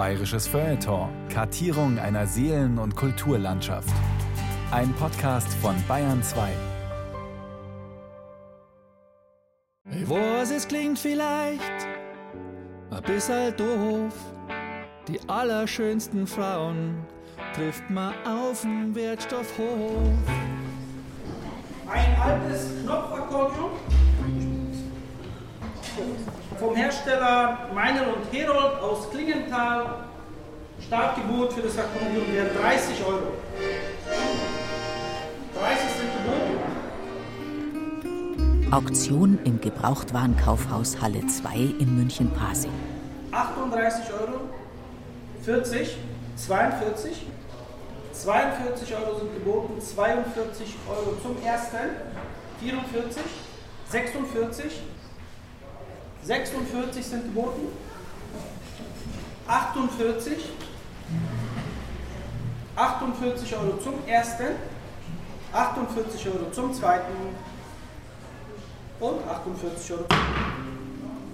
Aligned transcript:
Bayerisches 0.00 0.48
Feuilleton. 0.48 1.10
Kartierung 1.28 1.98
einer 1.98 2.26
Seelen- 2.26 2.78
und 2.78 2.96
Kulturlandschaft. 2.96 3.92
Ein 4.70 4.94
Podcast 4.94 5.52
von 5.60 5.74
Bayern 5.86 6.22
2. 6.22 6.48
Ich 9.90 10.08
weiß, 10.08 10.52
es 10.52 10.66
klingt 10.66 10.98
vielleicht 10.98 11.86
ein 12.90 13.02
bisschen 13.02 13.54
doof. 13.58 14.14
Die 15.06 15.20
allerschönsten 15.28 16.26
Frauen 16.26 17.04
trifft 17.54 17.90
man 17.90 18.14
auf 18.26 18.62
dem 18.62 18.94
Wertstoffhof. 18.94 20.08
Ein 21.90 22.16
altes 22.22 22.70
Knopfakkordeon 22.84 23.72
vom 26.58 26.74
Hersteller 26.76 27.68
Meinl 27.74 28.02
und 28.02 28.32
Herold 28.32 28.80
aus 28.80 29.10
Klingenthal. 29.10 30.04
Startgebot 30.86 31.52
für 31.52 31.62
das 31.62 31.78
Akkordeon 31.78 32.32
wäre 32.32 32.48
30 32.48 33.04
Euro. 33.06 33.32
30 35.58 35.90
sind 35.96 36.10
geboten. 36.16 36.60
Auktion 38.72 39.38
im 39.44 39.60
Gebrauchtwarenkaufhaus 39.60 41.00
Halle 41.00 41.26
2 41.26 41.54
in 41.80 41.96
München-Pasing. 41.96 42.72
38 43.32 44.12
Euro. 44.12 44.40
40. 45.42 45.96
42. 46.36 47.26
42 48.12 48.94
Euro 48.94 49.18
sind 49.18 49.34
geboten. 49.34 49.80
42 49.80 50.76
Euro 50.88 51.16
zum 51.22 51.36
ersten. 51.44 51.96
44. 52.60 53.22
46. 53.90 54.80
46 56.22 57.04
sind 57.04 57.24
geboten. 57.24 57.68
48. 59.46 60.36
48 62.76 63.56
Euro 63.56 63.78
zum 63.78 63.94
ersten. 64.06 64.44
48 65.52 66.26
Euro 66.28 66.50
zum 66.52 66.72
zweiten. 66.72 67.12
Und 69.00 69.26
48 69.28 69.92
Euro 69.92 70.04
zum 70.08 70.18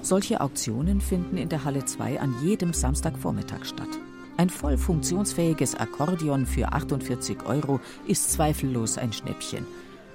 Solche 0.02 0.40
Auktionen 0.40 1.00
finden 1.00 1.36
in 1.36 1.48
der 1.48 1.64
Halle 1.64 1.84
2 1.84 2.20
an 2.20 2.34
jedem 2.42 2.72
Samstagvormittag 2.72 3.64
statt. 3.64 3.88
Ein 4.36 4.50
voll 4.50 4.78
funktionsfähiges 4.78 5.74
Akkordeon 5.74 6.46
für 6.46 6.72
48 6.72 7.44
Euro 7.46 7.80
ist 8.06 8.32
zweifellos 8.32 8.98
ein 8.98 9.12
Schnäppchen. 9.12 9.66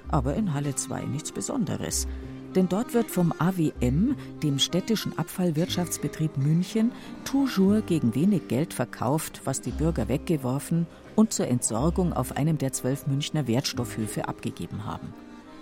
Aber 0.08 0.34
in 0.34 0.54
Halle 0.54 0.74
2 0.74 1.02
nichts 1.02 1.30
Besonderes. 1.30 2.06
Denn 2.54 2.68
dort 2.68 2.92
wird 2.92 3.10
vom 3.10 3.32
AWM, 3.38 4.14
dem 4.42 4.58
städtischen 4.58 5.18
Abfallwirtschaftsbetrieb 5.18 6.36
München, 6.36 6.92
toujours 7.24 7.86
gegen 7.86 8.14
wenig 8.14 8.48
Geld 8.48 8.74
verkauft, 8.74 9.40
was 9.44 9.60
die 9.60 9.70
Bürger 9.70 10.08
weggeworfen 10.08 10.86
und 11.16 11.32
zur 11.32 11.48
Entsorgung 11.48 12.12
auf 12.12 12.36
einem 12.36 12.58
der 12.58 12.72
zwölf 12.72 13.06
Münchner 13.06 13.46
Wertstoffhöfe 13.46 14.28
abgegeben 14.28 14.84
haben. 14.84 15.14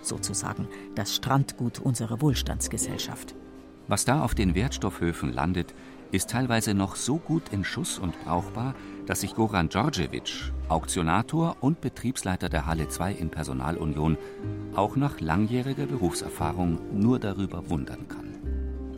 Sozusagen 0.03 0.67
das 0.95 1.15
Strandgut 1.15 1.79
unserer 1.79 2.21
Wohlstandsgesellschaft. 2.21 3.35
Was 3.87 4.05
da 4.05 4.23
auf 4.23 4.35
den 4.35 4.55
Wertstoffhöfen 4.55 5.33
landet, 5.33 5.75
ist 6.13 6.31
teilweise 6.31 6.75
noch 6.75 6.97
so 6.97 7.19
gut 7.19 7.51
in 7.53 7.65
Schuss 7.65 7.99
und 7.99 8.21
brauchbar, 8.25 8.75
dass 9.07 9.21
sich 9.21 9.35
Goran 9.35 9.69
Djordjevic, 9.69 10.53
Auktionator 10.69 11.57
und 11.61 11.81
Betriebsleiter 11.81 12.49
der 12.49 12.67
Halle 12.67 12.89
2 12.89 13.13
in 13.13 13.31
Personalunion, 13.31 14.19
auch 14.75 14.97
nach 14.97 15.21
langjähriger 15.21 15.87
Berufserfahrung 15.87 16.79
nur 16.93 17.19
darüber 17.19 17.71
wundern 17.71 18.09
kann. 18.09 18.35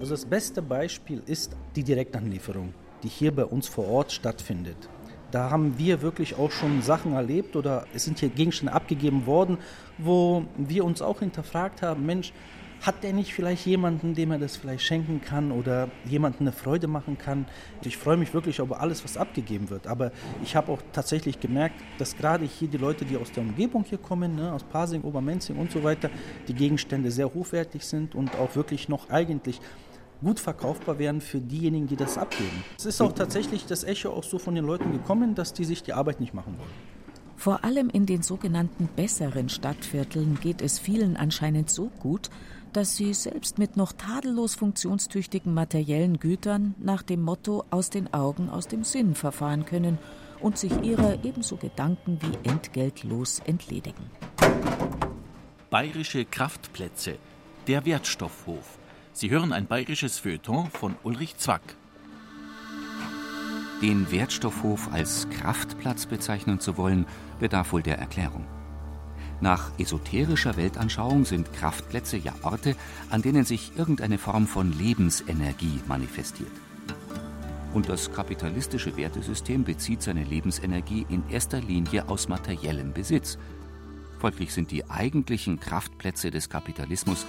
Also 0.01 0.15
das 0.15 0.27
beste 0.27 0.63
Beispiel 0.63 1.23
ist 1.27 1.57
die 1.77 1.85
Direktanlieferung, 1.85 2.75
die 3.03 3.09
hier 3.09 3.35
bei 3.35 3.45
uns 3.45 3.69
vor 3.69 3.89
Ort 3.89 4.13
stattfindet. 4.13 4.89
Da 5.31 5.51
haben 5.51 5.79
wir 5.79 6.03
wirklich 6.03 6.37
auch 6.37 6.51
schon 6.51 6.83
Sachen 6.83 7.15
erlebt 7.15 7.57
oder 7.57 7.87
es 7.95 8.05
sind 8.05 8.19
hier 8.19 8.29
Gegenstände 8.29 8.75
abgegeben 8.75 9.25
worden, 9.27 9.59
wo 9.97 10.45
wir 10.59 10.85
uns 10.85 11.01
auch 11.01 11.21
hinterfragt 11.21 11.81
haben, 11.81 12.05
Mensch, 12.05 12.33
hat 12.83 13.05
der 13.05 13.13
nicht 13.13 13.33
vielleicht 13.33 13.65
jemanden, 13.65 14.15
dem 14.15 14.33
er 14.33 14.39
das 14.39 14.57
vielleicht 14.57 14.85
schenken 14.85 15.21
kann 15.21 15.53
oder 15.53 15.89
jemanden 16.05 16.45
eine 16.45 16.53
Freude 16.53 16.89
machen 16.89 17.17
kann? 17.17 17.47
Ich 17.85 17.97
freue 17.97 18.17
mich 18.17 18.35
wirklich 18.35 18.59
über 18.59 18.81
alles, 18.81 19.05
was 19.05 19.17
abgegeben 19.17 19.71
wird. 19.71 19.87
Aber 19.87 20.11
ich 20.43 20.57
habe 20.57 20.73
auch 20.73 20.83
tatsächlich 20.93 21.39
gemerkt, 21.39 21.77
dass 21.99 22.17
gerade 22.17 22.45
hier 22.45 22.69
die 22.69 22.79
Leute, 22.79 23.05
die 23.05 23.17
aus 23.17 23.31
der 23.31 23.45
Umgebung 23.45 23.85
hier 23.85 23.99
kommen, 23.99 24.35
ne, 24.35 24.53
aus 24.53 24.65
Pasing, 24.65 25.03
Obermenzing 25.03 25.57
und 25.57 25.71
so 25.71 25.85
weiter, 25.85 26.11
die 26.49 26.55
Gegenstände 26.55 27.13
sehr 27.13 27.33
hochwertig 27.33 27.85
sind 27.85 28.17
und 28.17 28.35
auch 28.37 28.57
wirklich 28.57 28.89
noch 28.89 29.09
eigentlich 29.11 29.61
gut 30.21 30.41
verkaufbar 30.41 30.99
wären 30.99 31.21
für 31.21 31.41
diejenigen, 31.41 31.87
die 31.87 31.97
das 31.97 32.19
abgeben. 32.19 32.65
Es 32.77 32.87
ist 32.87 33.01
auch 33.01 33.13
tatsächlich 33.13 33.65
das 33.67 33.85
Echo 33.85 34.11
auch 34.11 34.25
so 34.25 34.39
von 34.39 34.55
den 34.55 34.65
Leuten 34.65 34.93
gekommen, 34.93 35.35
dass 35.35 35.53
die 35.53 35.65
sich 35.65 35.83
die 35.83 35.93
Arbeit 35.93 36.21
nicht 36.21 36.35
machen 36.35 36.57
wollen. 36.59 37.03
Vor 37.37 37.65
allem 37.65 37.91
in 37.91 38.07
den 38.07 38.23
sogenannten 38.23 38.89
besseren 38.95 39.49
Stadtvierteln 39.49 40.39
geht 40.41 40.63
es 40.63 40.79
vielen 40.79 41.17
anscheinend 41.17 41.71
so 41.71 41.91
gut, 41.99 42.31
dass 42.73 42.97
sie 42.97 43.13
selbst 43.15 43.59
mit 43.59 43.77
noch 43.77 43.93
tadellos 43.93 44.55
funktionstüchtigen 44.55 45.55
materiellen 45.55 46.19
Gütern 46.19 46.75
nach 46.79 47.03
dem 47.03 47.23
Motto 47.23 47.65
aus 47.71 47.91
den 47.91 48.13
Augen, 48.15 48.49
aus 48.49 48.69
dem 48.69 48.85
Sinn 48.85 49.15
verfahren 49.15 49.65
können 49.67 49.99
und 50.41 50.59
sich 50.59 50.73
ihrer 50.83 51.25
ebenso 51.25 51.57
Gedanken 51.57 52.19
wie 52.21 52.49
entgeltlos 52.49 53.41
entledigen. 53.41 54.11
Bayerische 55.71 56.25
Kraftplätze, 56.25 57.19
der 57.67 57.85
Wertstoffhof. 57.87 58.79
Sie 59.13 59.31
hören 59.31 59.53
ein 59.53 59.67
bayerisches 59.67 60.19
Feuilleton 60.19 60.71
von 60.71 60.97
Ulrich 61.03 61.37
Zwack. 61.37 61.63
Den 63.83 64.11
Wertstoffhof 64.11 64.93
als 64.93 65.29
Kraftplatz 65.31 66.07
bezeichnen 66.07 66.61
zu 66.61 66.77
wollen, 66.77 67.07
bedarf 67.41 67.73
wohl 67.73 67.83
der 67.83 67.99
Erklärung. 67.99 68.47
Nach 69.43 69.73
esoterischer 69.77 70.57
Weltanschauung 70.57 71.25
sind 71.25 71.53
Kraftplätze 71.53 72.17
ja 72.17 72.33
Orte, 72.43 72.77
an 73.11 73.23
denen 73.23 73.45
sich 73.45 73.73
irgendeine 73.77 74.17
Form 74.17 74.47
von 74.47 74.73
Lebensenergie 74.73 75.81
manifestiert. 75.89 76.53
Und 77.75 77.89
das 77.89 78.13
kapitalistische 78.13 78.97
Wertesystem 78.97 79.65
bezieht 79.65 80.01
seine 80.01 80.23
Lebensenergie 80.23 81.07
in 81.09 81.29
erster 81.29 81.61
Linie 81.61 82.09
aus 82.09 82.29
materiellem 82.29 82.93
Besitz. 82.93 83.37
Folglich 84.21 84.55
sind 84.55 84.71
die 84.71 84.89
eigentlichen 84.89 85.59
Kraftplätze 85.59 86.31
des 86.31 86.49
Kapitalismus 86.49 87.27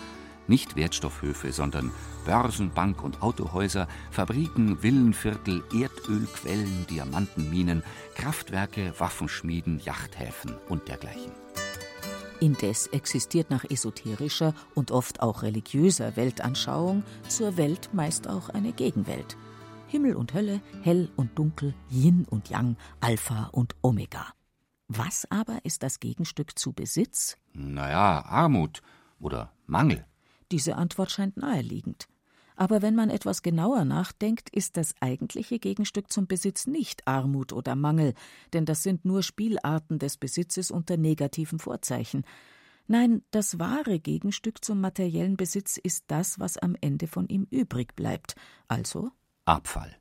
nicht 0.48 0.76
Wertstoffhöfe, 0.76 1.52
sondern 1.52 1.90
Börsen, 2.26 2.70
Bank- 2.70 3.04
und 3.04 3.24
Autohäuser, 3.24 3.88
Fabriken, 4.12 4.84
Villenviertel, 4.84 5.64
Erdölquellen, 5.74 6.86
Diamantenminen, 6.92 7.82
Kraftwerke, 8.14 8.94
Waffenschmieden, 9.00 9.80
Yachthäfen 9.84 10.54
und 10.70 10.88
dergleichen. 10.90 11.32
Indes 12.44 12.88
existiert 12.88 13.50
nach 13.52 13.64
esoterischer 13.64 14.54
und 14.76 14.92
oft 14.92 15.22
auch 15.22 15.44
religiöser 15.44 16.18
Weltanschauung 16.18 17.04
zur 17.30 17.56
Welt 17.56 17.92
meist 17.94 18.28
auch 18.28 18.50
eine 18.50 18.74
Gegenwelt. 18.74 19.38
Himmel 19.88 20.18
und 20.18 20.34
Hölle, 20.34 20.60
hell 20.82 21.10
und 21.16 21.40
dunkel, 21.40 21.74
Yin 21.90 22.26
und 22.30 22.50
Yang, 22.50 22.76
Alpha 23.00 23.46
und 23.54 23.78
Omega. 23.82 24.34
Was 24.90 25.26
aber 25.32 25.60
ist 25.64 25.84
das 25.84 26.02
Gegenstück 26.02 26.60
zu 26.60 26.74
Besitz? 26.74 27.38
Naja, 27.54 28.26
Armut 28.26 28.82
oder 29.22 29.54
Mangel. 29.66 30.06
Diese 30.52 30.76
Antwort 30.76 31.12
scheint 31.12 31.38
naheliegend. 31.38 32.10
Aber 32.56 32.82
wenn 32.82 32.96
man 32.96 33.10
etwas 33.10 33.42
genauer 33.42 33.86
nachdenkt, 33.86 34.50
ist 34.50 34.78
das 34.78 34.96
eigentliche 35.00 35.60
Gegenstück 35.60 36.12
zum 36.12 36.28
Besitz 36.28 36.68
nicht 36.68 37.08
Armut 37.08 37.54
oder 37.54 37.76
Mangel, 37.76 38.14
denn 38.54 38.66
das 38.66 38.84
sind 38.84 39.06
nur 39.06 39.24
Spielarten 39.24 40.00
des 40.00 40.18
Besitzes 40.18 40.72
unter 40.72 40.98
negativen 40.98 41.60
Vorzeichen. 41.60 42.24
Nein, 42.88 43.24
das 43.32 43.60
wahre 43.60 44.00
Gegenstück 44.00 44.64
zum 44.64 44.82
materiellen 44.82 45.38
Besitz 45.38 45.78
ist 45.78 46.06
das, 46.08 46.40
was 46.40 46.58
am 46.58 46.76
Ende 46.82 47.08
von 47.08 47.28
ihm 47.28 47.48
übrig 47.50 47.96
bleibt, 47.96 48.36
also 48.68 49.12
Abfall. 49.46 49.96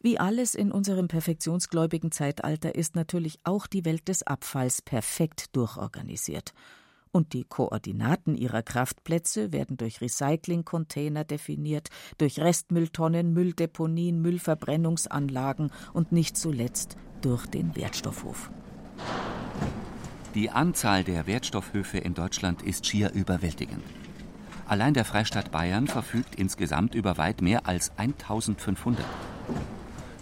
Wie 0.00 0.18
alles 0.18 0.54
in 0.54 0.70
unserem 0.70 1.08
perfektionsgläubigen 1.08 2.12
Zeitalter 2.12 2.74
ist 2.74 2.94
natürlich 2.94 3.40
auch 3.44 3.66
die 3.66 3.84
Welt 3.84 4.08
des 4.08 4.22
Abfalls 4.22 4.80
perfekt 4.80 5.56
durchorganisiert 5.56 6.54
und 7.12 7.32
die 7.32 7.44
Koordinaten 7.44 8.34
ihrer 8.34 8.62
Kraftplätze 8.62 9.52
werden 9.52 9.76
durch 9.76 10.00
Recyclingcontainer 10.00 11.24
definiert, 11.24 11.88
durch 12.18 12.40
Restmülltonnen, 12.40 13.32
Mülldeponien, 13.32 14.20
Müllverbrennungsanlagen 14.20 15.70
und 15.92 16.12
nicht 16.12 16.36
zuletzt 16.36 16.96
durch 17.20 17.46
den 17.46 17.76
Wertstoffhof. 17.76 18.50
Die 20.34 20.50
Anzahl 20.50 21.04
der 21.04 21.26
Wertstoffhöfe 21.26 21.98
in 21.98 22.14
Deutschland 22.14 22.62
ist 22.62 22.86
schier 22.86 23.12
überwältigend. 23.12 23.82
Allein 24.66 24.92
der 24.92 25.06
Freistaat 25.06 25.50
Bayern 25.50 25.86
verfügt 25.86 26.34
insgesamt 26.34 26.94
über 26.94 27.16
weit 27.16 27.40
mehr 27.40 27.66
als 27.66 27.90
1500. 27.96 29.04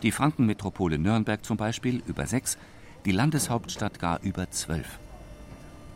Die 0.03 0.13
Frankenmetropole 0.13 0.99
Nürnberg 0.99 1.45
zum 1.45 1.57
Beispiel 1.57 2.01
über 2.07 2.27
sechs, 2.27 2.57
die 3.05 3.13
Landeshauptstadt 3.13 3.99
gar 3.99 4.23
über 4.23 4.51
zwölf. 4.51 5.01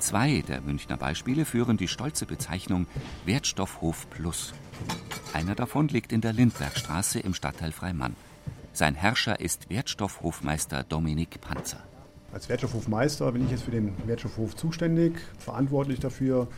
Zwei 0.01 0.43
der 0.49 0.63
Münchner 0.63 0.97
Beispiele 0.97 1.45
führen 1.45 1.77
die 1.77 1.87
stolze 1.87 2.25
Bezeichnung 2.25 2.87
Wertstoffhof 3.27 4.09
Plus. 4.09 4.55
Einer 5.35 5.55
davon 5.55 5.89
liegt 5.89 6.11
in 6.11 6.23
der 6.23 6.33
Lindbergstraße 6.33 7.21
im 7.21 7.35
Stadtteil 7.35 7.71
Freimann. 7.71 8.17
Sein 8.73 8.95
Herrscher 8.95 9.41
ist 9.41 9.69
Wertstoffhofmeister 9.69 10.85
Dominik 10.85 11.43
Panzer. 11.43 11.81
Als 12.33 12.49
Wertstoffhofmeister 12.49 13.31
bin 13.33 13.45
ich 13.45 13.51
jetzt 13.51 13.65
für 13.65 13.73
den 13.73 13.93
Wertstoffhof 14.07 14.57
zuständig, 14.57 15.21
verantwortlich 15.39 16.01
dafür, 16.01 16.49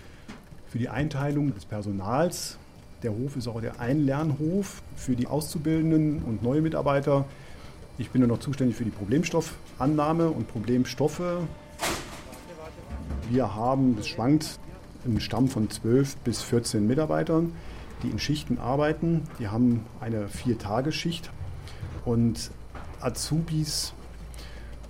für 0.69 0.79
die 0.79 0.89
Einteilung 0.89 1.53
des 1.53 1.65
Personals. 1.65 2.59
Der 3.03 3.11
Hof 3.11 3.35
ist 3.35 3.49
auch 3.49 3.61
der 3.61 3.81
Einlernhof 3.81 4.83
für 4.94 5.17
die 5.17 5.27
Auszubildenden 5.27 6.23
und 6.23 6.44
neue 6.44 6.62
Mitarbeiter. 6.62 7.25
Ich 7.99 8.11
bin 8.11 8.21
dann 8.21 8.31
noch 8.31 8.39
zuständig 8.39 8.77
für 8.77 8.85
die 8.85 8.91
Problemstoffannahme 8.91 10.29
und 10.29 10.47
Problemstoffe. 10.47 11.23
Wir 13.32 13.55
haben, 13.55 13.96
es 13.99 14.08
schwankt, 14.08 14.58
einen 15.06 15.19
Stamm 15.19 15.49
von 15.49 15.70
12 15.70 16.17
bis 16.19 16.43
14 16.43 16.87
Mitarbeitern, 16.87 17.55
die 18.02 18.08
in 18.08 18.19
Schichten 18.19 18.58
arbeiten. 18.58 19.23
Die 19.38 19.49
haben 19.49 19.87
eine 20.02 20.29
Vier-Tage-Schicht. 20.29 21.31
Und 22.05 22.50
Azubis 23.00 23.94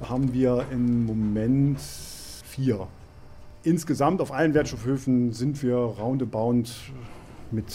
haben 0.02 0.32
wir 0.32 0.66
im 0.72 1.06
Moment 1.06 1.78
vier. 1.78 2.88
Insgesamt 3.62 4.20
auf 4.20 4.32
allen 4.32 4.54
Wertstoffhöfen 4.54 5.32
sind 5.32 5.62
wir 5.62 5.76
roundabout 5.76 6.64
mit 7.52 7.72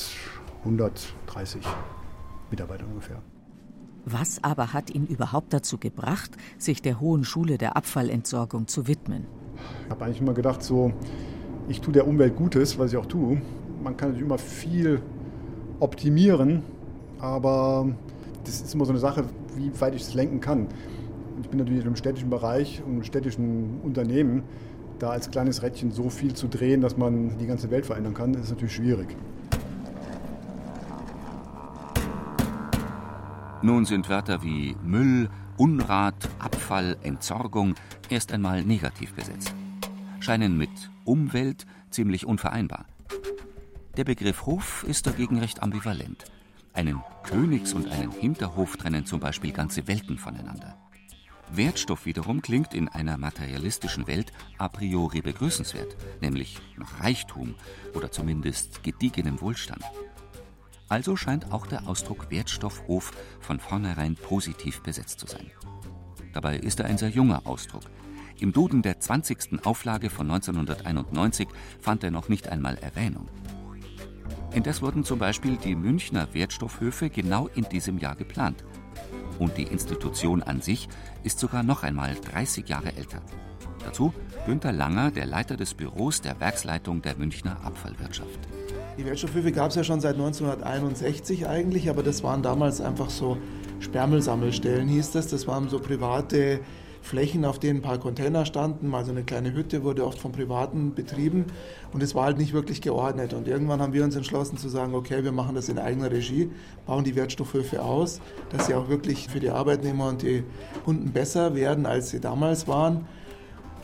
130 0.65 1.61
Mitarbeitern 2.51 2.87
ungefähr. 2.89 3.21
Was 4.03 4.43
aber 4.43 4.73
hat 4.73 4.89
ihn 4.89 5.07
überhaupt 5.07 5.53
dazu 5.53 5.77
gebracht, 5.77 6.31
sich 6.57 6.81
der 6.81 6.99
Hohen 6.99 7.23
Schule 7.23 7.57
der 7.57 7.77
Abfallentsorgung 7.77 8.67
zu 8.67 8.85
widmen? 8.85 9.27
Ich 9.85 9.91
habe 9.91 10.05
eigentlich 10.05 10.21
immer 10.21 10.33
gedacht, 10.33 10.63
so, 10.63 10.91
ich 11.67 11.81
tue 11.81 11.93
der 11.93 12.07
Umwelt 12.07 12.35
Gutes, 12.35 12.77
was 12.79 12.91
ich 12.91 12.97
auch 12.97 13.05
tue. 13.05 13.41
Man 13.83 13.97
kann 13.97 14.09
natürlich 14.09 14.25
immer 14.25 14.37
viel 14.37 15.01
optimieren, 15.79 16.63
aber 17.19 17.87
das 18.43 18.61
ist 18.61 18.73
immer 18.73 18.85
so 18.85 18.91
eine 18.91 18.99
Sache, 18.99 19.25
wie 19.55 19.71
weit 19.79 19.95
ich 19.95 20.03
das 20.03 20.13
lenken 20.13 20.39
kann. 20.39 20.67
Ich 21.41 21.49
bin 21.49 21.59
natürlich 21.59 21.85
im 21.85 21.95
städtischen 21.95 22.29
Bereich 22.29 22.81
und 22.85 22.97
im 22.97 23.03
städtischen 23.03 23.79
Unternehmen. 23.83 24.43
Da 24.99 25.09
als 25.11 25.29
kleines 25.29 25.61
Rädchen 25.61 25.91
so 25.91 26.09
viel 26.09 26.33
zu 26.33 26.47
drehen, 26.47 26.81
dass 26.81 26.97
man 26.97 27.37
die 27.37 27.45
ganze 27.45 27.69
Welt 27.69 27.85
verändern 27.85 28.15
kann, 28.15 28.33
ist 28.33 28.49
natürlich 28.49 28.73
schwierig. 28.73 29.15
Nun 33.61 33.85
sind 33.85 34.09
Wörter 34.09 34.41
wie 34.43 34.75
Müll, 34.83 35.29
Unrat, 35.57 36.29
Abfall, 36.37 36.97
Entsorgung 37.01 37.73
erst 38.09 38.31
einmal 38.31 38.63
negativ 38.63 39.13
besetzt, 39.13 39.55
scheinen 40.19 40.55
mit 40.55 40.69
Umwelt 41.03 41.65
ziemlich 41.89 42.27
unvereinbar. 42.27 42.85
Der 43.97 44.03
Begriff 44.03 44.45
Hof 44.45 44.83
ist 44.87 45.07
dagegen 45.07 45.39
recht 45.39 45.63
ambivalent. 45.63 46.25
Einen 46.73 47.01
Königs- 47.23 47.73
und 47.73 47.89
einen 47.89 48.11
Hinterhof 48.11 48.77
trennen 48.77 49.07
zum 49.07 49.19
Beispiel 49.19 49.51
ganze 49.51 49.87
Welten 49.87 50.19
voneinander. 50.19 50.77
Wertstoff 51.51 52.05
wiederum 52.05 52.43
klingt 52.43 52.75
in 52.75 52.87
einer 52.87 53.17
materialistischen 53.17 54.05
Welt 54.05 54.31
a 54.59 54.67
priori 54.67 55.21
begrüßenswert, 55.21 55.97
nämlich 56.21 56.59
nach 56.75 56.99
Reichtum 57.01 57.55
oder 57.95 58.11
zumindest 58.11 58.83
gediegenem 58.83 59.41
Wohlstand. 59.41 59.83
Also 60.89 61.15
scheint 61.15 61.51
auch 61.51 61.67
der 61.67 61.87
Ausdruck 61.87 62.31
Wertstoffhof 62.31 63.11
von 63.39 63.59
vornherein 63.59 64.15
positiv 64.15 64.81
besetzt 64.81 65.19
zu 65.19 65.27
sein. 65.27 65.51
Dabei 66.33 66.57
ist 66.57 66.79
er 66.79 66.85
ein 66.85 66.97
sehr 66.97 67.09
junger 67.09 67.41
Ausdruck. 67.45 67.83
Im 68.39 68.53
Duden 68.53 68.83
der 68.83 68.99
20. 68.99 69.65
Auflage 69.65 70.09
von 70.09 70.29
1991 70.29 71.47
fand 71.79 72.03
er 72.03 72.11
noch 72.11 72.29
nicht 72.29 72.47
einmal 72.49 72.77
Erwähnung. 72.77 73.27
Indes 74.53 74.81
wurden 74.81 75.03
zum 75.03 75.19
Beispiel 75.19 75.57
die 75.57 75.75
Münchner 75.75 76.33
Wertstoffhöfe 76.33 77.09
genau 77.09 77.47
in 77.47 77.63
diesem 77.65 77.97
Jahr 77.97 78.15
geplant. 78.15 78.63
Und 79.39 79.57
die 79.57 79.63
Institution 79.63 80.41
an 80.41 80.61
sich 80.61 80.87
ist 81.23 81.39
sogar 81.39 81.63
noch 81.63 81.83
einmal 81.83 82.15
30 82.15 82.67
Jahre 82.69 82.95
älter. 82.95 83.21
Dazu 83.83 84.13
Günter 84.45 84.71
Langer, 84.71 85.11
der 85.11 85.25
Leiter 85.25 85.57
des 85.57 85.73
Büros 85.73 86.21
der 86.21 86.39
Werksleitung 86.39 87.01
der 87.01 87.17
Münchner 87.17 87.57
Abfallwirtschaft. 87.63 88.39
Die 88.97 89.05
Wertstoffhöfe 89.05 89.51
gab 89.51 89.69
es 89.69 89.75
ja 89.75 89.83
schon 89.83 90.01
seit 90.01 90.15
1961 90.15 91.47
eigentlich, 91.47 91.87
aber 91.87 92.01
das 92.01 92.23
waren 92.23 92.41
damals 92.41 92.81
einfach 92.81 93.11
so 93.11 93.37
Sperrmüllsammelstellen, 93.79 94.87
hieß 94.87 95.11
das. 95.11 95.27
Das 95.27 95.45
waren 95.45 95.69
so 95.69 95.79
private 95.79 96.61
Flächen, 97.03 97.45
auf 97.45 97.59
denen 97.59 97.79
ein 97.79 97.81
paar 97.83 97.99
Container 97.99 98.47
standen. 98.47 98.87
Mal 98.87 99.05
so 99.05 99.11
eine 99.11 99.23
kleine 99.23 99.53
Hütte 99.53 99.83
wurde 99.83 100.03
oft 100.03 100.17
von 100.17 100.31
Privaten 100.31 100.95
betrieben 100.95 101.45
und 101.93 102.01
es 102.01 102.15
war 102.15 102.25
halt 102.25 102.39
nicht 102.39 102.53
wirklich 102.53 102.81
geordnet. 102.81 103.35
Und 103.35 103.47
irgendwann 103.47 103.83
haben 103.83 103.93
wir 103.93 104.03
uns 104.03 104.15
entschlossen 104.15 104.57
zu 104.57 104.67
sagen, 104.67 104.95
okay, 104.95 105.23
wir 105.23 105.31
machen 105.31 105.53
das 105.53 105.69
in 105.69 105.77
eigener 105.77 106.09
Regie, 106.09 106.49
bauen 106.87 107.03
die 107.03 107.15
Wertstoffhöfe 107.15 107.83
aus, 107.83 108.19
dass 108.49 108.65
sie 108.65 108.73
auch 108.73 108.89
wirklich 108.89 109.27
für 109.29 109.39
die 109.39 109.51
Arbeitnehmer 109.51 110.07
und 110.07 110.23
die 110.23 110.43
Kunden 110.85 111.11
besser 111.11 111.53
werden, 111.53 111.85
als 111.85 112.09
sie 112.09 112.19
damals 112.19 112.67
waren. 112.67 113.05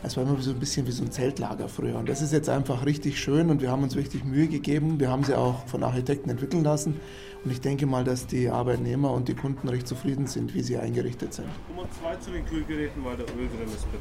Es 0.04 0.18
war 0.18 0.24
immer 0.24 0.40
so 0.42 0.50
ein 0.50 0.58
bisschen 0.58 0.86
wie 0.86 0.92
so 0.92 1.02
ein 1.02 1.10
Zeltlager 1.10 1.66
früher. 1.66 1.98
Und 1.98 2.08
das 2.10 2.20
ist 2.20 2.32
jetzt 2.32 2.50
einfach 2.50 2.84
richtig 2.84 3.18
schön 3.18 3.48
und 3.48 3.62
wir 3.62 3.70
haben 3.70 3.82
uns 3.82 3.96
richtig 3.96 4.22
Mühe 4.24 4.48
gegeben. 4.48 5.00
Wir 5.00 5.10
haben 5.10 5.24
sie 5.24 5.36
auch 5.36 5.66
von 5.66 5.82
Architekten 5.82 6.28
entwickeln 6.28 6.62
lassen. 6.62 7.00
Und 7.42 7.50
ich 7.50 7.60
denke 7.60 7.86
mal, 7.86 8.04
dass 8.04 8.26
die 8.26 8.50
Arbeitnehmer 8.50 9.12
und 9.12 9.28
die 9.28 9.34
Kunden 9.34 9.68
recht 9.68 9.88
zufrieden 9.88 10.26
sind, 10.26 10.54
wie 10.54 10.62
sie 10.62 10.76
eingerichtet 10.76 11.32
sind. 11.32 11.48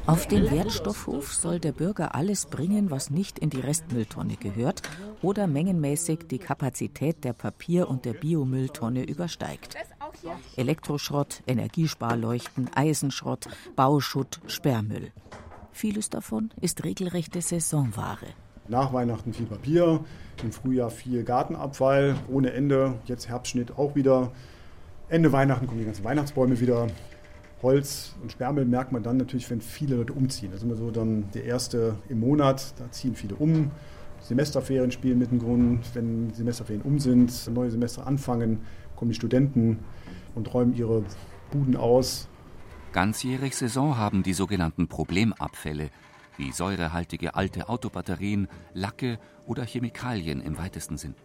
Auf 0.06 0.28
den 0.28 0.52
Wertstoffhof 0.52 1.34
soll 1.34 1.60
der 1.60 1.72
Bürger 1.72 2.16
alles 2.16 2.46
bringen, 2.48 2.92
was 2.92 3.10
nicht 3.10 3.40
in 3.40 3.50
die 3.50 3.60
Restmülltonne 3.60 4.36
gehört 4.36 4.82
oder 5.22 5.48
mengenmäßig 5.48 6.28
die 6.30 6.40
Kapazität 6.40 7.24
der 7.24 7.34
Papier- 7.34 7.90
und 7.90 8.04
der 8.04 8.14
Biomülltonne 8.14 9.04
übersteigt. 9.04 9.76
Elektroschrott, 10.56 11.44
Energiesparleuchten, 11.48 12.70
Eisenschrott, 12.76 13.48
Bauschutt, 13.76 14.40
Sperrmüll. 14.48 15.12
Vieles 15.74 16.10
davon 16.10 16.52
ist 16.62 16.84
regelrechte 16.84 17.42
Saisonware. 17.42 18.28
Nach 18.70 18.94
Weihnachten 18.94 19.34
viel 19.34 19.48
Papier, 19.48 20.00
im 20.42 20.52
Frühjahr 20.52 20.92
viel 20.92 21.24
Gartenabfall 21.24 22.16
ohne 22.30 22.54
Ende, 22.54 22.94
jetzt 23.06 23.28
Herbstschnitt 23.28 23.78
auch 23.78 23.96
wieder. 23.96 24.32
Ende 25.10 25.32
Weihnachten 25.32 25.66
kommen 25.66 25.80
die 25.80 25.86
ganzen 25.86 26.06
Weihnachtsbäume 26.06 26.60
wieder. 26.60 26.88
Holz 27.64 28.16
und 28.22 28.32
Sperrmüll 28.32 28.66
merkt 28.66 28.92
man 28.92 29.04
dann 29.04 29.18
natürlich, 29.18 29.50
wenn 29.50 29.62
viele 29.62 29.96
Leute 29.96 30.14
umziehen. 30.14 30.52
Das 30.52 30.62
ist 30.62 30.64
immer 30.64 30.76
so 30.76 30.92
dann 30.92 31.26
der 31.34 31.46
erste 31.46 31.96
im 32.08 32.20
Monat, 32.20 32.74
da 32.78 32.90
ziehen 32.92 33.16
viele 33.16 33.36
um. 33.36 33.72
Semesterferien 34.22 34.92
spielen 34.92 35.18
mit 35.18 35.32
dem 35.32 35.40
Grund. 35.40 35.84
Wenn 35.96 36.34
Semesterferien 36.34 36.84
um 36.84 37.00
sind, 37.00 37.50
neue 37.52 37.72
Semester 37.72 38.06
anfangen, 38.06 38.62
kommen 38.96 39.10
die 39.10 39.16
Studenten 39.16 39.80
und 40.36 40.54
räumen 40.54 40.76
ihre 40.76 41.04
Buden 41.52 41.76
aus, 41.76 42.30
Ganzjährig 42.94 43.56
Saison 43.56 43.98
haben 43.98 44.22
die 44.22 44.34
sogenannten 44.34 44.88
Problemabfälle, 44.88 45.90
wie 46.38 46.52
säurehaltige 46.52 47.34
alte 47.34 47.68
Autobatterien, 47.68 48.48
Lacke 48.76 49.18
oder 49.48 49.66
Chemikalien 49.66 50.40
im 50.40 50.60
weitesten 50.60 50.98
Sinn. 50.98 51.16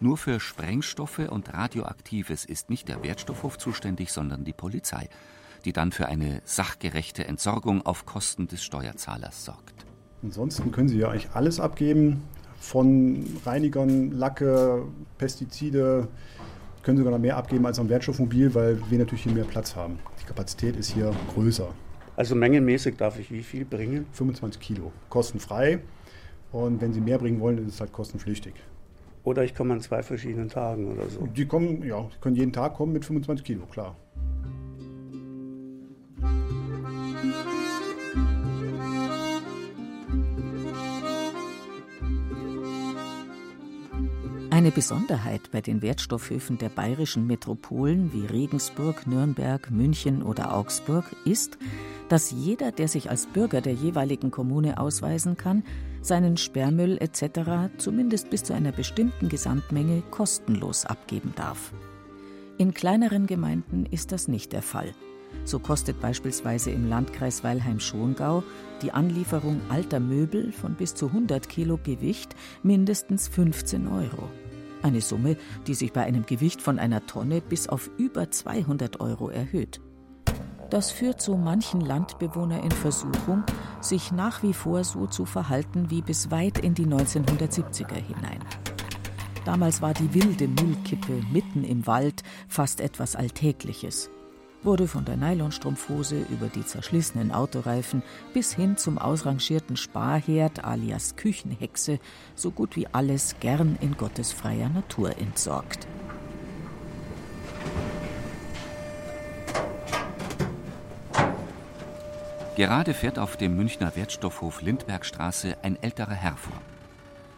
Nur 0.00 0.16
für 0.16 0.40
Sprengstoffe 0.40 1.18
und 1.18 1.52
Radioaktives 1.52 2.46
ist 2.46 2.70
nicht 2.70 2.88
der 2.88 3.02
Wertstoffhof 3.02 3.58
zuständig, 3.58 4.10
sondern 4.10 4.44
die 4.44 4.54
Polizei, 4.54 5.10
die 5.66 5.74
dann 5.74 5.92
für 5.92 6.06
eine 6.06 6.40
sachgerechte 6.44 7.26
Entsorgung 7.26 7.84
auf 7.84 8.06
Kosten 8.06 8.48
des 8.48 8.64
Steuerzahlers 8.64 9.44
sorgt. 9.44 9.84
Ansonsten 10.22 10.72
können 10.72 10.88
Sie 10.88 10.98
ja 10.98 11.10
eigentlich 11.10 11.30
alles 11.32 11.60
abgeben, 11.60 12.22
von 12.58 13.24
Reinigern, 13.44 14.12
Lacke, 14.12 14.86
Pestizide, 15.18 16.08
können 16.86 16.98
sogar 16.98 17.10
noch 17.10 17.18
mehr 17.18 17.36
abgeben 17.36 17.66
als 17.66 17.80
am 17.80 17.88
Wertstoffmobil, 17.88 18.54
weil 18.54 18.80
wir 18.88 18.98
natürlich 18.98 19.24
hier 19.24 19.32
mehr 19.32 19.44
Platz 19.44 19.74
haben. 19.74 19.98
Die 20.22 20.24
Kapazität 20.24 20.76
ist 20.76 20.92
hier 20.92 21.12
größer. 21.34 21.66
Also 22.14 22.36
mengenmäßig 22.36 22.96
darf 22.96 23.18
ich 23.18 23.32
wie 23.32 23.42
viel 23.42 23.64
bringen? 23.64 24.06
25 24.12 24.62
Kilo, 24.62 24.92
kostenfrei. 25.08 25.80
Und 26.52 26.80
wenn 26.80 26.92
Sie 26.92 27.00
mehr 27.00 27.18
bringen 27.18 27.40
wollen, 27.40 27.58
ist 27.58 27.74
es 27.74 27.80
halt 27.80 27.92
kostenpflichtig. 27.92 28.54
Oder 29.24 29.42
ich 29.42 29.52
komme 29.52 29.74
an 29.74 29.80
zwei 29.80 30.04
verschiedenen 30.04 30.48
Tagen 30.48 30.92
oder 30.92 31.08
so. 31.08 31.26
Die 31.26 31.46
kommen, 31.46 31.82
ja, 31.82 32.02
die 32.02 32.20
können 32.20 32.36
jeden 32.36 32.52
Tag 32.52 32.74
kommen 32.74 32.92
mit 32.92 33.04
25 33.04 33.44
Kilo, 33.44 33.66
klar. 33.66 33.96
Eine 44.56 44.70
Besonderheit 44.70 45.50
bei 45.50 45.60
den 45.60 45.82
Wertstoffhöfen 45.82 46.56
der 46.56 46.70
bayerischen 46.70 47.26
Metropolen 47.26 48.14
wie 48.14 48.24
Regensburg, 48.24 49.06
Nürnberg, 49.06 49.70
München 49.70 50.22
oder 50.22 50.54
Augsburg 50.54 51.04
ist, 51.26 51.58
dass 52.08 52.30
jeder, 52.30 52.72
der 52.72 52.88
sich 52.88 53.10
als 53.10 53.26
Bürger 53.26 53.60
der 53.60 53.74
jeweiligen 53.74 54.30
Kommune 54.30 54.80
ausweisen 54.80 55.36
kann, 55.36 55.62
seinen 56.00 56.38
Sperrmüll 56.38 56.96
etc. 57.02 57.70
zumindest 57.76 58.30
bis 58.30 58.44
zu 58.44 58.54
einer 58.54 58.72
bestimmten 58.72 59.28
Gesamtmenge 59.28 60.02
kostenlos 60.10 60.86
abgeben 60.86 61.34
darf. 61.36 61.74
In 62.56 62.72
kleineren 62.72 63.26
Gemeinden 63.26 63.84
ist 63.84 64.10
das 64.10 64.26
nicht 64.26 64.54
der 64.54 64.62
Fall. 64.62 64.94
So 65.44 65.58
kostet 65.58 66.00
beispielsweise 66.00 66.70
im 66.70 66.88
Landkreis 66.88 67.44
Weilheim-Schongau 67.44 68.42
die 68.80 68.92
Anlieferung 68.92 69.60
alter 69.68 70.00
Möbel 70.00 70.50
von 70.50 70.76
bis 70.76 70.94
zu 70.94 71.08
100 71.08 71.46
Kilo 71.46 71.78
Gewicht 71.84 72.34
mindestens 72.62 73.28
15 73.28 73.86
Euro. 73.88 74.30
Eine 74.82 75.00
Summe, 75.00 75.36
die 75.66 75.74
sich 75.74 75.92
bei 75.92 76.02
einem 76.04 76.26
Gewicht 76.26 76.62
von 76.62 76.78
einer 76.78 77.06
Tonne 77.06 77.40
bis 77.40 77.68
auf 77.68 77.90
über 77.96 78.30
200 78.30 79.00
Euro 79.00 79.28
erhöht. 79.28 79.80
Das 80.70 80.90
führt 80.90 81.22
so 81.22 81.36
manchen 81.36 81.80
Landbewohner 81.80 82.62
in 82.62 82.72
Versuchung, 82.72 83.44
sich 83.80 84.10
nach 84.10 84.42
wie 84.42 84.52
vor 84.52 84.82
so 84.82 85.06
zu 85.06 85.24
verhalten 85.24 85.90
wie 85.90 86.02
bis 86.02 86.30
weit 86.30 86.58
in 86.58 86.74
die 86.74 86.86
1970er 86.86 87.94
hinein. 87.94 88.40
Damals 89.44 89.80
war 89.80 89.94
die 89.94 90.12
wilde 90.12 90.48
Müllkippe 90.48 91.22
mitten 91.30 91.62
im 91.62 91.86
Wald 91.86 92.24
fast 92.48 92.80
etwas 92.80 93.14
Alltägliches. 93.14 94.10
Wurde 94.62 94.88
von 94.88 95.04
der 95.04 95.16
Nylonstrumpfhose 95.16 96.26
über 96.28 96.48
die 96.48 96.64
zerschlissenen 96.64 97.30
Autoreifen 97.30 98.02
bis 98.34 98.54
hin 98.54 98.76
zum 98.76 98.98
ausrangierten 98.98 99.76
Sparherd 99.76 100.64
alias 100.64 101.16
Küchenhexe 101.16 102.00
so 102.34 102.50
gut 102.50 102.74
wie 102.76 102.88
alles 102.88 103.36
gern 103.40 103.78
in 103.80 103.96
Gottes 103.96 104.32
freier 104.32 104.68
Natur 104.68 105.18
entsorgt. 105.18 105.86
Gerade 112.56 112.94
fährt 112.94 113.18
auf 113.18 113.36
dem 113.36 113.54
Münchner 113.54 113.94
Wertstoffhof 113.96 114.62
Lindbergstraße 114.62 115.58
ein 115.62 115.80
älterer 115.82 116.14
Herr 116.14 116.38
vor. 116.38 116.58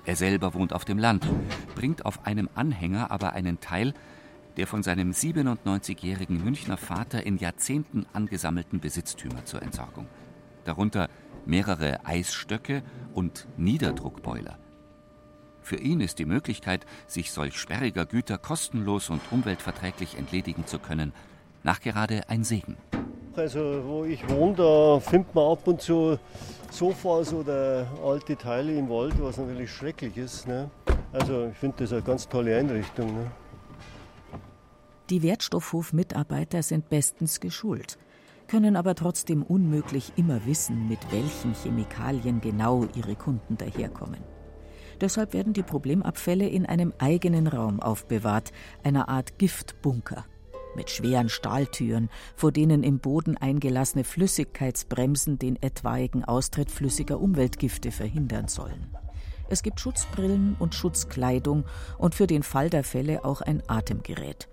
Er 0.05 0.15
selber 0.15 0.55
wohnt 0.55 0.73
auf 0.73 0.85
dem 0.85 0.97
Land, 0.97 1.27
bringt 1.75 2.07
auf 2.07 2.25
einem 2.25 2.49
Anhänger 2.55 3.11
aber 3.11 3.33
einen 3.33 3.59
Teil 3.59 3.95
der 4.59 4.67
von 4.67 4.83
seinem 4.83 5.13
97-jährigen 5.13 6.43
Münchner 6.43 6.77
Vater 6.77 7.25
in 7.25 7.39
Jahrzehnten 7.39 8.07
angesammelten 8.13 8.81
Besitztümer 8.81 9.45
zur 9.45 9.63
Entsorgung. 9.63 10.07
Darunter 10.65 11.09
mehrere 11.47 12.05
Eisstöcke 12.05 12.83
und 13.15 13.47
Niederdruckboiler. 13.57 14.59
Für 15.63 15.77
ihn 15.77 16.01
ist 16.01 16.19
die 16.19 16.25
Möglichkeit, 16.25 16.87
sich 17.07 17.31
solch 17.31 17.57
sperriger 17.57 18.05
Güter 18.05 18.37
kostenlos 18.37 19.11
und 19.11 19.21
umweltverträglich 19.31 20.19
entledigen 20.19 20.67
zu 20.67 20.81
können, 20.81 21.13
nachgerade 21.63 22.23
ein 22.29 22.43
Segen. 22.43 22.77
Also 23.37 23.85
wo 23.87 24.05
ich 24.05 24.29
wohne, 24.29 24.57
da 24.57 24.99
findet 24.99 25.37
man 25.37 25.53
ab 25.53 25.69
und 25.69 25.81
zu 25.81 26.19
Sofas 26.73 27.33
oder 27.33 27.87
alte 28.05 28.37
Teile 28.37 28.75
im 28.77 28.89
Wald, 28.89 29.15
was 29.23 29.37
natürlich 29.37 29.71
schrecklich 29.71 30.17
ist. 30.17 30.49
Ne? 30.49 30.69
Also 31.13 31.47
ich 31.53 31.57
finde 31.57 31.77
das 31.85 31.93
eine 31.93 32.03
ganz 32.03 32.29
tolle 32.29 32.59
Einrichtung. 32.59 33.15
Ne? 33.15 33.31
Die 35.11 35.23
Wertstoffhof-Mitarbeiter 35.23 36.63
sind 36.63 36.91
bestens 36.91 37.41
geschult, 37.41 37.99
können 38.47 38.77
aber 38.77 38.95
trotzdem 38.95 39.43
unmöglich 39.43 40.13
immer 40.17 40.45
wissen, 40.45 40.87
mit 40.87 40.99
welchen 41.11 41.55
Chemikalien 41.55 42.43
genau 42.43 42.87
ihre 42.95 43.17
Kunden 43.17 43.57
daherkommen. 43.57 44.21
Deshalb 45.01 45.33
werden 45.33 45.55
die 45.55 45.63
Problemabfälle 45.63 46.47
in 46.47 46.67
einem 46.67 46.93
eigenen 46.99 47.47
Raum 47.47 47.81
aufbewahrt, 47.81 48.53
einer 48.83 49.09
Art 49.09 49.39
Giftbunker 49.39 50.27
mit 50.77 50.91
schweren 50.91 51.31
Stahltüren, 51.31 52.11
vor 52.37 52.53
denen 52.53 52.83
im 52.83 52.99
Boden 52.99 53.37
eingelassene 53.39 54.05
Flüssigkeitsbremsen 54.05 55.39
den 55.39 55.61
etwaigen 55.63 56.25
Austritt 56.25 56.71
flüssiger 56.71 57.19
Umweltgifte 57.19 57.91
verhindern 57.91 58.49
sollen. 58.49 58.95
Es 59.49 59.63
gibt 59.63 59.81
Schutzbrillen 59.81 60.55
und 60.59 60.75
Schutzkleidung 60.75 61.65
und 61.97 62.15
für 62.15 62.27
den 62.27 62.43
Fall 62.43 62.69
der 62.69 62.85
Fälle 62.85 63.25
auch 63.25 63.41
ein 63.41 63.63
Atemgerät. 63.67 64.49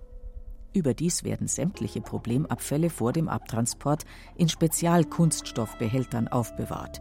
Überdies 0.72 1.24
werden 1.24 1.48
sämtliche 1.48 2.00
Problemabfälle 2.00 2.90
vor 2.90 3.12
dem 3.12 3.28
Abtransport 3.28 4.04
in 4.36 4.48
Spezialkunststoffbehältern 4.48 6.28
aufbewahrt. 6.28 7.00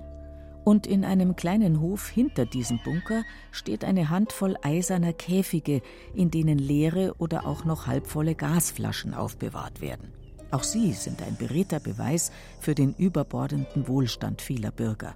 Und 0.64 0.88
in 0.88 1.06
einem 1.06 1.36
kleinen 1.36 1.80
Hof 1.80 2.10
hinter 2.10 2.46
diesem 2.46 2.80
Bunker 2.84 3.24
steht 3.52 3.86
eine 3.86 4.10
Handvoll 4.10 4.58
eiserner 4.64 5.14
Käfige, 5.14 5.82
in 6.16 6.32
denen 6.32 6.58
leere 6.58 7.14
oder 7.20 7.46
auch 7.46 7.66
noch 7.66 7.86
halbvolle 7.86 8.34
Gasflaschen 8.34 9.14
aufbewahrt 9.14 9.80
werden. 9.80 10.12
Auch 10.52 10.64
sie 10.64 10.94
sind 10.94 11.22
ein 11.22 11.38
beredter 11.38 11.80
Beweis 11.80 12.32
für 12.60 12.74
den 12.74 12.96
überbordenden 12.96 13.88
Wohlstand 13.88 14.42
vieler 14.42 14.72
Bürger. 14.72 15.16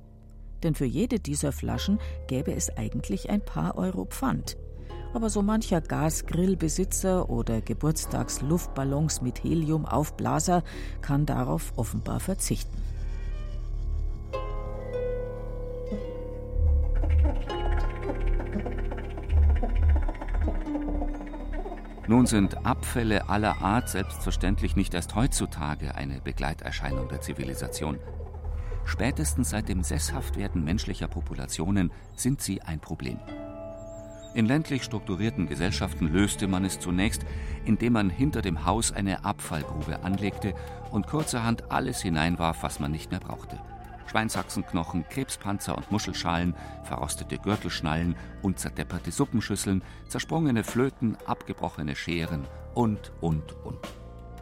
Denn 0.63 0.75
für 0.75 0.85
jede 0.85 1.19
dieser 1.19 1.51
Flaschen 1.51 1.99
gäbe 2.27 2.53
es 2.53 2.69
eigentlich 2.77 3.29
ein 3.29 3.41
paar 3.41 3.77
Euro 3.77 4.05
Pfand. 4.05 4.57
Aber 5.13 5.29
so 5.29 5.41
mancher 5.41 5.81
Gasgrillbesitzer 5.81 7.29
oder 7.29 7.61
Geburtstagsluftballons 7.61 9.21
mit 9.21 9.43
Heliumaufblaser 9.43 10.63
kann 11.01 11.25
darauf 11.25 11.73
offenbar 11.75 12.19
verzichten. 12.19 12.77
Nun 22.07 22.25
sind 22.25 22.65
Abfälle 22.65 23.29
aller 23.29 23.61
Art 23.61 23.87
selbstverständlich 23.87 24.75
nicht 24.75 24.95
erst 24.95 25.13
heutzutage 25.13 25.93
eine 25.93 26.19
Begleiterscheinung 26.21 27.07
der 27.07 27.21
Zivilisation. 27.21 27.99
Spätestens 28.83 29.51
seit 29.51 29.69
dem 29.69 29.83
Sesshaftwerden 29.83 30.63
menschlicher 30.63 31.07
Populationen 31.07 31.91
sind 32.15 32.41
sie 32.41 32.63
ein 32.63 32.79
Problem. 32.79 33.19
In 34.35 34.45
ländlich 34.45 34.83
strukturierten 34.83 35.47
Gesellschaften 35.47 36.07
löste 36.07 36.47
man 36.47 36.63
es 36.63 36.79
zunächst, 36.79 37.25
indem 37.65 37.93
man 37.93 38.09
hinter 38.09 38.41
dem 38.41 38.65
Haus 38.65 38.91
eine 38.91 39.25
Abfallgrube 39.25 40.03
anlegte 40.03 40.53
und 40.91 41.07
kurzerhand 41.07 41.71
alles 41.71 42.01
hineinwarf, 42.01 42.61
was 42.61 42.79
man 42.79 42.91
nicht 42.91 43.09
mehr 43.09 43.19
brauchte. 43.19 43.59
Schweinshaxenknochen, 44.09 45.07
Krebspanzer 45.09 45.77
und 45.77 45.91
Muschelschalen, 45.91 46.55
verrostete 46.83 47.37
Gürtelschnallen, 47.37 48.15
unzerdepperte 48.41 49.11
Suppenschüsseln, 49.11 49.83
zersprungene 50.07 50.63
Flöten, 50.63 51.17
abgebrochene 51.25 51.95
Scheren 51.95 52.47
und, 52.73 53.11
und, 53.21 53.55
und. 53.63 53.98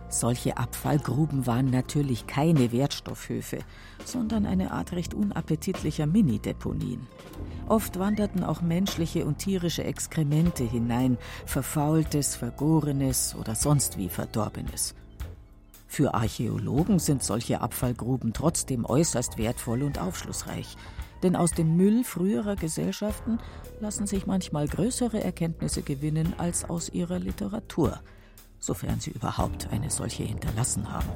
Solche 0.09 0.57
Abfallgruben 0.57 1.45
waren 1.45 1.69
natürlich 1.69 2.27
keine 2.27 2.71
Wertstoffhöfe, 2.71 3.59
sondern 4.05 4.45
eine 4.45 4.71
Art 4.71 4.93
recht 4.93 5.13
unappetitlicher 5.13 6.07
Mini-Deponien. 6.07 7.05
Oft 7.67 7.99
wanderten 7.99 8.43
auch 8.43 8.61
menschliche 8.61 9.25
und 9.25 9.39
tierische 9.39 9.83
Exkremente 9.83 10.63
hinein, 10.63 11.17
verfaultes, 11.45 12.35
vergorenes 12.35 13.35
oder 13.37 13.55
sonst 13.55 13.97
wie 13.97 14.07
verdorbenes. 14.07 14.95
Für 15.87 16.13
Archäologen 16.13 16.99
sind 16.99 17.23
solche 17.23 17.59
Abfallgruben 17.59 18.31
trotzdem 18.31 18.85
äußerst 18.85 19.37
wertvoll 19.37 19.83
und 19.83 19.99
aufschlussreich. 19.99 20.77
Denn 21.23 21.35
aus 21.35 21.51
dem 21.51 21.75
Müll 21.75 22.03
früherer 22.03 22.55
Gesellschaften 22.55 23.39
lassen 23.79 24.05
sich 24.05 24.27
manchmal 24.27 24.67
größere 24.67 25.23
Erkenntnisse 25.23 25.81
gewinnen 25.81 26.33
als 26.37 26.69
aus 26.69 26.89
ihrer 26.89 27.19
Literatur, 27.19 27.99
sofern 28.59 28.99
sie 28.99 29.11
überhaupt 29.11 29.69
eine 29.71 29.89
solche 29.89 30.23
hinterlassen 30.23 30.91
haben. 30.91 31.09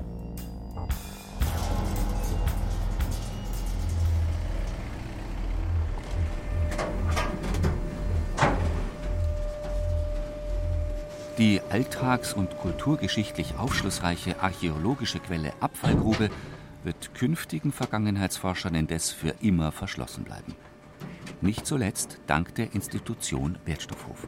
Die 11.37 11.59
alltags- 11.71 12.33
und 12.33 12.55
kulturgeschichtlich 12.57 13.55
aufschlussreiche 13.57 14.41
archäologische 14.41 15.19
Quelle 15.19 15.53
Abfallgrube 15.59 16.29
wird 16.83 17.15
künftigen 17.15 17.71
Vergangenheitsforschern 17.71 18.75
indes 18.75 19.09
für 19.09 19.33
immer 19.41 19.71
verschlossen 19.71 20.23
bleiben. 20.23 20.53
Nicht 21.41 21.65
zuletzt 21.65 22.19
dank 22.27 22.53
der 22.53 22.73
Institution 22.75 23.57
Wertstoffhof. 23.65 24.27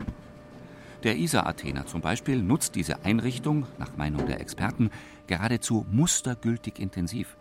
Der 1.04 1.18
ISA-Athener 1.18 1.86
zum 1.86 2.00
Beispiel 2.00 2.42
nutzt 2.42 2.76
diese 2.76 3.04
Einrichtung, 3.04 3.68
nach 3.78 3.98
Meinung 3.98 4.26
der 4.26 4.40
Experten, 4.40 4.90
geradezu 5.28 5.86
mustergültig 5.92 6.80
intensiv. 6.80 7.36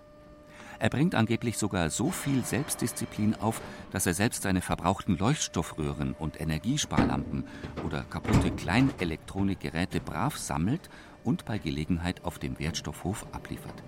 Er 0.81 0.91
bringt 0.91 1.15
angeblich 1.15 1.59
sogar 1.59 1.91
so 1.91 2.11
viel 2.11 2.45
Selbstdisziplin 2.45 3.37
auf, 3.37 3.61
dass 3.93 4.05
er 4.05 4.15
selbst 4.15 4.43
seine 4.43 4.63
verbrauchten 4.63 5.17
Leuchtstoffröhren 5.17 6.17
und 6.19 6.41
Energiesparlampen 6.41 7.45
oder 7.87 8.03
kaputte 8.03 8.51
Kleinelektronikgeräte 8.51 10.01
brav 10.01 10.37
sammelt 10.37 10.91
und 11.23 11.45
bei 11.45 11.59
Gelegenheit 11.59 12.25
auf 12.25 12.41
dem 12.41 12.59
Wertstoffhof 12.59 13.27
abliefert. 13.31 13.85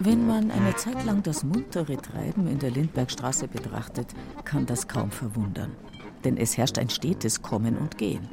Wenn 0.00 0.26
man 0.26 0.50
eine 0.50 0.74
Zeit 0.74 1.04
lang 1.04 1.22
das 1.22 1.44
muntere 1.44 1.96
Treiben 1.96 2.48
in 2.48 2.58
der 2.58 2.72
Lindbergstraße 2.72 3.46
betrachtet, 3.46 4.12
kann 4.44 4.66
das 4.66 4.88
kaum 4.88 5.12
verwundern. 5.12 5.76
Denn 6.24 6.36
es 6.36 6.56
herrscht 6.56 6.78
ein 6.78 6.90
stetes 6.90 7.42
Kommen 7.42 7.76
und 7.76 7.98
Gehen. 7.98 8.28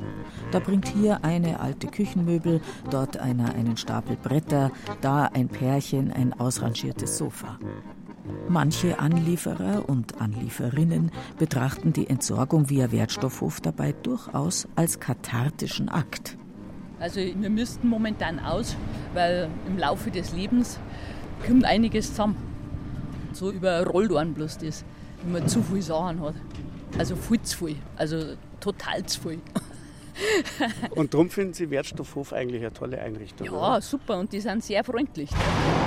Da 0.52 0.60
bringt 0.60 0.88
hier 0.88 1.24
eine 1.24 1.60
alte 1.60 1.88
Küchenmöbel, 1.88 2.62
dort 2.90 3.18
einer 3.18 3.54
einen 3.54 3.78
Stapel 3.78 4.18
Bretter, 4.18 4.72
da 5.02 5.26
ein 5.26 5.50
Pärchen 5.50 6.12
ein 6.12 6.34
ausrangiertes 6.40 7.18
Sofa. 7.18 7.60
Manche 8.48 9.00
Anlieferer 9.00 9.88
und 9.88 10.20
Anlieferinnen 10.20 11.12
betrachten 11.38 11.94
die 11.94 12.10
Entsorgung 12.10 12.70
via 12.70 12.92
Wertstoffhof 12.92 13.62
dabei 13.62 13.92
durchaus 13.92 14.68
als 14.76 15.00
kathartischen 15.00 15.90
Akt. 15.90 16.38
Also 17.00 17.20
wir 17.20 17.50
müssten 17.50 17.88
momentan 17.88 18.40
aus, 18.40 18.76
weil 19.14 19.50
im 19.68 19.78
Laufe 19.78 20.12
des 20.12 20.34
Lebens 20.34 20.80
kommt 21.46 21.66
einiges 21.66 22.10
zusammen. 22.10 22.38
So 23.34 23.52
überrollt 23.52 24.14
einen 24.16 24.34
bloß 24.34 24.60
das, 24.60 24.86
wenn 25.24 25.34
man 25.34 25.48
zu 25.48 25.62
viel 25.62 25.82
Sachen 25.82 26.22
hat. 26.22 26.36
Also 26.98 27.16
viel 27.18 27.42
zu 27.42 27.66
viel, 27.66 27.76
also 27.98 28.36
total 28.62 29.06
zu 29.06 29.22
viel. 29.22 29.40
und 30.92 31.14
darum 31.14 31.30
finden 31.30 31.54
Sie 31.54 31.70
Wertstoffhof 31.70 32.32
eigentlich 32.32 32.62
eine 32.62 32.74
tolle 32.74 33.00
Einrichtung? 33.02 33.48
Ja, 33.48 33.52
oder? 33.52 33.82
super 33.82 34.18
und 34.18 34.32
die 34.32 34.40
sind 34.40 34.64
sehr 34.64 34.84
freundlich. 34.84 35.30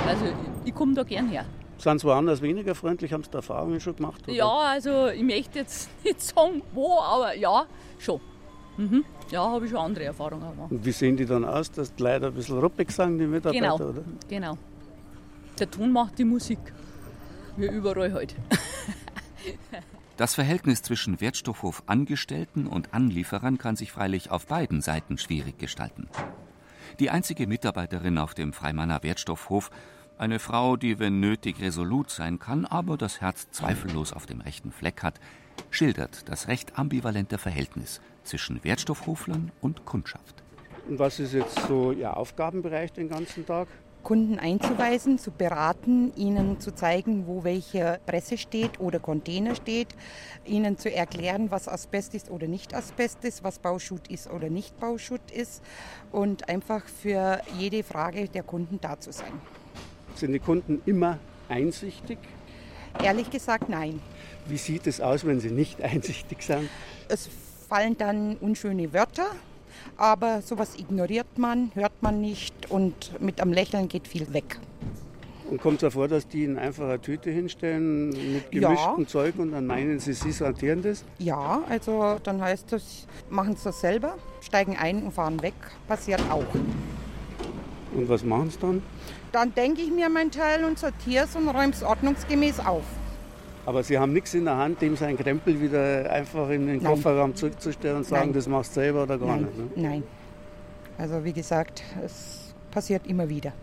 Also 0.05 0.25
ich 0.65 0.75
komme 0.75 0.93
da 0.93 1.01
gern 1.03 1.29
her. 1.29 1.45
Sind 1.79 1.99
Sie 1.99 2.05
woanders 2.05 2.41
weniger 2.41 2.75
freundlich? 2.75 3.11
Haben 3.11 3.23
Sie 3.23 3.31
da 3.31 3.39
Erfahrungen 3.39 3.79
schon 3.79 3.95
gemacht? 3.95 4.21
Oder? 4.27 4.33
Ja, 4.33 4.57
also 4.57 5.07
ich 5.07 5.23
möchte 5.23 5.59
jetzt 5.59 5.89
nicht 6.03 6.21
sagen, 6.21 6.61
wo, 6.73 6.99
aber 6.99 7.35
ja, 7.35 7.65
schon. 7.97 8.21
Mhm. 8.77 9.03
Ja, 9.31 9.49
habe 9.49 9.65
ich 9.65 9.71
schon 9.71 9.79
andere 9.79 10.05
Erfahrungen 10.05 10.51
gemacht. 10.51 10.71
Und 10.71 10.85
wie 10.85 10.91
sehen 10.91 11.17
die 11.17 11.25
dann 11.25 11.43
aus, 11.43 11.71
dass 11.71 11.93
die 11.95 12.03
Leute 12.03 12.27
ein 12.27 12.33
bisschen 12.33 12.59
ruppig 12.59 12.91
sind, 12.91 13.17
die 13.17 13.25
Mitarbeiter? 13.25 13.77
Genau, 13.77 13.89
oder? 13.89 14.03
genau. 14.27 14.57
Der 15.57 15.71
Ton 15.71 15.91
macht 15.91 16.19
die 16.19 16.23
Musik. 16.25 16.59
Wie 17.57 17.67
überall 17.67 18.13
heute. 18.13 18.35
Das 20.19 20.35
Verhältnis 20.35 20.81
zwischen 20.81 21.21
Wertstoffhof-Angestellten 21.21 22.67
und 22.67 22.93
Anlieferern 22.93 23.57
kann 23.57 23.77
sich 23.77 23.93
freilich 23.93 24.31
auf 24.31 24.47
beiden 24.47 24.81
Seiten 24.81 25.17
schwierig 25.17 25.57
gestalten. 25.57 26.09
Die 26.99 27.09
einzige 27.09 27.47
Mitarbeiterin 27.47 28.17
auf 28.17 28.33
dem 28.33 28.51
Freimanner 28.51 29.01
Wertstoffhof, 29.01 29.71
eine 30.17 30.39
Frau, 30.39 30.75
die 30.75 30.99
wenn 30.99 31.21
nötig 31.21 31.61
resolut 31.61 32.09
sein 32.09 32.37
kann, 32.37 32.65
aber 32.65 32.97
das 32.97 33.21
Herz 33.21 33.49
zweifellos 33.51 34.11
auf 34.11 34.25
dem 34.25 34.41
rechten 34.41 34.73
Fleck 34.73 35.03
hat, 35.03 35.21
schildert 35.69 36.27
das 36.27 36.49
recht 36.49 36.77
ambivalente 36.77 37.37
Verhältnis 37.37 38.01
zwischen 38.25 38.61
Wertstoffhoflern 38.65 39.53
und 39.61 39.85
Kundschaft. 39.85 40.43
Und 40.89 40.99
was 40.99 41.21
ist 41.21 41.31
jetzt 41.31 41.57
so 41.65 41.93
Ihr 41.93 42.17
Aufgabenbereich 42.17 42.91
den 42.91 43.07
ganzen 43.07 43.45
Tag? 43.45 43.69
Kunden 44.03 44.39
einzuweisen, 44.39 45.19
zu 45.19 45.31
beraten, 45.31 46.13
ihnen 46.15 46.59
zu 46.59 46.73
zeigen, 46.73 47.27
wo 47.27 47.43
welche 47.43 47.99
Presse 48.05 48.37
steht 48.37 48.79
oder 48.79 48.99
Container 48.99 49.55
steht, 49.55 49.89
ihnen 50.45 50.77
zu 50.77 50.93
erklären, 50.93 51.51
was 51.51 51.67
Asbest 51.67 52.15
ist 52.15 52.31
oder 52.31 52.47
nicht 52.47 52.73
Asbest 52.73 53.23
ist, 53.25 53.43
was 53.43 53.59
Bauschutt 53.59 54.07
ist 54.07 54.29
oder 54.29 54.49
nicht 54.49 54.79
Bauschutt 54.79 55.31
ist 55.31 55.61
und 56.11 56.49
einfach 56.49 56.85
für 56.85 57.41
jede 57.57 57.83
Frage 57.83 58.27
der 58.29 58.43
Kunden 58.43 58.79
da 58.81 58.99
zu 58.99 59.11
sein. 59.11 59.33
Sind 60.15 60.33
die 60.33 60.39
Kunden 60.39 60.81
immer 60.85 61.19
einsichtig? 61.47 62.17
Ehrlich 63.03 63.29
gesagt, 63.29 63.69
nein. 63.69 64.01
Wie 64.47 64.57
sieht 64.57 64.87
es 64.87 64.99
aus, 65.01 65.25
wenn 65.25 65.39
sie 65.39 65.51
nicht 65.51 65.81
einsichtig 65.83 66.41
sind? 66.41 66.69
Es 67.07 67.29
fallen 67.67 67.97
dann 67.97 68.35
unschöne 68.37 68.91
Wörter 68.93 69.27
aber 69.97 70.41
sowas 70.41 70.75
ignoriert 70.77 71.37
man, 71.37 71.71
hört 71.73 72.01
man 72.01 72.21
nicht 72.21 72.69
und 72.69 73.19
mit 73.21 73.41
einem 73.41 73.53
Lächeln 73.53 73.87
geht 73.87 74.07
viel 74.07 74.33
weg. 74.33 74.59
Und 75.49 75.59
kommt 75.59 75.77
es 75.77 75.81
ja 75.81 75.89
vor, 75.89 76.07
dass 76.07 76.27
die 76.27 76.43
in 76.43 76.59
einfach 76.59 76.85
eine 76.85 77.01
Tüte 77.01 77.31
hinstellen 77.31 78.09
mit 78.09 78.51
gemischtem 78.51 79.01
ja. 79.01 79.07
Zeug 79.07 79.33
und 79.39 79.51
dann 79.51 79.65
meinen 79.65 79.99
sie, 79.99 80.13
sie 80.13 80.31
sortieren 80.31 80.83
das? 80.83 81.03
Ja, 81.17 81.63
also 81.67 82.17
dann 82.23 82.39
heißt 82.39 82.71
das, 82.71 83.07
machen 83.29 83.55
sie 83.55 83.63
das 83.63 83.81
selber, 83.81 84.15
steigen 84.41 84.77
ein 84.77 85.03
und 85.03 85.11
fahren 85.11 85.41
weg. 85.41 85.55
Passiert 85.87 86.21
auch. 86.29 86.45
Und 87.95 88.07
was 88.07 88.23
machen 88.23 88.51
sie 88.51 88.59
dann? 88.59 88.83
Dann 89.31 89.53
denke 89.55 89.81
ich 89.81 89.91
mir 89.91 90.07
mein 90.09 90.29
Teil 90.29 90.63
und 90.63 90.77
sortiere 90.77 91.25
es 91.25 91.35
und 91.35 91.47
räume 91.47 91.73
es 91.73 91.81
ordnungsgemäß 91.81 92.59
auf. 92.59 92.83
Aber 93.69 93.83
Sie 93.83 93.99
haben 93.99 94.13
nichts 94.13 94.33
in 94.33 94.45
der 94.45 94.57
Hand, 94.57 94.81
dem 94.81 94.95
sein 94.95 95.15
Krempel 95.15 95.61
wieder 95.61 96.09
einfach 96.09 96.49
in 96.49 96.65
den 96.65 96.77
Nein. 96.77 96.85
Kofferraum 96.85 97.35
zurückzustellen 97.35 97.97
und 97.97 98.03
sagen, 98.03 98.29
Nein. 98.29 98.33
das 98.33 98.47
machst 98.47 98.71
du 98.71 98.81
selber 98.81 99.03
oder 99.03 99.19
gar 99.19 99.35
Nein. 99.35 99.41
nicht. 99.41 99.57
Ne? 99.77 99.83
Nein. 99.89 100.03
Also 100.97 101.23
wie 101.23 101.33
gesagt, 101.33 101.83
es 102.03 102.55
passiert 102.71 103.05
immer 103.05 103.29
wieder. 103.29 103.53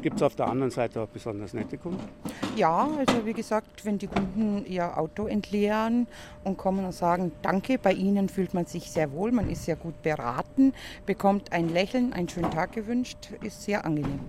Gibt 0.00 0.16
es 0.16 0.22
auf 0.22 0.34
der 0.34 0.46
anderen 0.46 0.70
Seite 0.70 1.02
auch 1.02 1.08
besonders 1.08 1.52
nette 1.52 1.76
Kunden? 1.76 2.00
Ja, 2.56 2.88
also 2.98 3.26
wie 3.26 3.34
gesagt, 3.34 3.84
wenn 3.84 3.98
die 3.98 4.06
Kunden 4.06 4.64
ihr 4.64 4.96
Auto 4.96 5.26
entleeren 5.26 6.06
und 6.42 6.56
kommen 6.56 6.86
und 6.86 6.92
sagen, 6.92 7.32
danke, 7.42 7.76
bei 7.76 7.92
Ihnen 7.92 8.30
fühlt 8.30 8.54
man 8.54 8.64
sich 8.64 8.90
sehr 8.90 9.12
wohl, 9.12 9.30
man 9.30 9.50
ist 9.50 9.66
sehr 9.66 9.76
gut 9.76 10.00
beraten, 10.00 10.72
bekommt 11.04 11.52
ein 11.52 11.68
Lächeln, 11.68 12.14
einen 12.14 12.30
schönen 12.30 12.50
Tag 12.50 12.72
gewünscht, 12.72 13.28
ist 13.42 13.62
sehr 13.62 13.84
angenehm. 13.84 14.20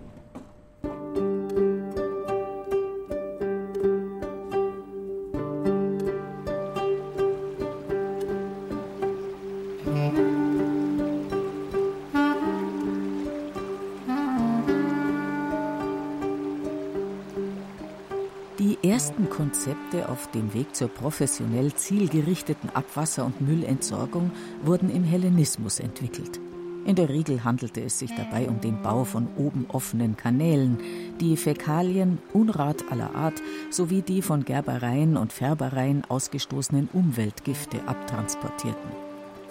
Konzepte 19.53 20.09
auf 20.09 20.31
dem 20.31 20.51
Weg 20.55 20.75
zur 20.75 20.87
professionell 20.87 21.75
zielgerichteten 21.75 22.71
Abwasser- 22.71 23.23
und 23.23 23.39
Müllentsorgung 23.39 24.31
wurden 24.63 24.89
im 24.89 25.03
Hellenismus 25.03 25.79
entwickelt. 25.79 26.39
In 26.87 26.95
der 26.95 27.07
Regel 27.09 27.43
handelte 27.43 27.83
es 27.83 27.99
sich 27.99 28.09
dabei 28.15 28.47
um 28.49 28.61
den 28.61 28.81
Bau 28.81 29.03
von 29.03 29.27
oben 29.37 29.67
offenen 29.67 30.17
Kanälen, 30.17 30.79
die 31.21 31.37
Fäkalien, 31.37 32.17
Unrat 32.33 32.91
aller 32.91 33.13
Art 33.13 33.43
sowie 33.69 34.01
die 34.01 34.23
von 34.23 34.43
Gerbereien 34.43 35.17
und 35.17 35.31
Färbereien 35.31 36.03
ausgestoßenen 36.09 36.89
Umweltgifte 36.91 37.87
abtransportierten, 37.87 38.91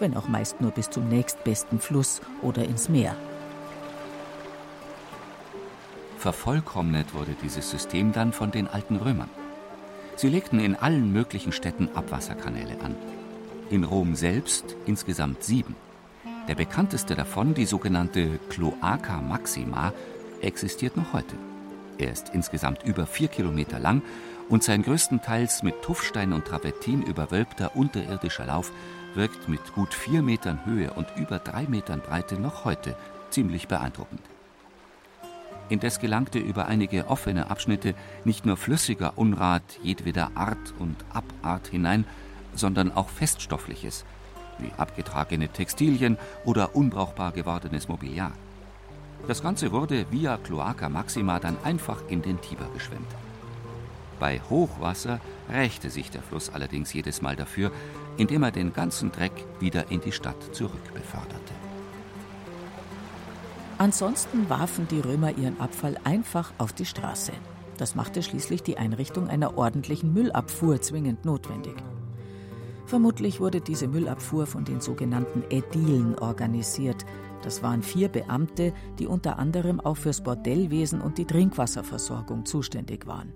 wenn 0.01 0.17
auch 0.17 0.27
meist 0.27 0.61
nur 0.61 0.73
bis 0.73 0.91
zum 0.91 1.09
nächstbesten 1.09 1.79
Fluss 1.79 2.21
oder 2.43 2.65
ins 2.65 2.88
Meer. 2.88 3.15
Vervollkommnet 6.19 7.15
wurde 7.15 7.37
dieses 7.41 7.71
System 7.71 8.11
dann 8.11 8.33
von 8.33 8.51
den 8.51 8.67
alten 8.67 8.97
Römern. 8.97 9.31
Sie 10.16 10.29
legten 10.29 10.61
in 10.61 10.77
allen 10.77 11.12
möglichen 11.12 11.53
Städten 11.53 11.88
Abwasserkanäle 11.94 12.81
an. 12.83 12.94
In 13.70 13.85
Rom 13.85 14.14
selbst 14.14 14.77
insgesamt 14.87 15.42
sieben. 15.42 15.75
Der 16.48 16.55
bekannteste 16.55 17.14
davon, 17.14 17.55
die 17.55 17.66
sogenannte 17.66 18.38
Cloaca 18.48 19.20
Maxima, 19.20 19.92
existiert 20.40 20.96
noch 20.96 21.12
heute. 21.12 21.37
Er 21.98 22.11
ist 22.11 22.31
insgesamt 22.35 22.83
über 22.85 23.07
vier 23.07 23.29
Kilometer 23.29 23.79
lang 23.79 24.03
und 24.48 24.62
sein 24.62 24.83
größtenteils 24.83 25.62
mit 25.62 25.83
Tuffstein 25.83 26.33
und 26.33 26.46
Travertin 26.46 27.03
überwölbter 27.03 27.77
unterirdischer 27.77 28.46
Lauf 28.46 28.72
wirkt 29.14 29.48
mit 29.48 29.72
gut 29.75 29.94
vier 29.94 30.22
Metern 30.22 30.64
Höhe 30.66 30.92
und 30.92 31.07
über 31.16 31.38
drei 31.38 31.64
Metern 31.64 32.01
Breite 32.01 32.35
noch 32.37 32.64
heute 32.64 32.96
ziemlich 33.31 33.68
beeindruckend. 33.68 34.20
Indes 35.68 36.01
gelangte 36.01 36.38
über 36.38 36.66
einige 36.66 37.09
offene 37.09 37.51
Abschnitte 37.51 37.94
nicht 38.25 38.44
nur 38.44 38.57
flüssiger 38.57 39.16
Unrat 39.16 39.62
jedweder 39.83 40.33
Art 40.35 40.75
und 40.79 40.96
Abart 41.12 41.68
hinein, 41.68 42.05
sondern 42.55 42.92
auch 42.92 43.09
Feststoffliches, 43.09 44.05
wie 44.59 44.70
abgetragene 44.77 45.48
Textilien 45.48 46.18
oder 46.44 46.77
unbrauchbar 46.77 47.33
gewordenes 47.33 47.88
Mobiliar. 47.88 48.33
Das 49.29 49.42
Ganze 49.42 49.72
wurde 49.72 50.07
via 50.11 50.37
Cloaca 50.37 50.88
Maxima 50.88 51.38
dann 51.38 51.57
einfach 51.62 51.98
in 52.09 52.22
den 52.22 52.40
Tiber 52.40 52.68
geschwemmt. 52.75 53.07
Bei 54.18 54.40
Hochwasser 54.51 55.20
rächte 55.48 55.90
sich 55.90 56.11
der 56.11 56.22
Fluss 56.22 56.51
allerdings 56.51 56.92
jedes 56.92 57.22
Mal 57.22 57.37
dafür, 57.37 57.72
indem 58.16 58.42
er 58.42 58.51
den 58.51 58.72
ganzen 58.72 59.11
Dreck 59.11 59.33
wieder 59.59 59.90
in 59.90 60.01
die 60.01 60.12
Stadt 60.12 60.55
zurückbeförderte. 60.55 61.72
Ansonsten 63.83 64.49
warfen 64.49 64.87
die 64.87 65.01
Römer 65.01 65.37
ihren 65.37 65.59
Abfall 65.59 65.99
einfach 66.05 66.53
auf 66.59 66.73
die 66.73 66.85
Straße. 66.85 67.33
Das 67.79 67.97
machte 67.97 68.23
schließlich 68.23 68.62
die 68.62 68.79
Einrichtung 68.79 69.27
einer 69.27 69.59
ordentlichen 69.59 70.14
Müllabfuhr 70.14 70.81
zwingend 70.81 71.25
notwendig. 71.25 71.75
Vermutlich 72.87 73.40
wurde 73.40 73.61
diese 73.61 73.88
Müllabfuhr 73.88 74.47
von 74.47 74.64
den 74.64 74.81
sogenannten 74.81 75.42
Ädilen 75.51 76.16
organisiert. 76.16 77.05
Das 77.42 77.64
waren 77.64 77.83
vier 77.83 78.09
Beamte, 78.09 78.73
die 79.01 79.09
unter 79.09 79.40
anderem 79.40 79.81
auch 79.81 79.97
fürs 79.97 80.23
Bordellwesen 80.23 81.01
und 81.01 81.18
die 81.18 81.27
Trinkwasserversorgung 81.27 82.47
zuständig 82.47 83.09
waren. 83.09 83.33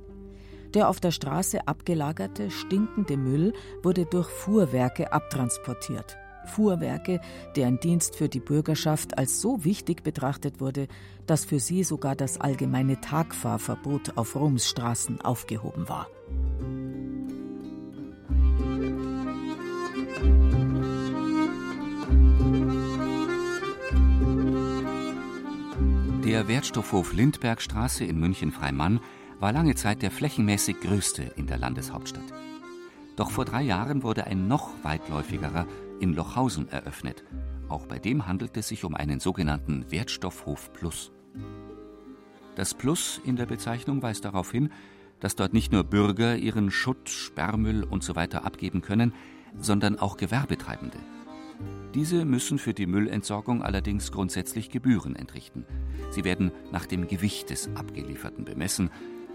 Der 0.75 0.89
auf 0.89 1.01
der 1.01 1.11
Straße 1.11 1.67
abgelagerte, 1.67 2.53
stinkende 2.53 3.17
Müll 3.17 3.53
wurde 3.83 4.07
durch 4.07 4.29
Fuhrwerke 4.29 5.13
abtransportiert. 5.13 6.17
Fuhrwerke, 6.47 7.21
deren 7.55 7.79
Dienst 7.81 8.17
für 8.17 8.29
die 8.29 8.41
Bürgerschaft 8.41 9.19
als 9.19 9.41
so 9.41 9.65
wichtig 9.65 10.03
betrachtet 10.03 10.61
wurde, 10.61 10.89
dass 11.27 11.45
für 11.45 11.61
sie 11.61 11.85
sogar 11.85 12.17
das 12.17 12.41
allgemeine 12.41 13.01
Tagfahrverbot 13.01 14.17
auf 14.17 14.37
Roms 14.37 14.69
Straßen 14.69 15.21
aufgehoben 15.21 15.89
war. 15.89 16.09
Der 26.25 26.49
Wertstoffhof 26.49 27.13
Lindbergstraße 27.13 28.05
in 28.05 28.19
München-Freimann 28.19 29.01
war 29.39 29.53
lange 29.53 29.75
Zeit 29.75 30.03
der 30.03 30.11
flächenmäßig 30.11 30.81
größte 30.81 31.23
in 31.37 31.47
der 31.47 31.59
Landeshauptstadt. 31.59 32.33
Doch 33.17 33.31
vor 33.31 33.45
drei 33.45 33.63
Jahren 33.63 34.03
wurde 34.03 34.27
ein 34.27 34.49
noch 34.49 34.71
weitläufigerer 34.83 35.67
in 36.01 36.15
Lochhausen 36.15 36.69
eröffnet. 36.69 37.25
Auch 37.69 37.87
bei 37.87 37.99
dem 37.99 38.27
handelt 38.27 38.57
es 38.57 38.69
sich 38.69 38.85
um 38.85 38.95
einen 38.95 39.21
sogenannten 39.21 39.91
Wertstoffhof 39.91 40.73
Plus. 40.73 41.13
Das 42.55 42.75
Plus 42.75 43.21
in 43.25 43.37
der 43.37 43.47
Bezeichnung 43.47 44.03
weist 44.03 44.25
darauf 44.25 44.51
hin, 44.51 44.71
dass 45.21 45.37
dort 45.37 45.53
nicht 45.53 45.73
nur 45.73 45.85
Bürger 45.85 46.37
ihren 46.37 46.71
Schutt, 46.71 47.09
Sperrmüll 47.09 47.85
usw. 47.85 48.27
So 48.31 48.39
abgeben 48.39 48.83
können, 48.83 49.13
sondern 49.59 49.99
auch 49.99 50.17
Gewerbetreibende. 50.17 50.99
Diese 51.95 52.25
müssen 52.25 52.59
für 52.59 52.75
die 52.75 52.87
Müllentsorgung 52.87 53.63
allerdings 53.63 54.13
grundsätzlich 54.13 54.71
Gebühren 54.71 55.17
entrichten. 55.17 55.65
Sie 56.11 56.25
werden 56.25 56.53
nach 56.71 56.87
dem 56.87 57.09
Gewicht 57.09 57.51
des 57.51 57.75
Abgelieferten 57.75 58.45
bemessen. 58.45 58.91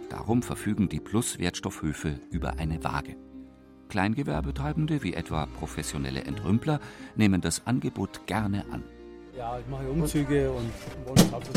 Darum 0.10 0.43
verfügen 0.43 0.88
die 0.89 1.00
Plus-Wertstoffhöfe 1.00 2.19
über 2.30 2.60
eine 2.60 2.84
Waage. 2.84 3.15
Kleingewerbetreibende 3.91 5.04
wie 5.04 5.13
etwa 5.13 5.47
professionelle 5.60 6.23
Entrümpler 6.23 6.80
nehmen 7.15 7.41
das 7.41 7.67
Angebot 7.67 8.25
gerne 8.25 8.63
an. 8.71 8.84
Ja, 9.38 9.60
ich 9.60 9.67
mache 9.67 9.84
Umzüge 9.84 10.49
und 10.49 10.71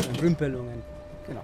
Entrümpelungen, 0.09 0.81
genau. 1.25 1.41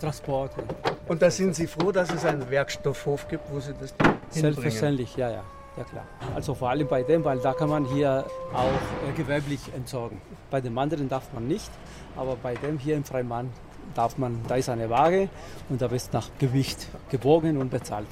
Transporte. 0.00 0.62
Und 1.08 1.20
da 1.22 1.30
sind 1.30 1.56
Sie 1.56 1.66
froh, 1.66 1.90
dass 1.90 2.10
es 2.12 2.24
einen 2.24 2.48
Werkstoffhof 2.50 3.26
gibt, 3.26 3.50
wo 3.52 3.58
Sie 3.58 3.74
das 3.80 3.92
Selbstverständlich, 4.30 5.16
ja, 5.16 5.30
ja. 5.30 5.44
Ja 5.76 5.84
klar. 5.84 6.04
Also 6.34 6.54
vor 6.54 6.70
allem 6.70 6.86
bei 6.88 7.02
dem, 7.02 7.24
weil 7.24 7.38
da 7.38 7.52
kann 7.52 7.68
man 7.68 7.84
hier 7.84 8.24
auch 8.52 9.08
äh, 9.08 9.12
gewerblich 9.16 9.60
entsorgen. 9.76 10.20
Bei 10.50 10.60
dem 10.60 10.76
anderen 10.78 11.08
darf 11.08 11.32
man 11.32 11.46
nicht, 11.46 11.70
aber 12.16 12.36
bei 12.36 12.54
dem 12.54 12.78
hier 12.78 12.96
im 12.96 13.04
Freimann 13.04 13.50
darf 13.94 14.18
man, 14.18 14.40
da 14.48 14.56
ist 14.56 14.68
eine 14.68 14.90
Waage 14.90 15.28
und 15.68 15.80
da 15.80 15.90
wird 15.90 16.12
nach 16.12 16.28
Gewicht 16.38 16.88
gewogen 17.10 17.56
und 17.58 17.70
bezahlt. 17.70 18.08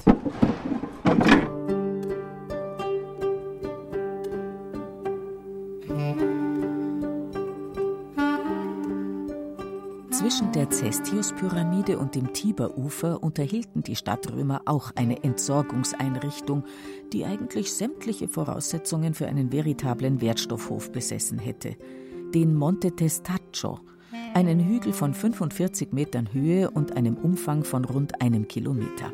Cestius-Pyramide 11.37 11.97
und 11.97 12.15
dem 12.15 12.33
Tiberufer 12.33 13.21
unterhielten 13.21 13.83
die 13.83 13.95
Stadtrömer 13.95 14.61
auch 14.65 14.91
eine 14.95 15.23
Entsorgungseinrichtung, 15.23 16.63
die 17.13 17.25
eigentlich 17.25 17.73
sämtliche 17.73 18.27
Voraussetzungen 18.27 19.13
für 19.13 19.27
einen 19.27 19.51
veritablen 19.51 20.21
Wertstoffhof 20.21 20.91
besessen 20.91 21.39
hätte. 21.39 21.75
Den 22.33 22.55
Monte 22.55 22.95
Testaccio, 22.95 23.79
einen 24.33 24.59
Hügel 24.59 24.93
von 24.93 25.13
45 25.13 25.93
Metern 25.93 26.33
Höhe 26.33 26.71
und 26.71 26.97
einem 26.97 27.15
Umfang 27.15 27.63
von 27.63 27.85
rund 27.85 28.21
einem 28.21 28.47
Kilometer. 28.47 29.11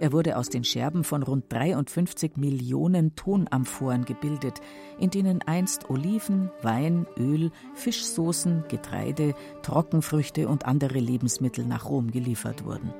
Er 0.00 0.12
wurde 0.12 0.36
aus 0.36 0.48
den 0.48 0.62
Scherben 0.62 1.02
von 1.02 1.24
rund 1.24 1.52
53 1.52 2.36
Millionen 2.36 3.16
Tonamphoren 3.16 4.04
gebildet, 4.04 4.60
in 4.98 5.10
denen 5.10 5.42
einst 5.42 5.90
Oliven, 5.90 6.50
Wein, 6.62 7.06
Öl, 7.18 7.50
Fischsoßen, 7.74 8.64
Getreide, 8.68 9.34
Trockenfrüchte 9.62 10.48
und 10.48 10.66
andere 10.66 11.00
Lebensmittel 11.00 11.64
nach 11.64 11.86
Rom 11.88 12.12
geliefert 12.12 12.64
wurden. 12.64 12.94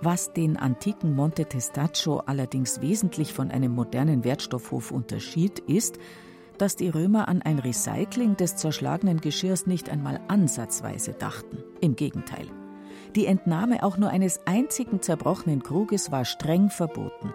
Was 0.00 0.32
den 0.32 0.56
antiken 0.56 1.14
Monte 1.14 1.46
Testaccio 1.46 2.18
allerdings 2.26 2.80
wesentlich 2.80 3.32
von 3.32 3.50
einem 3.50 3.74
modernen 3.74 4.24
Wertstoffhof 4.24 4.90
unterschied, 4.90 5.58
ist, 5.60 5.98
dass 6.58 6.76
die 6.76 6.88
Römer 6.88 7.28
an 7.28 7.42
ein 7.42 7.58
Recycling 7.58 8.36
des 8.36 8.56
zerschlagenen 8.56 9.20
Geschirrs 9.20 9.66
nicht 9.66 9.88
einmal 9.90 10.20
ansatzweise 10.28 11.12
dachten. 11.12 11.58
Im 11.80 11.96
Gegenteil. 11.96 12.46
Die 13.14 13.26
Entnahme 13.26 13.82
auch 13.82 13.98
nur 13.98 14.08
eines 14.08 14.40
einzigen 14.46 15.02
zerbrochenen 15.02 15.62
Kruges 15.62 16.10
war 16.10 16.24
streng 16.24 16.70
verboten, 16.70 17.34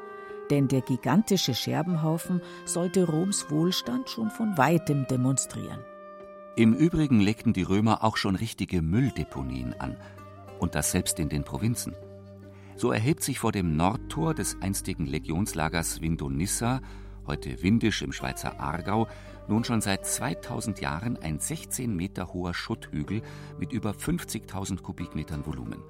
denn 0.50 0.68
der 0.68 0.82
gigantische 0.82 1.54
Scherbenhaufen 1.54 2.42
sollte 2.66 3.06
Roms 3.06 3.52
Wohlstand 3.52 4.10
schon 4.10 4.32
von 4.32 4.58
weitem 4.58 5.06
demonstrieren. 5.08 5.80
Im 6.56 6.74
Übrigen 6.74 7.20
legten 7.20 7.54
die 7.54 7.62
Römer 7.62 8.04
auch 8.04 8.18
schon 8.18 8.36
richtige 8.36 8.82
Mülldeponien 8.82 9.80
an, 9.80 9.98
und 10.60 10.74
das 10.74 10.92
selbst 10.92 11.20
in 11.20 11.30
den 11.30 11.44
Provinzen. 11.44 11.96
So 12.76 12.92
erhebt 12.92 13.22
sich 13.22 13.38
vor 13.38 13.52
dem 13.52 13.76
Nordtor 13.76 14.34
des 14.34 14.58
einstigen 14.62 15.06
Legionslagers 15.06 16.02
Vindonissa, 16.02 16.82
heute 17.28 17.62
Windisch 17.62 18.02
im 18.02 18.14
Schweizer 18.14 18.60
Aargau, 18.60 19.08
nun 19.48 19.64
schon 19.64 19.82
seit 19.82 20.06
2000 20.06 20.82
Jahren 20.82 21.18
ein 21.18 21.40
16 21.40 21.96
Meter 21.96 22.34
hoher 22.34 22.54
Schutthügel 22.54 23.22
mit 23.60 23.72
über 23.72 23.92
50.000 23.92 24.82
Kubikmetern 24.82 25.46
Volumen. 25.46 25.84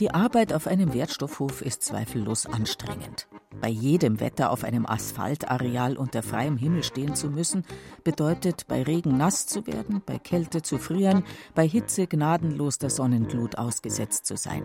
Die 0.00 0.12
Arbeit 0.12 0.52
auf 0.52 0.66
einem 0.66 0.94
Wertstoffhof 0.94 1.60
ist 1.60 1.82
zweifellos 1.82 2.46
anstrengend. 2.46 3.26
Bei 3.60 3.68
jedem 3.68 4.20
Wetter 4.20 4.50
auf 4.50 4.62
einem 4.62 4.86
Asphaltareal 4.86 5.96
unter 5.96 6.22
freiem 6.22 6.56
Himmel 6.56 6.84
stehen 6.84 7.16
zu 7.16 7.28
müssen, 7.28 7.64
bedeutet 8.04 8.68
bei 8.68 8.82
Regen 8.82 9.16
nass 9.16 9.46
zu 9.46 9.66
werden, 9.66 10.00
bei 10.06 10.18
Kälte 10.18 10.62
zu 10.62 10.78
frieren, 10.78 11.24
bei 11.54 11.66
Hitze 11.66 12.06
gnadenlos 12.06 12.78
der 12.78 12.90
Sonnenglut 12.90 13.58
ausgesetzt 13.58 14.26
zu 14.26 14.36
sein. 14.36 14.62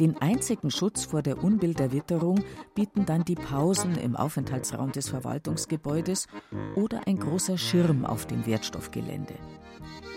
Den 0.00 0.20
einzigen 0.20 0.72
Schutz 0.72 1.04
vor 1.04 1.22
der 1.22 1.42
Unbill 1.42 1.74
der 1.74 1.92
Witterung 1.92 2.42
bieten 2.74 3.06
dann 3.06 3.24
die 3.24 3.36
Pausen 3.36 3.96
im 3.96 4.16
Aufenthaltsraum 4.16 4.90
des 4.90 5.08
Verwaltungsgebäudes 5.08 6.26
oder 6.74 7.06
ein 7.06 7.18
großer 7.18 7.58
Schirm 7.58 8.04
auf 8.04 8.26
dem 8.26 8.44
Wertstoffgelände. 8.44 9.34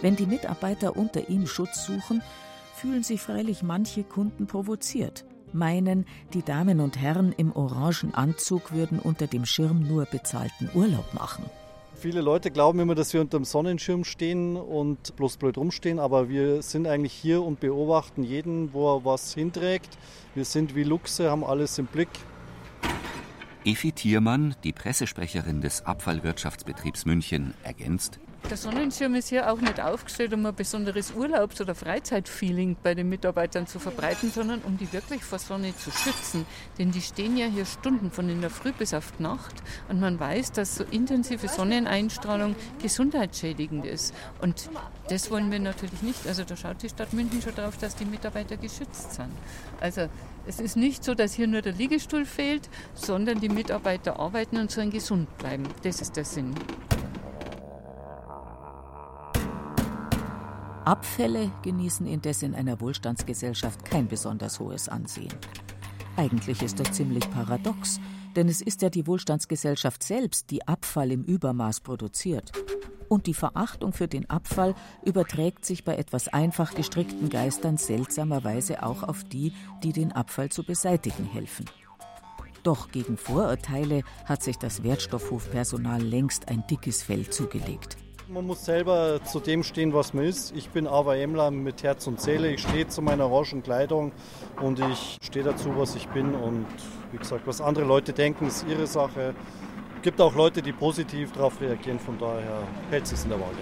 Wenn 0.01 0.15
die 0.15 0.25
Mitarbeiter 0.25 0.97
unter 0.97 1.29
ihm 1.29 1.45
Schutz 1.45 1.85
suchen, 1.85 2.23
fühlen 2.73 3.03
sich 3.03 3.21
freilich 3.21 3.61
manche 3.61 4.03
Kunden 4.03 4.47
provoziert– 4.47 5.25
meinen, 5.53 6.05
die 6.33 6.43
Damen 6.43 6.79
und 6.79 6.97
Herren 6.97 7.33
im 7.35 7.51
orangen 7.51 8.13
Anzug 8.13 8.71
würden 8.73 8.99
unter 8.99 9.27
dem 9.27 9.45
Schirm 9.45 9.87
nur 9.87 10.05
bezahlten 10.05 10.69
Urlaub 10.73 11.13
machen. 11.13 11.45
Viele 11.99 12.21
Leute 12.21 12.51
glauben 12.51 12.79
immer, 12.79 12.93
dass 12.93 13.13
wir 13.13 13.21
unter 13.21 13.39
dem 13.39 13.45
Sonnenschirm 13.45 14.03
stehen 14.03 14.55
und 14.55 15.15
bloß 15.15 15.37
blöd 15.37 15.57
rumstehen, 15.57 15.97
aber 15.97 16.29
wir 16.29 16.61
sind 16.61 16.85
eigentlich 16.85 17.13
hier 17.13 17.41
und 17.41 17.59
beobachten 17.59 18.23
jeden, 18.23 18.71
wo 18.71 18.95
er 18.95 19.03
was 19.03 19.33
hinträgt. 19.33 19.97
Wir 20.35 20.45
sind 20.45 20.75
wie 20.75 20.83
Luchse, 20.83 21.31
haben 21.31 21.43
alles 21.43 21.79
im 21.79 21.87
Blick. 21.87 22.09
Effi 23.65 23.91
Thiermann, 23.91 24.55
die 24.63 24.73
Pressesprecherin 24.73 25.61
des 25.61 25.85
Abfallwirtschaftsbetriebs 25.85 27.05
München, 27.05 27.55
ergänzt. 27.63 28.19
Der 28.49 28.55
Sonnenschirm 28.55 29.13
ist 29.15 29.27
hier 29.27 29.51
auch 29.51 29.59
nicht 29.59 29.81
aufgestellt, 29.81 30.33
um 30.33 30.45
ein 30.45 30.55
besonderes 30.55 31.11
Urlaubs- 31.11 31.59
oder 31.59 31.75
Freizeitfeeling 31.75 32.77
bei 32.81 32.95
den 32.95 33.09
Mitarbeitern 33.09 33.67
zu 33.67 33.77
verbreiten, 33.77 34.31
sondern 34.31 34.61
um 34.61 34.77
die 34.77 34.91
wirklich 34.93 35.21
vor 35.21 35.37
Sonne 35.37 35.75
zu 35.75 35.91
schützen. 35.91 36.45
Denn 36.77 36.91
die 36.91 37.01
stehen 37.01 37.35
ja 37.35 37.45
hier 37.47 37.65
Stunden 37.65 38.09
von 38.09 38.29
in 38.29 38.39
der 38.39 38.49
Früh 38.49 38.71
bis 38.71 38.93
auf 38.93 39.11
die 39.19 39.23
Nacht 39.23 39.53
und 39.89 39.99
man 39.99 40.17
weiß, 40.17 40.53
dass 40.53 40.75
so 40.75 40.85
intensive 40.85 41.49
Sonneneinstrahlung 41.49 42.55
gesundheitsschädigend 42.81 43.85
ist. 43.85 44.13
Und 44.41 44.69
das 45.09 45.29
wollen 45.29 45.51
wir 45.51 45.59
natürlich 45.59 46.01
nicht. 46.01 46.25
Also 46.25 46.45
da 46.45 46.55
schaut 46.55 46.81
die 46.81 46.89
Stadt 46.89 47.11
München 47.11 47.41
schon 47.41 47.55
darauf, 47.55 47.75
dass 47.75 47.97
die 47.97 48.05
Mitarbeiter 48.05 48.55
geschützt 48.55 49.13
sind. 49.13 49.31
Also 49.81 50.07
es 50.45 50.61
ist 50.61 50.77
nicht 50.77 51.03
so, 51.03 51.15
dass 51.15 51.33
hier 51.33 51.47
nur 51.47 51.61
der 51.61 51.73
Liegestuhl 51.73 52.25
fehlt, 52.25 52.69
sondern 52.93 53.41
die 53.41 53.49
Mitarbeiter 53.49 54.17
arbeiten 54.17 54.55
und 54.55 54.71
sollen 54.71 54.91
gesund 54.91 55.37
bleiben. 55.37 55.67
Das 55.83 55.99
ist 55.99 56.15
der 56.15 56.23
Sinn. 56.23 56.55
Abfälle 60.87 61.51
genießen 61.63 62.07
indes 62.07 62.43
in 62.43 62.55
einer 62.55 62.79
Wohlstandsgesellschaft 62.79 63.83
kein 63.83 64.07
besonders 64.07 64.57
hohes 64.61 64.87
Ansehen. 64.87 65.33
Eigentlich 66.15 66.61
ist 66.61 66.79
das 66.79 66.93
ziemlich 66.93 67.29
paradox, 67.29 67.99
denn 68.37 68.47
es 68.47 68.61
ist 68.61 68.81
ja 68.81 68.89
die 68.89 69.05
Wohlstandsgesellschaft 69.05 70.01
selbst, 70.01 70.49
die 70.49 70.65
Abfall 70.65 71.11
im 71.11 71.25
Übermaß 71.25 71.81
produziert. 71.81 72.53
Und 73.09 73.27
die 73.27 73.33
Verachtung 73.33 73.91
für 73.91 74.07
den 74.07 74.29
Abfall 74.29 74.75
überträgt 75.03 75.65
sich 75.65 75.83
bei 75.83 75.97
etwas 75.97 76.29
einfach 76.29 76.73
gestrickten 76.73 77.27
Geistern 77.27 77.75
seltsamerweise 77.75 78.81
auch 78.81 79.03
auf 79.03 79.25
die, 79.25 79.51
die 79.83 79.91
den 79.91 80.13
Abfall 80.13 80.47
zu 80.47 80.63
beseitigen 80.63 81.25
helfen. 81.25 81.65
Doch 82.63 82.91
gegen 82.91 83.17
Vorurteile 83.17 84.03
hat 84.23 84.41
sich 84.41 84.55
das 84.55 84.83
Wertstoffhofpersonal 84.83 86.01
längst 86.01 86.47
ein 86.47 86.63
dickes 86.69 87.03
Fell 87.03 87.29
zugelegt. 87.29 87.97
Man 88.29 88.45
muss 88.45 88.65
selber 88.65 89.21
zu 89.23 89.39
dem 89.39 89.63
stehen, 89.63 89.93
was 89.93 90.13
man 90.13 90.25
ist. 90.25 90.53
Ich 90.53 90.69
bin 90.69 90.85
AWMler 90.85 91.49
mit 91.49 91.81
Herz 91.83 92.07
und 92.07 92.19
Seele. 92.19 92.51
Ich 92.51 92.61
stehe 92.61 92.85
zu 92.85 93.01
meiner 93.01 93.29
orangen 93.29 93.63
Kleidung 93.63 94.11
und 94.61 94.79
ich 94.79 95.17
stehe 95.21 95.45
dazu, 95.45 95.77
was 95.77 95.95
ich 95.95 96.09
bin. 96.09 96.35
Und 96.35 96.67
wie 97.13 97.17
gesagt, 97.17 97.47
was 97.47 97.61
andere 97.61 97.85
Leute 97.85 98.11
denken, 98.11 98.47
ist 98.47 98.65
ihre 98.67 98.85
Sache. 98.85 99.33
Es 99.95 100.01
gibt 100.01 100.19
auch 100.19 100.35
Leute, 100.35 100.61
die 100.61 100.73
positiv 100.73 101.31
darauf 101.31 101.61
reagieren. 101.61 101.99
Von 101.99 102.17
daher 102.17 102.63
hält 102.89 103.05
es 103.05 103.23
in 103.23 103.29
der 103.29 103.39
Waage. 103.39 103.57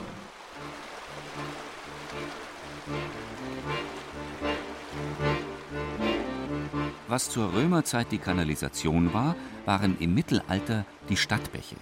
Was 7.07 7.29
zur 7.29 7.53
Römerzeit 7.53 8.11
die 8.11 8.17
Kanalisation 8.17 9.13
war, 9.13 9.35
waren 9.65 9.95
im 9.99 10.15
Mittelalter 10.15 10.85
die 11.07 11.17
Stadtbäche. 11.17 11.75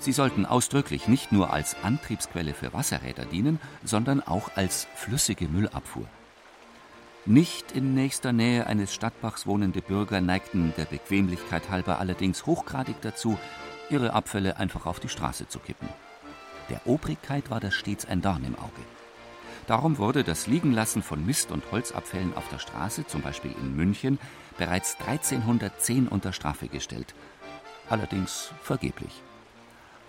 Sie 0.00 0.12
sollten 0.12 0.46
ausdrücklich 0.46 1.08
nicht 1.08 1.30
nur 1.30 1.52
als 1.52 1.76
Antriebsquelle 1.82 2.54
für 2.54 2.72
Wasserräder 2.72 3.26
dienen, 3.26 3.60
sondern 3.84 4.22
auch 4.22 4.50
als 4.56 4.86
flüssige 4.94 5.46
Müllabfuhr. 5.46 6.06
Nicht 7.26 7.72
in 7.72 7.92
nächster 7.94 8.32
Nähe 8.32 8.66
eines 8.66 8.94
Stadtbachs 8.94 9.46
wohnende 9.46 9.82
Bürger 9.82 10.22
neigten 10.22 10.72
der 10.78 10.86
Bequemlichkeit 10.86 11.68
halber 11.68 11.98
allerdings 11.98 12.46
hochgradig 12.46 12.96
dazu, 13.02 13.38
ihre 13.90 14.14
Abfälle 14.14 14.56
einfach 14.56 14.86
auf 14.86 15.00
die 15.00 15.10
Straße 15.10 15.48
zu 15.48 15.58
kippen. 15.58 15.88
Der 16.70 16.80
Obrigkeit 16.86 17.50
war 17.50 17.60
das 17.60 17.74
stets 17.74 18.06
ein 18.06 18.22
Dorn 18.22 18.44
im 18.44 18.54
Auge. 18.54 18.80
Darum 19.66 19.98
wurde 19.98 20.24
das 20.24 20.46
Liegenlassen 20.46 21.02
von 21.02 21.26
Mist- 21.26 21.50
und 21.50 21.70
Holzabfällen 21.70 22.34
auf 22.36 22.48
der 22.48 22.58
Straße, 22.58 23.06
zum 23.06 23.20
Beispiel 23.20 23.52
in 23.52 23.76
München, 23.76 24.18
bereits 24.56 24.96
1310 25.00 26.08
unter 26.08 26.32
Strafe 26.32 26.68
gestellt. 26.68 27.14
Allerdings 27.90 28.50
vergeblich. 28.62 29.22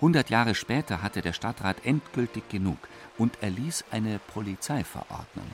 Hundert 0.02 0.32
Jahre 0.32 0.56
später 0.56 1.04
hatte 1.04 1.22
der 1.22 1.32
Stadtrat 1.32 1.86
endgültig 1.86 2.50
genug 2.50 2.80
und 3.20 3.42
erließ 3.42 3.86
eine 3.92 4.18
Polizeiverordnung. 4.18 5.46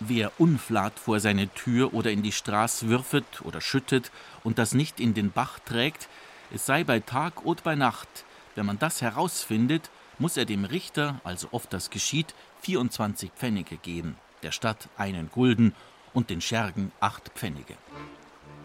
Wer 0.00 0.32
Unflat 0.38 0.98
vor 0.98 1.20
seine 1.20 1.48
Tür 1.54 1.94
oder 1.94 2.10
in 2.10 2.22
die 2.22 2.32
Straße 2.32 2.88
würfet 2.88 3.42
oder 3.44 3.60
schüttet 3.60 4.10
und 4.42 4.58
das 4.58 4.74
nicht 4.74 4.98
in 4.98 5.14
den 5.14 5.30
Bach 5.30 5.60
trägt, 5.60 6.08
es 6.52 6.66
sei 6.66 6.82
bei 6.82 6.98
Tag 6.98 7.44
oder 7.44 7.62
bei 7.62 7.76
Nacht, 7.76 8.08
wenn 8.56 8.66
man 8.66 8.78
das 8.78 9.02
herausfindet, 9.02 9.88
muss 10.18 10.36
er 10.36 10.46
dem 10.46 10.64
Richter, 10.64 11.20
also 11.22 11.48
oft 11.52 11.72
das 11.72 11.90
geschieht, 11.90 12.34
24 12.62 13.30
Pfennige 13.36 13.76
geben, 13.76 14.16
der 14.42 14.50
Stadt 14.50 14.88
einen 14.98 15.30
Gulden 15.30 15.74
und 16.12 16.28
den 16.28 16.40
Schergen 16.40 16.90
acht 16.98 17.28
Pfennige. 17.34 17.76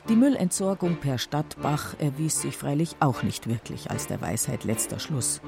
Die 0.10 0.16
Müllentsorgung 0.16 0.96
per 0.96 1.20
Stadtbach 1.20 1.94
erwies 2.00 2.42
sich 2.42 2.58
freilich 2.58 2.96
auch 3.00 3.22
nicht 3.22 3.48
wirklich 3.48 3.92
als 3.92 4.08
der 4.08 4.20
Weisheit 4.20 4.64
letzter 4.64 5.00
Schluss. 5.00 5.42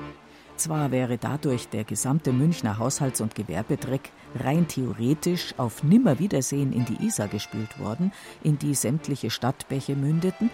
Zwar 0.55 0.91
wäre 0.91 1.17
dadurch 1.17 1.67
der 1.69 1.83
gesamte 1.83 2.31
Münchner 2.31 2.77
Haushalts- 2.77 3.21
und 3.21 3.33
Gewerbedreck 3.33 4.11
rein 4.35 4.67
theoretisch 4.67 5.55
auf 5.57 5.83
Nimmerwiedersehen 5.83 6.71
in 6.71 6.85
die 6.85 7.03
Isar 7.03 7.27
gespült 7.27 7.79
worden, 7.79 8.11
in 8.43 8.59
die 8.59 8.75
sämtliche 8.75 9.31
Stadtbäche 9.31 9.95
mündeten, 9.95 10.51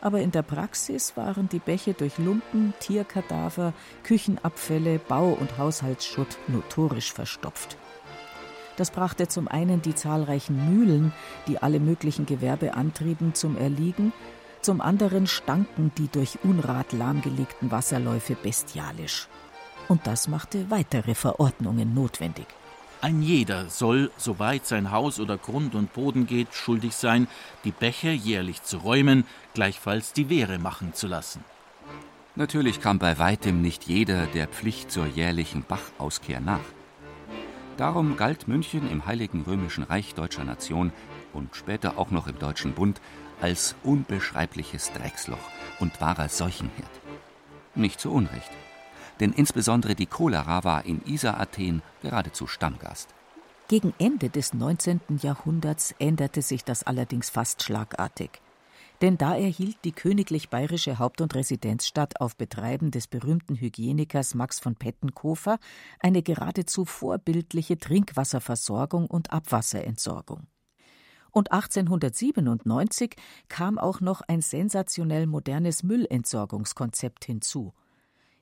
aber 0.00 0.20
in 0.20 0.32
der 0.32 0.42
Praxis 0.42 1.16
waren 1.16 1.50
die 1.50 1.60
Bäche 1.60 1.92
durch 1.92 2.16
Lumpen, 2.16 2.72
Tierkadaver, 2.80 3.74
Küchenabfälle, 4.02 4.98
Bau- 4.98 5.36
und 5.38 5.58
Haushaltsschutt 5.58 6.38
notorisch 6.48 7.12
verstopft. 7.12 7.76
Das 8.82 8.90
brachte 8.90 9.28
zum 9.28 9.46
einen 9.46 9.80
die 9.80 9.94
zahlreichen 9.94 10.74
Mühlen, 10.74 11.12
die 11.46 11.62
alle 11.62 11.78
möglichen 11.78 12.26
Gewerbe 12.26 12.74
antrieben, 12.74 13.32
zum 13.32 13.56
Erliegen, 13.56 14.12
zum 14.60 14.80
anderen 14.80 15.28
stanken 15.28 15.92
die 15.96 16.08
durch 16.08 16.40
Unrat 16.42 16.92
lahmgelegten 16.92 17.70
Wasserläufe 17.70 18.34
bestialisch. 18.34 19.28
Und 19.86 20.04
das 20.08 20.26
machte 20.26 20.68
weitere 20.68 21.14
Verordnungen 21.14 21.94
notwendig. 21.94 22.46
Ein 23.00 23.22
jeder 23.22 23.68
soll, 23.68 24.10
soweit 24.16 24.66
sein 24.66 24.90
Haus 24.90 25.20
oder 25.20 25.38
Grund 25.38 25.76
und 25.76 25.92
Boden 25.92 26.26
geht, 26.26 26.52
schuldig 26.52 26.96
sein, 26.96 27.28
die 27.62 27.70
Bäche 27.70 28.10
jährlich 28.10 28.64
zu 28.64 28.78
räumen, 28.78 29.28
gleichfalls 29.54 30.12
die 30.12 30.28
Wehre 30.28 30.58
machen 30.58 30.92
zu 30.92 31.06
lassen. 31.06 31.44
Natürlich 32.34 32.80
kam 32.80 32.98
bei 32.98 33.16
weitem 33.20 33.62
nicht 33.62 33.84
jeder 33.84 34.26
der 34.26 34.48
Pflicht 34.48 34.90
zur 34.90 35.06
jährlichen 35.06 35.62
Bachauskehr 35.62 36.40
nach. 36.40 36.58
Darum 37.78 38.16
galt 38.16 38.48
München 38.48 38.90
im 38.90 39.06
Heiligen 39.06 39.42
Römischen 39.42 39.84
Reich 39.84 40.14
deutscher 40.14 40.44
Nation 40.44 40.92
und 41.32 41.56
später 41.56 41.96
auch 41.96 42.10
noch 42.10 42.26
im 42.26 42.38
Deutschen 42.38 42.74
Bund 42.74 43.00
als 43.40 43.74
unbeschreibliches 43.82 44.92
Drecksloch 44.92 45.38
und 45.80 46.00
wahrer 46.00 46.28
Seuchenherd. 46.28 46.90
Nicht 47.74 47.98
zu 47.98 48.12
Unrecht. 48.12 48.50
Denn 49.20 49.32
insbesondere 49.32 49.94
die 49.94 50.06
Cholera 50.06 50.64
war 50.64 50.84
in 50.84 51.02
Isar-Athen 51.06 51.82
geradezu 52.02 52.46
Stammgast. 52.46 53.08
Gegen 53.68 53.94
Ende 53.98 54.28
des 54.28 54.52
19. 54.52 55.00
Jahrhunderts 55.22 55.94
änderte 55.98 56.42
sich 56.42 56.64
das 56.64 56.82
allerdings 56.82 57.30
fast 57.30 57.62
schlagartig. 57.62 58.41
Denn 59.02 59.18
da 59.18 59.36
erhielt 59.36 59.78
die 59.82 59.90
königlich 59.90 60.48
bayerische 60.48 61.00
Haupt- 61.00 61.20
und 61.20 61.34
Residenzstadt 61.34 62.20
auf 62.20 62.36
Betreiben 62.36 62.92
des 62.92 63.08
berühmten 63.08 63.56
Hygienikers 63.56 64.36
Max 64.36 64.60
von 64.60 64.76
Pettenkofer 64.76 65.58
eine 65.98 66.22
geradezu 66.22 66.84
vorbildliche 66.84 67.78
Trinkwasserversorgung 67.78 69.08
und 69.08 69.32
Abwasserentsorgung. 69.32 70.46
Und 71.32 71.50
1897 71.50 73.16
kam 73.48 73.76
auch 73.76 74.00
noch 74.00 74.20
ein 74.20 74.40
sensationell 74.40 75.26
modernes 75.26 75.82
Müllentsorgungskonzept 75.82 77.24
hinzu. 77.24 77.72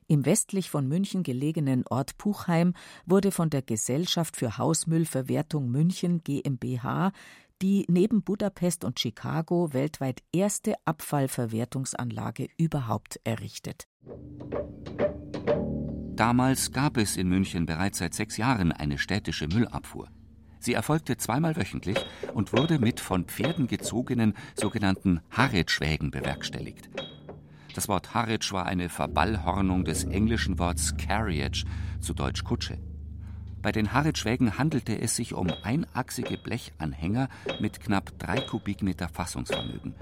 Im 0.05 0.25
westlich 0.25 0.69
von 0.69 0.87
München 0.87 1.23
gelegenen 1.23 1.87
Ort 1.87 2.17
Puchheim 2.17 2.73
wurde 3.07 3.31
von 3.31 3.49
der 3.49 3.63
Gesellschaft 3.63 4.37
für 4.37 4.59
Hausmüllverwertung 4.59 5.71
München 5.71 6.21
GmbH 6.23 7.13
die 7.61 7.85
neben 7.87 8.23
Budapest 8.23 8.83
und 8.83 8.99
Chicago 8.99 9.73
weltweit 9.73 10.23
erste 10.31 10.75
Abfallverwertungsanlage 10.85 12.47
überhaupt 12.57 13.19
errichtet. 13.23 13.87
Damals 16.15 16.71
gab 16.71 16.97
es 16.97 17.17
in 17.17 17.29
München 17.29 17.65
bereits 17.65 17.99
seit 17.99 18.13
sechs 18.13 18.37
Jahren 18.37 18.71
eine 18.71 18.97
städtische 18.97 19.47
Müllabfuhr. 19.47 20.09
Sie 20.59 20.73
erfolgte 20.73 21.17
zweimal 21.17 21.55
wöchentlich 21.55 21.97
und 22.33 22.53
wurde 22.53 22.77
mit 22.77 22.99
von 22.99 23.25
Pferden 23.25 23.67
gezogenen 23.67 24.35
sogenannten 24.55 25.21
Harretschwägen 25.31 26.11
bewerkstelligt. 26.11 26.89
Das 27.73 27.87
Wort 27.87 28.13
Harwich 28.13 28.51
war 28.51 28.65
eine 28.65 28.89
Verballhornung 28.89 29.85
des 29.85 30.03
englischen 30.03 30.59
Worts 30.59 30.95
Carriage, 30.97 31.65
zu 31.99 32.13
Deutsch 32.13 32.43
Kutsche. 32.43 32.77
Bei 33.61 33.71
den 33.71 33.93
Harwich-Wägen 33.93 34.57
handelte 34.57 34.99
es 34.99 35.15
sich 35.15 35.33
um 35.33 35.47
einachsige 35.63 36.37
Blechanhänger 36.37 37.29
mit 37.59 37.79
knapp 37.79 38.17
drei 38.17 38.39
Kubikmeter 38.41 39.07
Fassungsvermögen. 39.07 39.93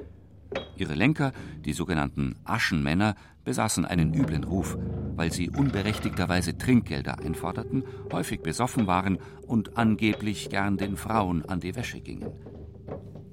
Ihre 0.78 0.96
Lenker, 0.96 1.34
die 1.66 1.74
sogenannten 1.74 2.38
Aschenmänner, 2.46 3.16
besaßen 3.44 3.86
einen 3.86 4.14
üblen 4.14 4.46
Ruf, 4.46 4.78
weil 5.16 5.32
sie 5.32 5.50
unberechtigterweise 5.50 6.58
Trinkgelder 6.58 7.20
einforderten, 7.20 7.84
häufig 8.14 8.42
besoffen 8.42 8.88
waren 8.88 9.20
und 9.46 9.78
angeblich 9.78 10.50
gern 10.50 10.78
den 10.78 10.96
Frauen 10.96 11.44
an 11.46 11.60
die 11.60 11.76
Wäsche 11.76 12.00
gingen. 12.00 12.32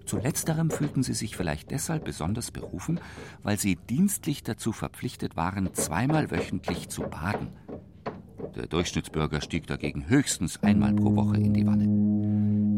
Zu 0.07 0.19
letzterem 0.19 0.71
fühlten 0.71 1.03
sie 1.03 1.15
sich 1.15 1.37
vielleicht 1.37 1.71
deshalb 1.71 2.05
besonders 2.05 2.51
berufen, 2.51 3.01
weil 3.43 3.59
sie 3.59 3.77
dienstlich 3.77 4.43
dazu 4.43 4.73
verpflichtet 4.73 5.37
waren, 5.37 5.73
zweimal 5.75 6.31
wöchentlich 6.31 6.89
zu 6.89 7.03
baden. 7.03 7.49
Der 8.55 8.67
Durchschnittsbürger 8.67 9.41
stieg 9.41 9.67
dagegen 9.67 10.09
höchstens 10.09 10.63
einmal 10.63 10.95
pro 10.95 11.15
Woche 11.17 11.37
in 11.37 11.53
die 11.53 11.67
Wanne. 11.67 11.87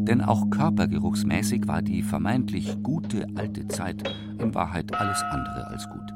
Denn 0.05 0.21
auch 0.21 0.49
körpergeruchsmäßig 0.49 1.67
war 1.67 1.81
die 1.81 2.01
vermeintlich 2.01 2.81
gute 2.81 3.27
alte 3.35 3.67
Zeit 3.67 4.03
in 4.39 4.53
Wahrheit 4.55 4.93
alles 4.93 5.21
andere 5.29 5.67
als 5.67 5.87
gut. 5.89 6.13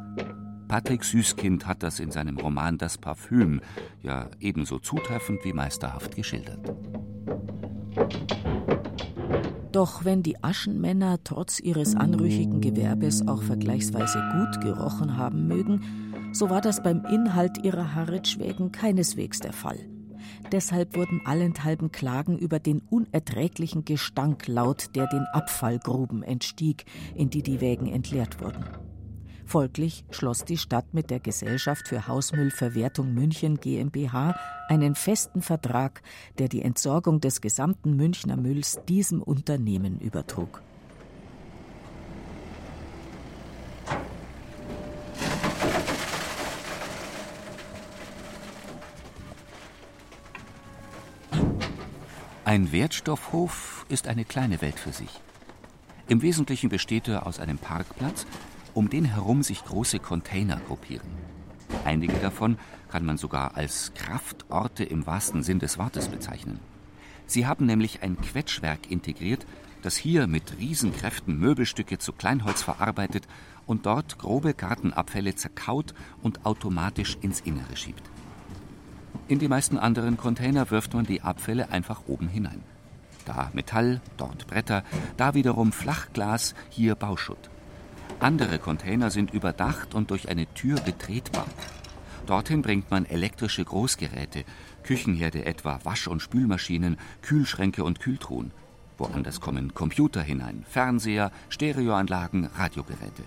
Patrick 0.68 1.04
Süßkind 1.04 1.68
hat 1.68 1.84
das 1.84 2.00
in 2.00 2.10
seinem 2.10 2.38
Roman 2.38 2.78
Das 2.78 2.98
Parfüm 2.98 3.62
ja 4.02 4.30
ebenso 4.40 4.80
zutreffend 4.80 5.46
wie 5.46 5.54
meisterhaft 5.54 6.16
geschildert. 6.16 6.74
Doch 9.72 10.06
wenn 10.06 10.24
die 10.24 10.44
Aschenmänner 10.44 11.18
trotz 11.24 11.60
ihres 11.60 11.96
anrüchigen 11.96 12.62
Gewerbes 12.62 13.28
auch 13.28 13.42
vergleichsweise 13.42 14.24
gut 14.32 14.62
gerochen 14.62 15.18
haben 15.18 15.48
mögen, 15.48 16.13
so 16.34 16.50
war 16.50 16.62
das 16.62 16.84
beim 16.84 17.06
Inhalt 17.06 17.64
ihrer 17.64 17.96
Harritschwägen 17.96 18.72
keineswegs 18.72 19.40
der 19.40 19.54
Fall. 19.54 19.80
Deshalb 20.52 20.96
wurden 20.96 21.22
allenthalben 21.26 21.92
Klagen 21.92 22.38
über 22.38 22.60
den 22.60 22.82
unerträglichen 22.90 23.86
Gestank 23.86 24.48
laut, 24.48 24.96
der 24.96 25.08
den 25.08 25.26
Abfallgruben 25.34 26.24
entstieg, 26.24 26.86
in 27.16 27.30
die 27.30 27.44
die 27.44 27.62
Wägen 27.62 27.88
entleert 27.88 28.42
wurden. 28.42 28.66
Folglich 29.46 30.06
schloss 30.10 30.46
die 30.46 30.58
Stadt 30.58 30.94
mit 30.94 31.10
der 31.10 31.20
Gesellschaft 31.20 31.88
für 31.88 32.08
Hausmüllverwertung 32.08 33.14
München 33.14 33.60
GmbH 33.60 34.36
einen 34.70 34.96
festen 34.96 35.42
Vertrag, 35.42 36.02
der 36.40 36.48
die 36.48 36.62
Entsorgung 36.62 37.20
des 37.20 37.42
gesamten 37.42 37.96
Münchner 37.96 38.38
Mülls 38.38 38.80
diesem 38.88 39.22
Unternehmen 39.22 40.00
übertrug. 40.00 40.62
Ein 52.54 52.72
Wertstoffhof 52.72 53.84
ist 53.90 54.08
eine 54.08 54.26
kleine 54.26 54.62
Welt 54.62 54.78
für 54.78 54.92
sich. 54.92 55.10
Im 56.08 56.22
Wesentlichen 56.22 56.70
besteht 56.70 57.08
er 57.08 57.26
aus 57.26 57.40
einem 57.40 57.58
Parkplatz, 57.58 58.28
um 58.76 58.92
den 58.92 59.06
herum 59.06 59.42
sich 59.42 59.66
große 59.66 59.98
Container 59.98 60.62
gruppieren. 60.68 61.08
Einige 61.84 62.14
davon 62.20 62.60
kann 62.92 63.08
man 63.08 63.18
sogar 63.18 63.58
als 63.58 63.92
Kraftorte 63.96 64.84
im 64.84 65.08
wahrsten 65.08 65.42
Sinn 65.42 65.58
des 65.58 65.80
Wortes 65.80 66.10
bezeichnen. 66.10 66.60
Sie 67.26 67.48
haben 67.48 67.66
nämlich 67.66 68.04
ein 68.04 68.22
Quetschwerk 68.22 68.92
integriert, 68.92 69.48
das 69.82 69.96
hier 69.96 70.28
mit 70.28 70.60
Riesenkräften 70.60 71.36
Möbelstücke 71.36 71.98
zu 71.98 72.14
Kleinholz 72.14 72.62
verarbeitet 72.62 73.28
und 73.66 73.88
dort 73.88 74.20
grobe 74.20 74.54
Gartenabfälle 74.54 75.34
zerkaut 75.34 75.96
und 76.22 76.46
automatisch 76.46 77.18
ins 77.20 77.42
Innere 77.42 77.76
schiebt. 77.76 78.13
In 79.30 79.40
die 79.40 79.48
meisten 79.48 79.78
anderen 79.78 80.18
Container 80.18 80.70
wirft 80.70 80.94
man 80.94 81.06
die 81.06 81.22
Abfälle 81.22 81.72
einfach 81.72 82.02
oben 82.08 82.28
hinein. 82.28 82.62
Da 83.26 83.50
Metall, 83.54 84.02
dort 84.18 84.48
Bretter, 84.48 84.84
da 85.16 85.34
wiederum 85.34 85.72
Flachglas, 85.72 86.56
hier 86.70 86.96
Bauschutt. 86.96 87.50
Andere 88.20 88.60
Container 88.60 89.12
sind 89.12 89.34
überdacht 89.34 89.96
und 89.96 90.12
durch 90.12 90.28
eine 90.28 90.46
Tür 90.54 90.80
betretbar. 90.82 91.48
Dorthin 92.26 92.62
bringt 92.62 92.92
man 92.92 93.06
elektrische 93.06 93.64
Großgeräte, 93.64 94.44
Küchenherde 94.84 95.46
etwa, 95.46 95.80
Wasch- 95.84 96.08
und 96.08 96.22
Spülmaschinen, 96.22 96.98
Kühlschränke 97.22 97.84
und 97.84 98.02
Kühltruhen. 98.02 98.52
Woanders 98.98 99.40
kommen 99.40 99.74
Computer 99.74 100.22
hinein, 100.22 100.66
Fernseher, 100.70 101.32
Stereoanlagen, 101.50 102.50
Radiogeräte. 102.58 103.24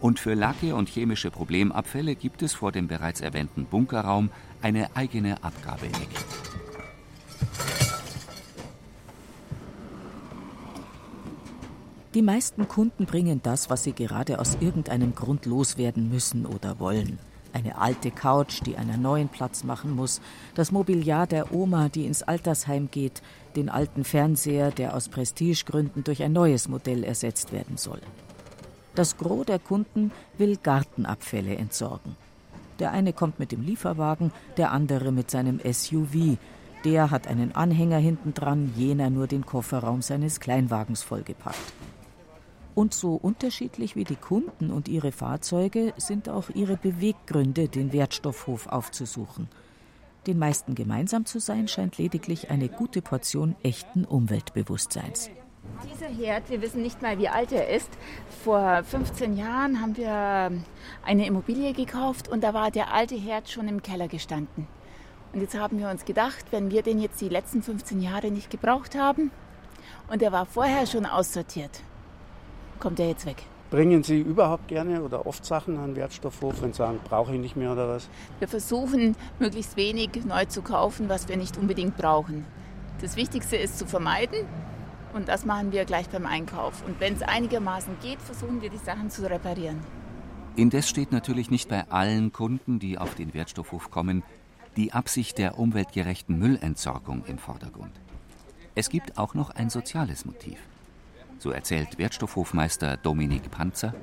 Und 0.00 0.20
für 0.20 0.34
Lacke 0.34 0.74
und 0.74 0.88
chemische 0.88 1.30
Problemabfälle 1.30 2.14
gibt 2.14 2.42
es 2.42 2.54
vor 2.54 2.72
dem 2.72 2.88
bereits 2.88 3.20
erwähnten 3.20 3.64
Bunkerraum 3.64 4.30
eine 4.62 4.96
eigene 4.96 5.42
Abgabeecke. 5.42 6.06
Die 12.14 12.22
meisten 12.22 12.66
Kunden 12.66 13.06
bringen 13.06 13.40
das, 13.42 13.70
was 13.70 13.84
sie 13.84 13.92
gerade 13.92 14.40
aus 14.40 14.56
irgendeinem 14.60 15.14
Grund 15.14 15.46
loswerden 15.46 16.08
müssen 16.08 16.46
oder 16.46 16.80
wollen. 16.80 17.18
Eine 17.52 17.78
alte 17.78 18.10
Couch, 18.10 18.60
die 18.64 18.76
einer 18.76 18.96
neuen 18.96 19.28
Platz 19.28 19.62
machen 19.62 19.94
muss, 19.94 20.20
das 20.54 20.72
Mobiliar 20.72 21.26
der 21.26 21.54
Oma, 21.54 21.88
die 21.88 22.06
ins 22.06 22.22
Altersheim 22.22 22.90
geht, 22.90 23.22
den 23.56 23.68
alten 23.68 24.04
Fernseher, 24.04 24.70
der 24.70 24.94
aus 24.94 25.08
Prestigegründen 25.08 26.02
durch 26.04 26.22
ein 26.22 26.32
neues 26.32 26.68
Modell 26.68 27.04
ersetzt 27.04 27.52
werden 27.52 27.76
soll. 27.76 28.00
Das 28.98 29.16
Gros 29.16 29.46
der 29.46 29.60
Kunden 29.60 30.10
will 30.38 30.56
Gartenabfälle 30.60 31.54
entsorgen. 31.54 32.16
Der 32.80 32.90
eine 32.90 33.12
kommt 33.12 33.38
mit 33.38 33.52
dem 33.52 33.62
Lieferwagen, 33.62 34.32
der 34.56 34.72
andere 34.72 35.12
mit 35.12 35.30
seinem 35.30 35.60
SUV. 35.60 36.36
Der 36.84 37.12
hat 37.12 37.28
einen 37.28 37.54
Anhänger 37.54 37.98
hinten 37.98 38.34
dran, 38.34 38.72
jener 38.74 39.08
nur 39.08 39.28
den 39.28 39.46
Kofferraum 39.46 40.02
seines 40.02 40.40
Kleinwagens 40.40 41.04
vollgepackt. 41.04 41.72
Und 42.74 42.92
so 42.92 43.14
unterschiedlich 43.14 43.94
wie 43.94 44.02
die 44.02 44.16
Kunden 44.16 44.72
und 44.72 44.88
ihre 44.88 45.12
Fahrzeuge 45.12 45.94
sind 45.96 46.28
auch 46.28 46.50
ihre 46.50 46.76
Beweggründe, 46.76 47.68
den 47.68 47.92
Wertstoffhof 47.92 48.66
aufzusuchen. 48.66 49.46
Den 50.26 50.40
meisten 50.40 50.74
gemeinsam 50.74 51.24
zu 51.24 51.38
sein 51.38 51.68
scheint 51.68 51.98
lediglich 51.98 52.50
eine 52.50 52.68
gute 52.68 53.00
Portion 53.00 53.54
echten 53.62 54.04
Umweltbewusstseins. 54.04 55.30
Dieser 55.92 56.08
Herd, 56.08 56.50
wir 56.50 56.62
wissen 56.62 56.82
nicht 56.82 57.02
mal, 57.02 57.18
wie 57.18 57.28
alt 57.28 57.52
er 57.52 57.68
ist. 57.68 57.90
Vor 58.44 58.82
15 58.84 59.36
Jahren 59.36 59.80
haben 59.80 59.96
wir 59.96 60.52
eine 61.04 61.26
Immobilie 61.26 61.72
gekauft 61.72 62.28
und 62.28 62.42
da 62.42 62.54
war 62.54 62.70
der 62.70 62.92
alte 62.92 63.14
Herd 63.14 63.48
schon 63.48 63.68
im 63.68 63.82
Keller 63.82 64.08
gestanden. 64.08 64.66
Und 65.32 65.40
jetzt 65.40 65.58
haben 65.58 65.78
wir 65.78 65.90
uns 65.90 66.04
gedacht, 66.04 66.46
wenn 66.50 66.70
wir 66.70 66.82
den 66.82 67.00
jetzt 67.00 67.20
die 67.20 67.28
letzten 67.28 67.62
15 67.62 68.00
Jahre 68.00 68.30
nicht 68.30 68.50
gebraucht 68.50 68.96
haben 68.96 69.30
und 70.10 70.22
der 70.22 70.32
war 70.32 70.46
vorher 70.46 70.86
schon 70.86 71.06
aussortiert, 71.06 71.82
kommt 72.80 72.98
er 72.98 73.08
jetzt 73.08 73.26
weg. 73.26 73.44
Bringen 73.70 74.02
Sie 74.02 74.20
überhaupt 74.20 74.68
gerne 74.68 75.02
oder 75.02 75.26
oft 75.26 75.44
Sachen 75.44 75.78
an 75.78 75.94
Wertstoffhof, 75.94 76.62
wenn 76.62 76.72
Sie 76.72 76.78
sagen, 76.78 77.00
brauche 77.04 77.34
ich 77.34 77.40
nicht 77.40 77.56
mehr 77.56 77.72
oder 77.72 77.88
was? 77.88 78.08
Wir 78.38 78.48
versuchen, 78.48 79.14
möglichst 79.38 79.76
wenig 79.76 80.10
neu 80.24 80.46
zu 80.46 80.62
kaufen, 80.62 81.08
was 81.10 81.28
wir 81.28 81.36
nicht 81.36 81.58
unbedingt 81.58 81.96
brauchen. 81.96 82.46
Das 83.02 83.16
Wichtigste 83.16 83.56
ist 83.56 83.78
zu 83.78 83.86
vermeiden 83.86 84.46
und 85.18 85.28
das 85.28 85.44
machen 85.44 85.72
wir 85.72 85.84
gleich 85.84 86.08
beim 86.08 86.26
Einkauf. 86.26 86.84
Und 86.86 87.00
wenn 87.00 87.14
es 87.14 87.22
einigermaßen 87.22 87.96
geht, 88.00 88.22
versuchen 88.22 88.62
wir 88.62 88.70
die 88.70 88.78
Sachen 88.78 89.10
zu 89.10 89.28
reparieren. 89.28 89.80
Indes 90.54 90.88
steht 90.88 91.12
natürlich 91.12 91.50
nicht 91.50 91.68
bei 91.68 91.90
allen 91.90 92.32
Kunden, 92.32 92.78
die 92.78 92.98
auf 92.98 93.16
den 93.16 93.34
Wertstoffhof 93.34 93.90
kommen, 93.90 94.22
die 94.76 94.92
Absicht 94.92 95.38
der 95.38 95.58
umweltgerechten 95.58 96.38
Müllentsorgung 96.38 97.24
im 97.26 97.38
Vordergrund. 97.38 97.92
Es 98.76 98.90
gibt 98.90 99.18
auch 99.18 99.34
noch 99.34 99.50
ein 99.50 99.70
soziales 99.70 100.24
Motiv. 100.24 100.58
So 101.40 101.50
erzählt 101.50 101.98
Wertstoffhofmeister 101.98 102.96
Dominik 102.96 103.50
Panzer. 103.50 103.94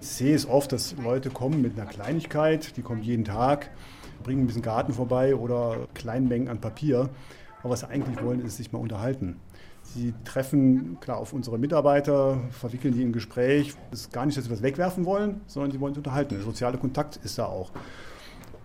Ich 0.00 0.08
sehe 0.08 0.36
es 0.36 0.48
oft, 0.48 0.70
dass 0.70 0.94
Leute 1.02 1.30
kommen 1.30 1.62
mit 1.62 1.78
einer 1.78 1.90
Kleinigkeit, 1.90 2.76
die 2.76 2.82
kommen 2.82 3.02
jeden 3.02 3.24
Tag, 3.24 3.70
bringen 4.22 4.44
ein 4.44 4.46
bisschen 4.46 4.62
Garten 4.62 4.92
vorbei 4.92 5.34
oder 5.34 5.88
kleinen 5.94 6.28
Mengen 6.28 6.48
an 6.48 6.60
Papier. 6.60 7.10
Aber 7.62 7.70
was 7.70 7.80
sie 7.80 7.88
eigentlich 7.88 8.22
wollen, 8.22 8.44
ist 8.44 8.58
sich 8.58 8.70
mal 8.70 8.78
unterhalten. 8.78 9.40
Sie 9.84 10.12
treffen 10.24 10.98
klar 11.00 11.18
auf 11.18 11.32
unsere 11.32 11.58
Mitarbeiter, 11.58 12.40
verwickeln 12.50 12.94
die 12.94 13.02
in 13.02 13.12
Gespräch. 13.12 13.74
Es 13.92 14.02
ist 14.02 14.12
gar 14.12 14.26
nicht, 14.26 14.36
dass 14.36 14.44
sie 14.44 14.50
was 14.50 14.62
wegwerfen 14.62 15.04
wollen, 15.04 15.40
sondern 15.46 15.70
sie 15.70 15.80
wollen 15.80 15.94
sich 15.94 15.98
unterhalten. 15.98 16.34
Der 16.34 16.42
soziale 16.42 16.78
Kontakt 16.78 17.20
ist 17.22 17.38
da 17.38 17.46
auch. 17.46 17.70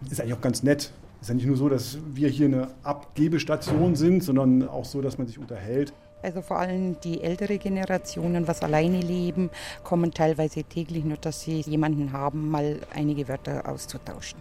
Ist 0.10 0.20
eigentlich 0.22 0.34
auch 0.34 0.42
ganz 0.42 0.64
nett. 0.64 0.92
Es 1.22 1.24
ist 1.24 1.30
ja 1.30 1.36
nicht 1.36 1.48
nur 1.48 1.58
so, 1.58 1.68
dass 1.68 1.98
wir 2.14 2.30
hier 2.30 2.48
eine 2.48 2.70
Abgebestation 2.84 3.96
sind, 3.96 4.24
sondern 4.24 4.68
auch 4.68 4.86
so, 4.86 5.02
dass 5.02 5.18
man 5.18 5.28
sich 5.28 5.38
unterhält. 5.38 5.94
Also 6.22 6.42
vor 6.42 6.58
allem 6.58 7.00
die 7.02 7.22
ältere 7.22 7.58
Generationen, 7.58 8.48
was 8.48 8.62
alleine 8.62 9.00
leben, 9.00 9.50
kommen 9.84 10.12
teilweise 10.12 10.64
täglich 10.64 11.06
nur, 11.06 11.18
dass 11.18 11.42
sie 11.42 11.62
jemanden 11.62 12.12
haben, 12.12 12.50
mal 12.50 12.80
einige 12.94 13.28
Wörter 13.28 13.68
auszutauschen. 13.68 14.40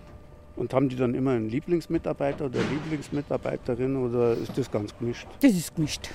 Und 0.57 0.75
haben 0.75 0.89
die 0.89 0.97
dann 0.97 1.15
immer 1.15 1.33
einen 1.33 1.49
Lieblingsmitarbeiter 1.49 2.47
oder 2.47 2.59
Lieblingsmitarbeiterin 2.59 3.97
oder 3.97 4.33
ist 4.33 4.59
das 4.59 4.71
ganz 4.71 4.97
gemischt? 4.99 5.29
Das 5.41 5.53
ist 5.53 5.75
gemischt. 5.77 6.11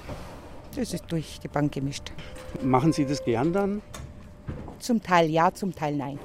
Das 0.75 0.93
ist 0.93 1.05
durch 1.09 1.39
die 1.39 1.47
Bank 1.47 1.71
gemischt. 1.71 2.12
Machen 2.62 2.93
Sie 2.93 3.05
das 3.05 3.23
gern 3.23 3.53
dann? 3.53 3.81
Zum 4.79 5.01
Teil 5.01 5.29
ja, 5.29 5.53
zum 5.53 5.73
Teil 5.73 5.95
nein. 5.95 6.19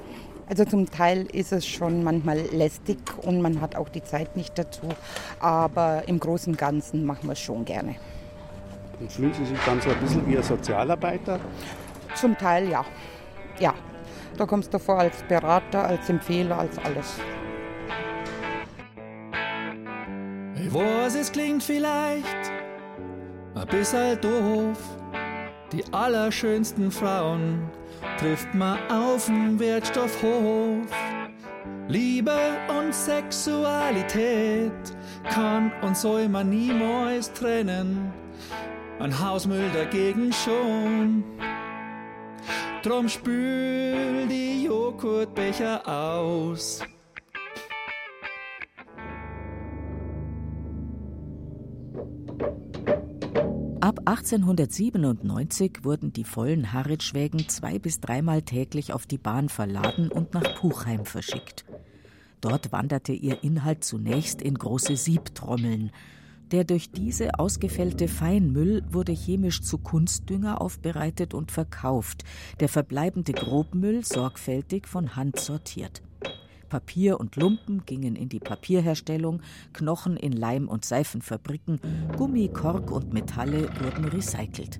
Also 0.47 0.65
zum 0.65 0.89
Teil 0.89 1.27
ist 1.31 1.51
es 1.51 1.67
schon 1.67 2.03
manchmal 2.03 2.39
lästig 2.51 2.97
und 3.21 3.41
man 3.41 3.61
hat 3.61 3.75
auch 3.75 3.87
die 3.89 4.03
Zeit 4.03 4.35
nicht 4.35 4.57
dazu. 4.57 4.89
Aber 5.39 6.03
im 6.07 6.19
Großen 6.19 6.53
und 6.53 6.57
Ganzen 6.57 7.05
machen 7.05 7.27
wir 7.27 7.33
es 7.33 7.39
schon 7.39 7.63
gerne. 7.65 7.95
Und 8.99 9.11
fühlen 9.11 9.33
Sie 9.33 9.45
sich 9.45 9.59
dann 9.65 9.79
so 9.79 9.91
ein 9.91 9.99
bisschen 9.99 10.27
wie 10.27 10.37
ein 10.37 10.43
Sozialarbeiter? 10.43 11.39
Zum 12.15 12.35
Teil 12.35 12.67
ja. 12.67 12.83
Ja. 13.59 13.75
Da 14.37 14.45
kommst 14.45 14.73
du 14.73 14.79
vor 14.79 14.97
als 14.97 15.21
Berater, 15.23 15.85
als 15.85 16.09
Empfehler, 16.09 16.57
als 16.59 16.77
alles. 16.79 17.19
Ich 20.55 20.73
weiß, 20.73 21.15
es 21.15 21.31
klingt 21.31 21.61
vielleicht 21.61 22.58
ein 23.55 23.67
bisschen 23.67 24.19
doof. 24.21 24.77
Die 25.71 25.83
allerschönsten 25.91 26.91
Frauen 26.91 27.69
trifft 28.17 28.53
man 28.53 28.79
auf 28.89 29.25
dem 29.25 29.59
Wertstoffhof. 29.59 30.87
Liebe 31.87 32.37
und 32.69 32.93
Sexualität 32.93 34.71
kann 35.29 35.71
uns 35.81 36.01
soll 36.01 36.27
man 36.29 36.49
niemals 36.49 37.31
trennen. 37.33 38.13
Ein 38.99 39.19
Hausmüll 39.19 39.69
dagegen 39.73 40.31
schon. 40.33 41.23
Drum 42.83 43.09
spül 43.09 44.27
die 44.27 44.65
Joghurtbecher 44.65 45.87
aus. 45.87 46.81
Ab 53.89 54.01
1897 54.05 55.79
wurden 55.81 56.13
die 56.13 56.23
vollen 56.23 56.73
Harritschwägen 56.73 57.49
zwei 57.49 57.79
bis 57.79 57.99
dreimal 57.99 58.43
täglich 58.43 58.93
auf 58.93 59.07
die 59.07 59.17
Bahn 59.17 59.49
verladen 59.49 60.11
und 60.11 60.35
nach 60.35 60.53
Puchheim 60.53 61.05
verschickt. 61.05 61.65
Dort 62.39 62.71
wanderte 62.71 63.13
ihr 63.13 63.43
Inhalt 63.43 63.83
zunächst 63.83 64.43
in 64.43 64.53
große 64.53 64.95
Siebtrommeln. 64.95 65.89
Der 66.51 66.65
durch 66.65 66.91
diese 66.91 67.39
ausgefällte 67.39 68.07
Feinmüll 68.07 68.83
wurde 68.91 69.11
chemisch 69.11 69.63
zu 69.63 69.79
Kunstdünger 69.79 70.61
aufbereitet 70.61 71.33
und 71.33 71.51
verkauft, 71.51 72.25
der 72.59 72.69
verbleibende 72.69 73.33
Grobmüll 73.33 74.05
sorgfältig 74.05 74.87
von 74.87 75.15
Hand 75.15 75.39
sortiert. 75.39 76.03
Papier 76.69 77.19
und 77.19 77.35
Lumpen 77.35 77.83
gingen 77.85 78.15
in 78.15 78.29
die 78.29 78.39
Papierherstellung, 78.39 79.41
Knochen 79.73 80.15
in 80.15 80.31
Leim- 80.31 80.69
und 80.69 80.85
Seifenfabriken, 80.85 81.81
Gummi, 82.15 82.47
Kork 82.47 82.91
und 82.91 83.11
Metalle 83.11 83.69
wurden 83.81 84.05
recycelt. 84.05 84.79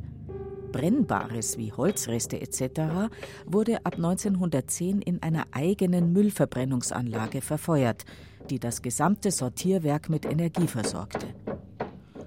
Brennbares 0.71 1.57
wie 1.57 1.73
Holzreste 1.73 2.39
etc. 2.39 3.09
wurde 3.45 3.85
ab 3.85 3.95
1910 3.95 5.01
in 5.01 5.21
einer 5.23 5.47
eigenen 5.51 6.13
Müllverbrennungsanlage 6.13 7.41
verfeuert, 7.41 8.05
die 8.49 8.59
das 8.59 8.81
gesamte 8.81 9.31
Sortierwerk 9.31 10.09
mit 10.09 10.25
Energie 10.25 10.67
versorgte. 10.67 11.27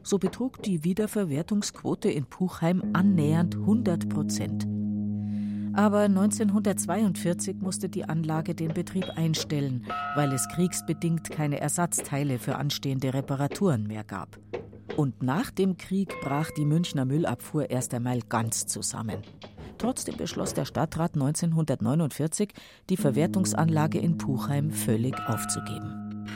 So 0.02 0.18
betrug 0.18 0.62
die 0.62 0.82
Wiederverwertungsquote 0.82 2.10
in 2.10 2.24
Puchheim 2.24 2.90
annähernd 2.92 3.54
100 3.54 4.08
Prozent. 4.08 4.66
Aber 5.74 6.00
1942 6.00 7.56
musste 7.60 7.88
die 7.88 8.04
Anlage 8.04 8.54
den 8.54 8.74
Betrieb 8.74 9.08
einstellen, 9.16 9.86
weil 10.14 10.32
es 10.32 10.48
kriegsbedingt 10.48 11.30
keine 11.30 11.60
Ersatzteile 11.60 12.38
für 12.38 12.56
anstehende 12.56 13.14
Reparaturen 13.14 13.86
mehr 13.86 14.04
gab. 14.04 14.38
Und 14.96 15.22
nach 15.22 15.50
dem 15.50 15.78
Krieg 15.78 16.14
brach 16.20 16.50
die 16.50 16.66
Münchner 16.66 17.06
Müllabfuhr 17.06 17.70
erst 17.70 17.94
einmal 17.94 18.20
ganz 18.20 18.66
zusammen. 18.66 19.22
Trotzdem 19.78 20.16
beschloss 20.16 20.52
der 20.54 20.66
Stadtrat 20.66 21.14
1949, 21.14 22.52
die 22.90 22.96
Verwertungsanlage 22.96 23.98
in 23.98 24.18
Puchheim 24.18 24.70
völlig 24.70 25.18
aufzugeben. 25.26 26.26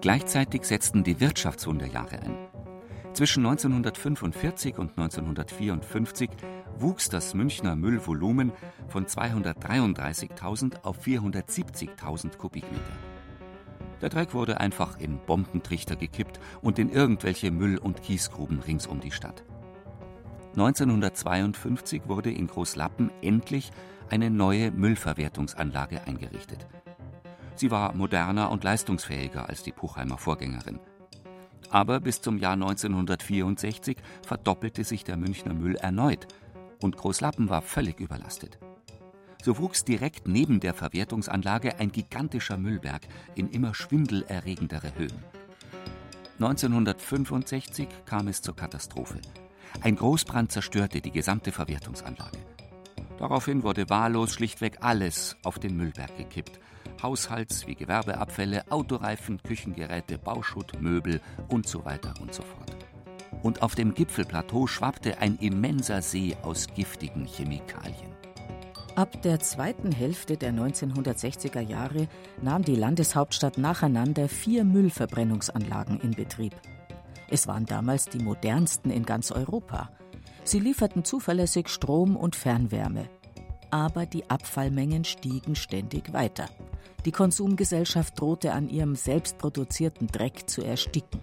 Gleichzeitig 0.00 0.64
setzten 0.64 1.04
die 1.04 1.20
Wirtschaftswunderjahre 1.20 2.20
ein. 2.20 2.49
Zwischen 3.12 3.44
1945 3.44 4.78
und 4.78 4.90
1954 4.96 6.30
wuchs 6.78 7.08
das 7.08 7.34
Münchner 7.34 7.74
Müllvolumen 7.74 8.52
von 8.88 9.06
233.000 9.06 10.84
auf 10.84 11.04
470.000 11.04 12.36
Kubikmeter. 12.36 12.96
Der 14.00 14.08
Dreck 14.08 14.32
wurde 14.32 14.60
einfach 14.60 14.98
in 14.98 15.18
Bombentrichter 15.18 15.96
gekippt 15.96 16.40
und 16.62 16.78
in 16.78 16.90
irgendwelche 16.90 17.50
Müll- 17.50 17.78
und 17.78 18.02
Kiesgruben 18.02 18.60
rings 18.60 18.86
um 18.86 19.00
die 19.00 19.12
Stadt. 19.12 19.44
1952 20.52 22.02
wurde 22.06 22.30
in 22.30 22.46
Großlappen 22.46 23.10
endlich 23.22 23.70
eine 24.08 24.30
neue 24.30 24.70
Müllverwertungsanlage 24.70 26.02
eingerichtet. 26.06 26.66
Sie 27.56 27.70
war 27.70 27.94
moderner 27.94 28.50
und 28.50 28.64
leistungsfähiger 28.64 29.48
als 29.48 29.62
die 29.62 29.72
Puchheimer 29.72 30.16
Vorgängerin. 30.16 30.80
Aber 31.70 32.00
bis 32.00 32.20
zum 32.20 32.38
Jahr 32.38 32.54
1964 32.54 33.96
verdoppelte 34.26 34.84
sich 34.84 35.04
der 35.04 35.16
Münchner 35.16 35.54
Müll 35.54 35.76
erneut 35.76 36.26
und 36.80 36.96
Großlappen 36.96 37.48
war 37.48 37.62
völlig 37.62 38.00
überlastet. 38.00 38.58
So 39.42 39.58
wuchs 39.58 39.84
direkt 39.84 40.28
neben 40.28 40.60
der 40.60 40.74
Verwertungsanlage 40.74 41.78
ein 41.78 41.92
gigantischer 41.92 42.58
Müllberg 42.58 43.02
in 43.34 43.48
immer 43.48 43.74
schwindelerregendere 43.74 44.92
Höhen. 44.96 45.24
1965 46.40 47.88
kam 48.04 48.28
es 48.28 48.42
zur 48.42 48.56
Katastrophe. 48.56 49.20
Ein 49.82 49.96
Großbrand 49.96 50.50
zerstörte 50.50 51.00
die 51.00 51.10
gesamte 51.10 51.52
Verwertungsanlage. 51.52 52.38
Daraufhin 53.20 53.62
wurde 53.62 53.90
wahllos 53.90 54.32
schlichtweg 54.32 54.78
alles 54.80 55.36
auf 55.44 55.58
den 55.58 55.76
Müllberg 55.76 56.16
gekippt. 56.16 56.58
Haushalts- 57.02 57.66
wie 57.66 57.74
Gewerbeabfälle, 57.74 58.64
Autoreifen, 58.72 59.42
Küchengeräte, 59.42 60.16
Bauschutt, 60.16 60.80
Möbel 60.80 61.20
und 61.48 61.68
so 61.68 61.84
weiter 61.84 62.14
und 62.22 62.32
so 62.32 62.42
fort. 62.42 62.74
Und 63.42 63.62
auf 63.62 63.74
dem 63.74 63.92
Gipfelplateau 63.92 64.66
schwappte 64.66 65.18
ein 65.18 65.36
immenser 65.36 66.00
See 66.00 66.34
aus 66.42 66.66
giftigen 66.74 67.26
Chemikalien. 67.26 68.10
Ab 68.96 69.20
der 69.20 69.38
zweiten 69.38 69.92
Hälfte 69.92 70.38
der 70.38 70.52
1960er 70.52 71.60
Jahre 71.60 72.08
nahm 72.40 72.62
die 72.62 72.74
Landeshauptstadt 72.74 73.58
nacheinander 73.58 74.28
vier 74.28 74.64
Müllverbrennungsanlagen 74.64 76.00
in 76.00 76.12
Betrieb. 76.12 76.54
Es 77.28 77.46
waren 77.46 77.66
damals 77.66 78.06
die 78.06 78.18
modernsten 78.18 78.90
in 78.90 79.04
ganz 79.04 79.30
Europa. 79.30 79.90
Sie 80.44 80.58
lieferten 80.58 81.04
zuverlässig 81.04 81.68
Strom 81.68 82.16
und 82.16 82.36
Fernwärme. 82.36 83.08
Aber 83.70 84.06
die 84.06 84.28
Abfallmengen 84.28 85.04
stiegen 85.04 85.54
ständig 85.54 86.12
weiter. 86.12 86.48
Die 87.04 87.12
Konsumgesellschaft 87.12 88.20
drohte 88.20 88.52
an 88.52 88.68
ihrem 88.68 88.94
selbstproduzierten 88.94 90.08
Dreck 90.08 90.48
zu 90.50 90.62
ersticken. 90.62 91.20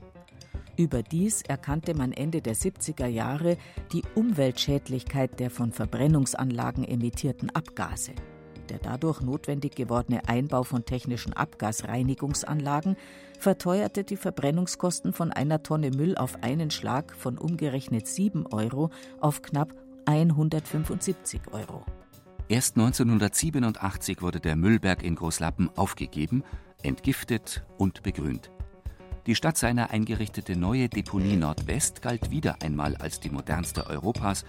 Überdies 0.77 1.41
erkannte 1.41 1.95
man 1.95 2.13
Ende 2.13 2.41
der 2.41 2.55
70er 2.55 3.07
Jahre 3.07 3.57
die 3.91 4.03
Umweltschädlichkeit 4.15 5.39
der 5.39 5.49
von 5.49 5.71
Verbrennungsanlagen 5.71 6.83
emittierten 6.83 7.49
Abgase. 7.49 8.13
Der 8.69 8.79
dadurch 8.79 9.21
notwendig 9.21 9.75
gewordene 9.75 10.27
Einbau 10.27 10.63
von 10.63 10.85
technischen 10.85 11.33
Abgasreinigungsanlagen 11.33 12.97
verteuerte 13.39 14.03
die 14.03 14.17
Verbrennungskosten 14.17 15.13
von 15.13 15.31
einer 15.31 15.63
Tonne 15.63 15.91
Müll 15.91 16.17
auf 16.17 16.43
einen 16.43 16.71
Schlag 16.71 17.15
von 17.15 17.37
umgerechnet 17.37 18.07
7 18.07 18.45
Euro 18.47 18.89
auf 19.21 19.41
knapp 19.41 19.73
175 20.05 21.41
Euro. 21.51 21.83
Erst 22.49 22.77
1987 22.77 24.21
wurde 24.21 24.39
der 24.39 24.55
Müllberg 24.55 25.03
in 25.03 25.15
Großlappen 25.15 25.69
aufgegeben, 25.75 26.43
entgiftet 26.81 27.65
und 27.77 28.03
begrünt. 28.03 28.51
Die 29.25 29.35
Stadt 29.35 29.57
seiner 29.57 29.89
eingerichtete 29.89 30.55
neue 30.55 30.87
Deponie 30.87 31.35
Nordwest 31.35 32.01
galt 32.01 32.31
wieder 32.31 32.61
einmal 32.61 32.95
als 32.95 33.19
die 33.19 33.29
modernste 33.29 33.85
Europas, 33.87 34.45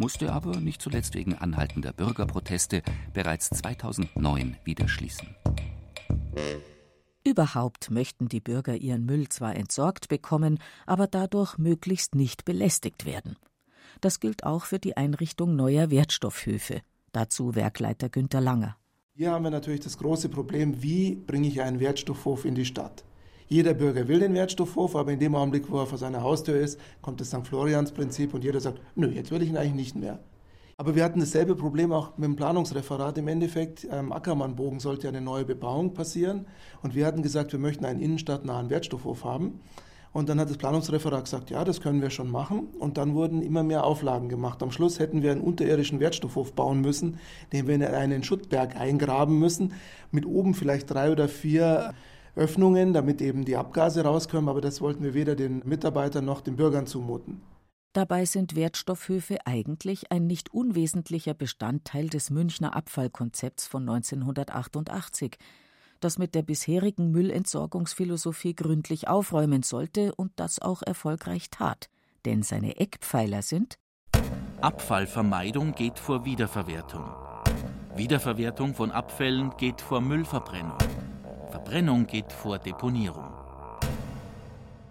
musste 0.00 0.32
aber 0.32 0.58
nicht 0.58 0.80
zuletzt 0.80 1.14
wegen 1.14 1.34
anhaltender 1.34 1.92
Bürgerproteste 1.92 2.82
bereits 3.12 3.50
2009 3.50 4.56
wieder 4.64 4.88
schließen. 4.88 5.28
Überhaupt 7.22 7.90
möchten 7.90 8.28
die 8.28 8.40
Bürger 8.40 8.76
ihren 8.76 9.04
Müll 9.04 9.28
zwar 9.28 9.54
entsorgt 9.54 10.08
bekommen, 10.08 10.58
aber 10.86 11.06
dadurch 11.06 11.58
möglichst 11.58 12.14
nicht 12.14 12.46
belästigt 12.46 13.04
werden. 13.04 13.36
Das 14.00 14.20
gilt 14.20 14.44
auch 14.44 14.64
für 14.64 14.78
die 14.78 14.96
Einrichtung 14.96 15.54
neuer 15.54 15.90
Wertstoffhöfe. 15.90 16.80
Dazu 17.12 17.54
Werkleiter 17.54 18.08
Günter 18.08 18.40
Langer. 18.40 18.76
Hier 19.12 19.32
haben 19.32 19.44
wir 19.44 19.50
natürlich 19.50 19.80
das 19.80 19.98
große 19.98 20.30
Problem, 20.30 20.82
wie 20.82 21.14
bringe 21.14 21.48
ich 21.48 21.60
einen 21.60 21.78
Wertstoffhof 21.78 22.46
in 22.46 22.54
die 22.54 22.64
Stadt? 22.64 23.04
Jeder 23.52 23.74
Bürger 23.74 24.06
will 24.06 24.20
den 24.20 24.32
Wertstoffhof, 24.34 24.94
aber 24.94 25.10
in 25.10 25.18
dem 25.18 25.34
Augenblick, 25.34 25.68
wo 25.68 25.80
er 25.80 25.86
vor 25.86 25.98
seiner 25.98 26.22
Haustür 26.22 26.54
ist, 26.54 26.78
kommt 27.02 27.20
das 27.20 27.30
St. 27.30 27.44
Florians-Prinzip 27.44 28.32
und 28.32 28.44
jeder 28.44 28.60
sagt, 28.60 28.80
nö, 28.94 29.08
jetzt 29.08 29.32
will 29.32 29.42
ich 29.42 29.48
ihn 29.48 29.56
eigentlich 29.56 29.74
nicht 29.74 29.96
mehr. 29.96 30.20
Aber 30.76 30.94
wir 30.94 31.02
hatten 31.02 31.18
dasselbe 31.18 31.56
Problem 31.56 31.90
auch 31.92 32.16
mit 32.16 32.28
dem 32.28 32.36
Planungsreferat. 32.36 33.18
Im 33.18 33.26
Endeffekt, 33.26 33.90
am 33.90 34.12
Ackermannbogen 34.12 34.78
sollte 34.78 35.08
eine 35.08 35.20
neue 35.20 35.44
Bebauung 35.44 35.94
passieren. 35.94 36.46
Und 36.80 36.94
wir 36.94 37.04
hatten 37.04 37.22
gesagt, 37.22 37.50
wir 37.50 37.58
möchten 37.58 37.84
einen 37.84 37.98
innenstadtnahen 37.98 38.70
Wertstoffhof 38.70 39.24
haben. 39.24 39.58
Und 40.12 40.28
dann 40.28 40.38
hat 40.38 40.48
das 40.48 40.56
Planungsreferat 40.56 41.24
gesagt, 41.24 41.50
ja, 41.50 41.64
das 41.64 41.80
können 41.80 42.02
wir 42.02 42.10
schon 42.10 42.30
machen. 42.30 42.68
Und 42.78 42.98
dann 42.98 43.14
wurden 43.14 43.42
immer 43.42 43.64
mehr 43.64 43.82
Auflagen 43.82 44.28
gemacht. 44.28 44.62
Am 44.62 44.70
Schluss 44.70 45.00
hätten 45.00 45.24
wir 45.24 45.32
einen 45.32 45.40
unterirdischen 45.40 45.98
Wertstoffhof 45.98 46.52
bauen 46.52 46.82
müssen, 46.82 47.18
den 47.52 47.66
wir 47.66 47.74
in 47.74 47.82
einen 47.82 48.22
Schuttberg 48.22 48.76
eingraben 48.76 49.40
müssen, 49.40 49.72
mit 50.12 50.24
oben 50.24 50.54
vielleicht 50.54 50.88
drei 50.88 51.10
oder 51.10 51.28
vier 51.28 51.94
Öffnungen, 52.40 52.94
damit 52.94 53.20
eben 53.20 53.44
die 53.44 53.56
Abgase 53.56 54.02
rauskommen, 54.02 54.48
aber 54.48 54.62
das 54.62 54.80
wollten 54.80 55.04
wir 55.04 55.12
weder 55.12 55.36
den 55.36 55.62
Mitarbeitern 55.66 56.24
noch 56.24 56.40
den 56.40 56.56
Bürgern 56.56 56.86
zumuten. 56.86 57.42
Dabei 57.92 58.24
sind 58.24 58.56
Wertstoffhöfe 58.56 59.38
eigentlich 59.46 60.10
ein 60.10 60.26
nicht 60.26 60.54
unwesentlicher 60.54 61.34
Bestandteil 61.34 62.08
des 62.08 62.30
Münchner 62.30 62.74
Abfallkonzepts 62.74 63.66
von 63.66 63.82
1988, 63.82 65.36
das 66.00 66.16
mit 66.16 66.34
der 66.34 66.42
bisherigen 66.42 67.10
Müllentsorgungsphilosophie 67.10 68.54
gründlich 68.54 69.06
aufräumen 69.06 69.62
sollte 69.62 70.14
und 70.14 70.32
das 70.36 70.60
auch 70.60 70.82
erfolgreich 70.82 71.50
tat. 71.50 71.90
Denn 72.24 72.42
seine 72.42 72.78
Eckpfeiler 72.78 73.42
sind 73.42 73.76
Abfallvermeidung 74.62 75.74
geht 75.74 75.98
vor 75.98 76.24
Wiederverwertung. 76.24 77.04
Wiederverwertung 77.96 78.74
von 78.74 78.90
Abfällen 78.92 79.50
geht 79.58 79.80
vor 79.80 80.00
Müllverbrennung. 80.00 80.78
Verbrennung 81.50 82.06
geht 82.06 82.32
vor 82.32 82.60
Deponierung. 82.60 83.28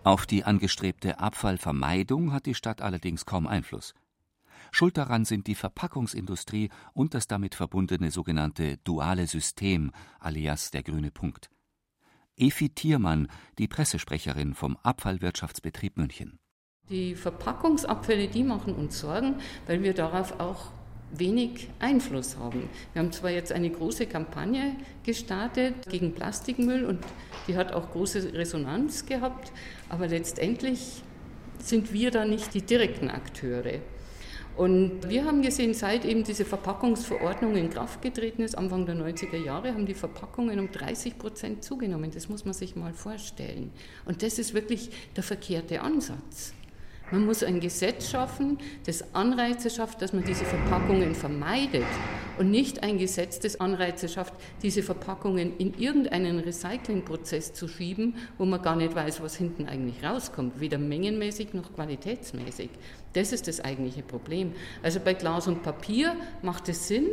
Auf 0.04 0.26
die 0.26 0.44
angestrebte 0.44 1.20
Abfallvermeidung 1.20 2.34
hat 2.34 2.46
die 2.48 2.54
Stadt 2.54 2.82
allerdings 2.82 3.26
kaum 3.26 3.48
Einfluss. 3.48 3.94
Schuld 4.72 4.98
daran 4.98 5.24
sind 5.24 5.48
die 5.48 5.56
Verpackungsindustrie 5.56 6.70
und 6.94 7.14
das 7.14 7.28
damit 7.28 7.56
verbundene 7.56 8.12
sogenannte 8.12 8.78
duale 8.84 9.26
System, 9.28 9.92
alias 10.20 10.70
der 10.70 10.84
grüne 10.84 11.12
Punkt. 11.12 11.50
Efi 12.36 12.70
Thiermann, 12.70 13.30
die 13.58 13.70
Pressesprecherin 13.70 14.54
vom 14.54 14.78
Abfallwirtschaftsbetrieb 14.84 15.98
München. 15.98 16.40
Die 16.90 17.16
Verpackungsabfälle, 17.16 18.28
die 18.28 18.44
machen 18.44 18.76
uns 18.76 19.00
Sorgen, 19.00 19.36
weil 19.66 19.82
wir 19.82 19.94
darauf 19.94 20.40
auch 20.42 20.72
wenig 21.12 21.70
Einfluss 21.80 22.38
haben. 22.38 22.70
Wir 22.94 23.02
haben 23.02 23.12
zwar 23.12 23.32
jetzt 23.32 23.52
eine 23.52 23.70
große 23.70 24.06
Kampagne 24.06 24.76
gestartet 25.04 25.90
gegen 25.90 26.14
Plastikmüll 26.14 26.86
und 26.86 27.00
die 27.48 27.56
hat 27.56 27.74
auch 27.74 27.92
große 27.92 28.34
Resonanz 28.34 29.06
gehabt, 29.06 29.52
aber 29.90 30.08
letztendlich 30.08 31.02
sind 31.60 31.94
wir 31.94 32.12
da 32.12 32.26
nicht 32.26 32.54
die 32.54 32.62
direkten 32.62 33.10
Akteure. 33.10 33.80
Und 34.60 35.08
wir 35.08 35.24
haben 35.24 35.42
gesehen, 35.42 35.74
seit 35.74 36.04
eben 36.04 36.26
diese 36.26 36.44
Verpackungsverordnung 36.44 37.56
in 37.56 37.70
Kraft 37.70 38.02
getreten 38.02 38.42
ist, 38.42 38.58
Anfang 38.58 38.86
der 38.86 38.96
90er 38.96 39.38
Jahre, 39.38 39.74
haben 39.74 39.86
die 39.86 39.94
Verpackungen 39.94 40.60
um 40.60 40.70
30 40.70 41.18
Prozent 41.18 41.64
zugenommen. 41.64 42.12
Das 42.12 42.28
muss 42.28 42.44
man 42.44 42.54
sich 42.54 42.76
mal 42.76 42.94
vorstellen. 42.94 43.72
Und 44.04 44.22
das 44.22 44.38
ist 44.38 44.54
wirklich 44.54 44.90
der 45.16 45.24
verkehrte 45.24 45.80
Ansatz. 45.80 46.54
Man 47.12 47.26
muss 47.26 47.44
ein 47.44 47.60
Gesetz 47.60 48.10
schaffen, 48.10 48.60
das 48.86 49.16
Anreize 49.16 49.70
schafft, 49.72 50.02
dass 50.02 50.14
man 50.14 50.24
diese 50.24 50.46
Verpackungen 50.46 51.16
vermeidet 51.16 51.86
und 52.38 52.52
nicht 52.52 52.84
ein 52.84 53.00
Gesetz, 53.00 53.40
das 53.40 53.60
Anreize 53.60 54.08
schafft, 54.08 54.34
diese 54.62 54.84
Verpackungen 54.84 55.58
in 55.58 55.74
irgendeinen 55.74 56.40
Recyclingprozess 56.40 57.54
zu 57.54 57.68
schieben, 57.68 58.16
wo 58.38 58.46
man 58.46 58.62
gar 58.62 58.76
nicht 58.76 58.96
weiß, 58.96 59.22
was 59.22 59.36
hinten 59.36 59.66
eigentlich 59.68 60.04
rauskommt, 60.04 60.60
weder 60.60 60.78
mengenmäßig 60.78 61.54
noch 61.54 61.74
qualitätsmäßig. 61.74 62.70
Das 63.14 63.34
ist 63.34 63.48
das 63.48 63.60
eigentliche 63.60 64.04
Problem. 64.04 64.54
Also 64.84 65.00
bei 65.00 65.14
Glas 65.14 65.48
und 65.48 65.64
Papier 65.64 66.16
macht 66.44 66.70
es 66.70 66.88
Sinn, 66.88 67.08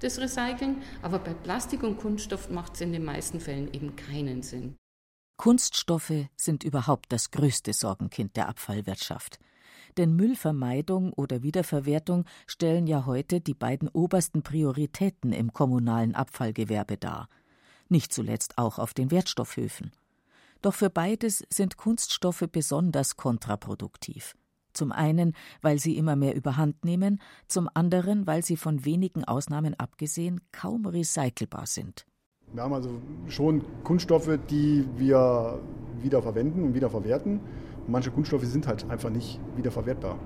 das 0.00 0.18
Recyceln, 0.18 0.78
aber 1.02 1.18
bei 1.18 1.34
Plastik 1.34 1.82
und 1.82 1.98
Kunststoff 1.98 2.50
macht 2.50 2.74
es 2.74 2.80
in 2.80 2.92
den 2.92 3.04
meisten 3.04 3.38
Fällen 3.38 3.72
eben 3.72 3.94
keinen 3.96 4.42
Sinn. 4.42 4.76
Kunststoffe 5.42 6.28
sind 6.36 6.62
überhaupt 6.62 7.12
das 7.12 7.32
größte 7.32 7.72
Sorgenkind 7.72 8.36
der 8.36 8.48
Abfallwirtschaft. 8.48 9.40
Denn 9.96 10.14
Müllvermeidung 10.14 11.12
oder 11.14 11.42
Wiederverwertung 11.42 12.26
stellen 12.46 12.86
ja 12.86 13.06
heute 13.06 13.40
die 13.40 13.54
beiden 13.54 13.88
obersten 13.88 14.44
Prioritäten 14.44 15.32
im 15.32 15.52
kommunalen 15.52 16.14
Abfallgewerbe 16.14 16.96
dar. 16.96 17.28
Nicht 17.88 18.12
zuletzt 18.12 18.56
auch 18.56 18.78
auf 18.78 18.94
den 18.94 19.10
Wertstoffhöfen. 19.10 19.90
Doch 20.60 20.74
für 20.74 20.90
beides 20.90 21.44
sind 21.50 21.76
Kunststoffe 21.76 22.44
besonders 22.52 23.16
kontraproduktiv. 23.16 24.36
Zum 24.72 24.92
einen, 24.92 25.34
weil 25.60 25.80
sie 25.80 25.96
immer 25.96 26.14
mehr 26.14 26.36
überhand 26.36 26.84
nehmen, 26.84 27.20
zum 27.48 27.68
anderen, 27.74 28.28
weil 28.28 28.44
sie 28.44 28.56
von 28.56 28.84
wenigen 28.84 29.24
Ausnahmen 29.24 29.74
abgesehen 29.74 30.40
kaum 30.52 30.86
recycelbar 30.86 31.66
sind. 31.66 32.06
Wir 32.52 32.62
haben 32.62 32.74
also 32.74 32.90
schon 33.28 33.62
Kunststoffe, 33.82 34.38
die 34.50 34.84
wir 34.96 35.58
wieder 36.02 36.20
verwenden 36.20 36.64
und 36.64 36.74
wieder 36.74 36.90
verwerten. 36.90 37.40
Und 37.86 37.90
manche 37.90 38.10
Kunststoffe 38.10 38.44
sind 38.44 38.66
halt 38.66 38.90
einfach 38.90 39.08
nicht 39.08 39.40
wiederverwertbar, 39.56 40.18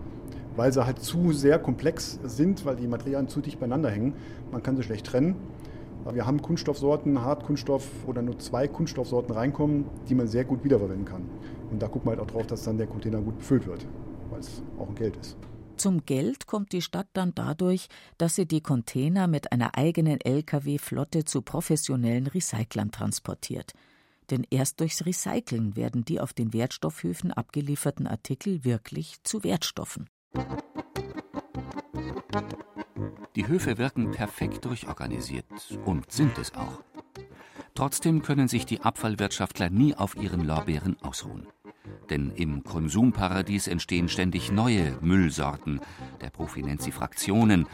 weil 0.56 0.72
sie 0.72 0.84
halt 0.84 0.98
zu 0.98 1.32
sehr 1.32 1.60
komplex 1.60 2.18
sind, 2.24 2.64
weil 2.66 2.74
die 2.74 2.88
Materialien 2.88 3.28
zu 3.28 3.40
dicht 3.40 3.60
beieinander 3.60 3.90
hängen. 3.90 4.14
Man 4.50 4.60
kann 4.60 4.76
sie 4.76 4.82
schlecht 4.82 5.06
trennen. 5.06 5.36
Wir 6.12 6.26
haben 6.26 6.42
Kunststoffsorten, 6.42 7.22
Hartkunststoff 7.22 7.88
oder 8.08 8.22
nur 8.22 8.38
zwei 8.38 8.66
Kunststoffsorten 8.66 9.32
reinkommen, 9.32 9.84
die 10.08 10.16
man 10.16 10.26
sehr 10.26 10.44
gut 10.44 10.64
wiederverwenden 10.64 11.04
kann. 11.04 11.22
Und 11.70 11.80
da 11.80 11.86
guckt 11.86 12.06
man 12.06 12.16
halt 12.16 12.28
auch 12.28 12.32
drauf, 12.32 12.46
dass 12.48 12.64
dann 12.64 12.76
der 12.76 12.88
Container 12.88 13.20
gut 13.20 13.38
befüllt 13.38 13.66
wird, 13.68 13.86
weil 14.30 14.40
es 14.40 14.62
auch 14.78 14.88
ein 14.88 14.94
Geld 14.96 15.16
ist. 15.16 15.36
Zum 15.76 16.06
Geld 16.06 16.46
kommt 16.46 16.72
die 16.72 16.80
Stadt 16.80 17.08
dann 17.12 17.34
dadurch, 17.34 17.88
dass 18.16 18.34
sie 18.34 18.46
die 18.46 18.62
Container 18.62 19.26
mit 19.26 19.52
einer 19.52 19.76
eigenen 19.76 20.20
Lkw-Flotte 20.20 21.24
zu 21.24 21.42
professionellen 21.42 22.26
Recyclern 22.26 22.90
transportiert. 22.90 23.72
Denn 24.30 24.46
erst 24.50 24.80
durchs 24.80 25.04
Recyceln 25.04 25.76
werden 25.76 26.04
die 26.04 26.18
auf 26.18 26.32
den 26.32 26.52
Wertstoffhöfen 26.52 27.30
abgelieferten 27.30 28.06
Artikel 28.06 28.64
wirklich 28.64 29.22
zu 29.22 29.44
Wertstoffen. 29.44 30.08
Die 33.36 33.46
Höfe 33.46 33.76
wirken 33.76 34.12
perfekt 34.12 34.64
durchorganisiert 34.64 35.44
und 35.84 36.10
sind 36.10 36.38
es 36.38 36.54
auch. 36.54 36.82
Trotzdem 37.74 38.22
können 38.22 38.48
sich 38.48 38.64
die 38.64 38.80
Abfallwirtschaftler 38.80 39.68
nie 39.68 39.94
auf 39.94 40.16
ihren 40.16 40.46
Lorbeeren 40.46 40.96
ausruhen. 41.02 41.46
Denn 42.10 42.30
im 42.36 42.62
Konsumparadies 42.62 43.66
entstehen 43.66 44.08
ständig 44.08 44.52
neue 44.52 44.96
Müllsorten, 45.00 45.80
der 46.20 46.30
Profi 46.30 46.62
nennt 46.62 46.82
sie 46.82 46.92
Fraktionen, 46.92 47.66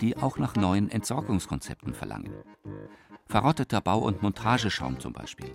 die 0.00 0.16
auch 0.16 0.38
nach 0.38 0.54
neuen 0.54 0.90
Entsorgungskonzepten 0.90 1.94
verlangen. 1.94 2.32
Verrotteter 3.26 3.80
Bau- 3.80 4.00
und 4.00 4.22
Montageschaum 4.22 4.98
zum 4.98 5.12
Beispiel. 5.12 5.54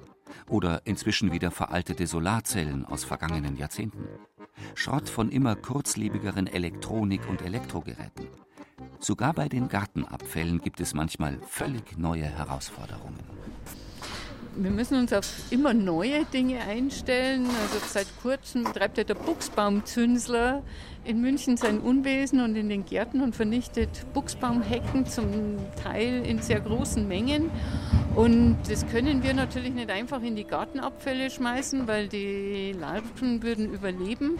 Oder 0.50 0.82
inzwischen 0.86 1.32
wieder 1.32 1.52
veraltete 1.52 2.08
Solarzellen 2.08 2.86
aus 2.86 3.04
vergangenen 3.04 3.58
Jahrzehnten. 3.58 4.08
Schrott 4.74 5.10
von 5.10 5.30
immer 5.30 5.56
kurzlebigeren 5.56 6.48
Elektronik- 6.48 7.28
und 7.28 7.42
Elektrogeräten. 7.42 8.28
Sogar 9.00 9.34
bei 9.34 9.50
den 9.50 9.68
Gartenabfällen 9.68 10.62
gibt 10.62 10.80
es 10.80 10.94
manchmal 10.94 11.38
völlig 11.48 11.98
neue 11.98 12.26
Herausforderungen 12.26 13.20
wir 14.58 14.72
müssen 14.72 14.98
uns 14.98 15.14
auf 15.14 15.28
immer 15.52 15.74
neue 15.74 16.26
Dinge 16.26 16.62
einstellen. 16.62 17.46
Also 17.46 17.86
seit 17.88 18.08
kurzem 18.22 18.64
treibt 18.66 18.98
ja 18.98 19.04
der 19.04 19.16
Buchsbaumzünsler 19.16 20.64
in 21.04 21.22
München 21.22 21.56
sein 21.56 21.80
Unwesen 21.80 22.42
und 22.42 22.56
in 22.56 22.70
den 22.70 22.86
Gärten 22.86 23.22
und 23.22 23.36
vernichtet 23.36 23.90
Buchsbaumhecken 24.14 25.06
zum 25.06 25.58
Teil 25.82 26.26
in 26.26 26.42
sehr 26.42 26.60
großen 26.60 27.08
Mengen. 27.08 27.52
Und 28.16 28.58
das 28.70 28.88
können 28.88 29.24
wir 29.24 29.34
natürlich 29.34 29.74
nicht 29.74 29.92
einfach 29.92 30.22
in 30.24 30.36
die 30.36 30.46
Gartenabfälle 30.46 31.30
schmeißen, 31.30 31.88
weil 31.88 32.08
die 32.08 32.74
Larven 32.80 33.44
würden 33.44 33.72
überleben. 33.72 34.40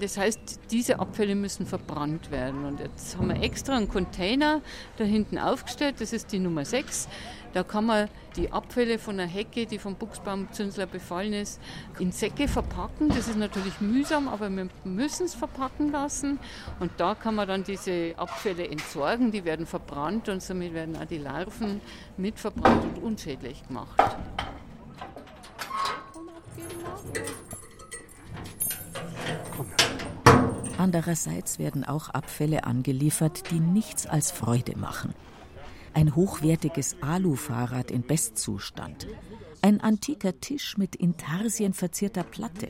Das 0.00 0.18
heißt, 0.18 0.60
diese 0.70 0.98
Abfälle 0.98 1.36
müssen 1.36 1.64
verbrannt 1.64 2.30
werden. 2.30 2.64
Und 2.64 2.80
jetzt 2.80 3.16
haben 3.16 3.28
wir 3.28 3.40
extra 3.40 3.76
einen 3.76 3.88
Container 3.88 4.60
da 4.96 5.04
hinten 5.04 5.38
aufgestellt, 5.38 5.96
das 6.00 6.12
ist 6.12 6.32
die 6.32 6.40
Nummer 6.40 6.64
6. 6.64 7.08
Da 7.54 7.62
kann 7.62 7.86
man 7.86 8.08
die 8.34 8.50
Abfälle 8.50 8.98
von 8.98 9.18
einer 9.18 9.30
Hecke, 9.30 9.64
die 9.64 9.78
vom 9.78 9.94
Buchsbaumzünsler 9.94 10.86
befallen 10.86 11.32
ist, 11.34 11.60
in 12.00 12.10
Säcke 12.10 12.48
verpacken. 12.48 13.08
Das 13.10 13.28
ist 13.28 13.38
natürlich 13.38 13.80
mühsam, 13.80 14.26
aber 14.26 14.50
wir 14.50 14.68
müssen 14.82 15.26
es 15.26 15.36
verpacken 15.36 15.92
lassen. 15.92 16.40
Und 16.80 16.90
da 16.96 17.14
kann 17.14 17.36
man 17.36 17.46
dann 17.46 17.62
diese 17.62 18.14
Abfälle 18.16 18.66
entsorgen. 18.68 19.30
Die 19.30 19.44
werden 19.44 19.66
verbrannt 19.66 20.28
und 20.28 20.42
somit 20.42 20.74
werden 20.74 20.96
auch 20.96 21.04
die 21.04 21.18
Larven 21.18 21.80
mit 22.16 22.40
verbrannt 22.40 22.82
und 22.84 23.04
unschädlich 23.04 23.62
gemacht. 23.68 24.02
Andererseits 30.76 31.60
werden 31.60 31.84
auch 31.84 32.08
Abfälle 32.08 32.64
angeliefert, 32.64 33.52
die 33.52 33.60
nichts 33.60 34.08
als 34.08 34.32
Freude 34.32 34.76
machen 34.76 35.14
ein 35.94 36.14
hochwertiges 36.14 36.96
Alufahrrad 37.00 37.90
in 37.90 38.02
Bestzustand, 38.02 39.06
ein 39.62 39.80
antiker 39.80 40.40
Tisch 40.40 40.76
mit 40.76 40.94
Intarsien 40.96 41.72
verzierter 41.72 42.24
Platte, 42.24 42.68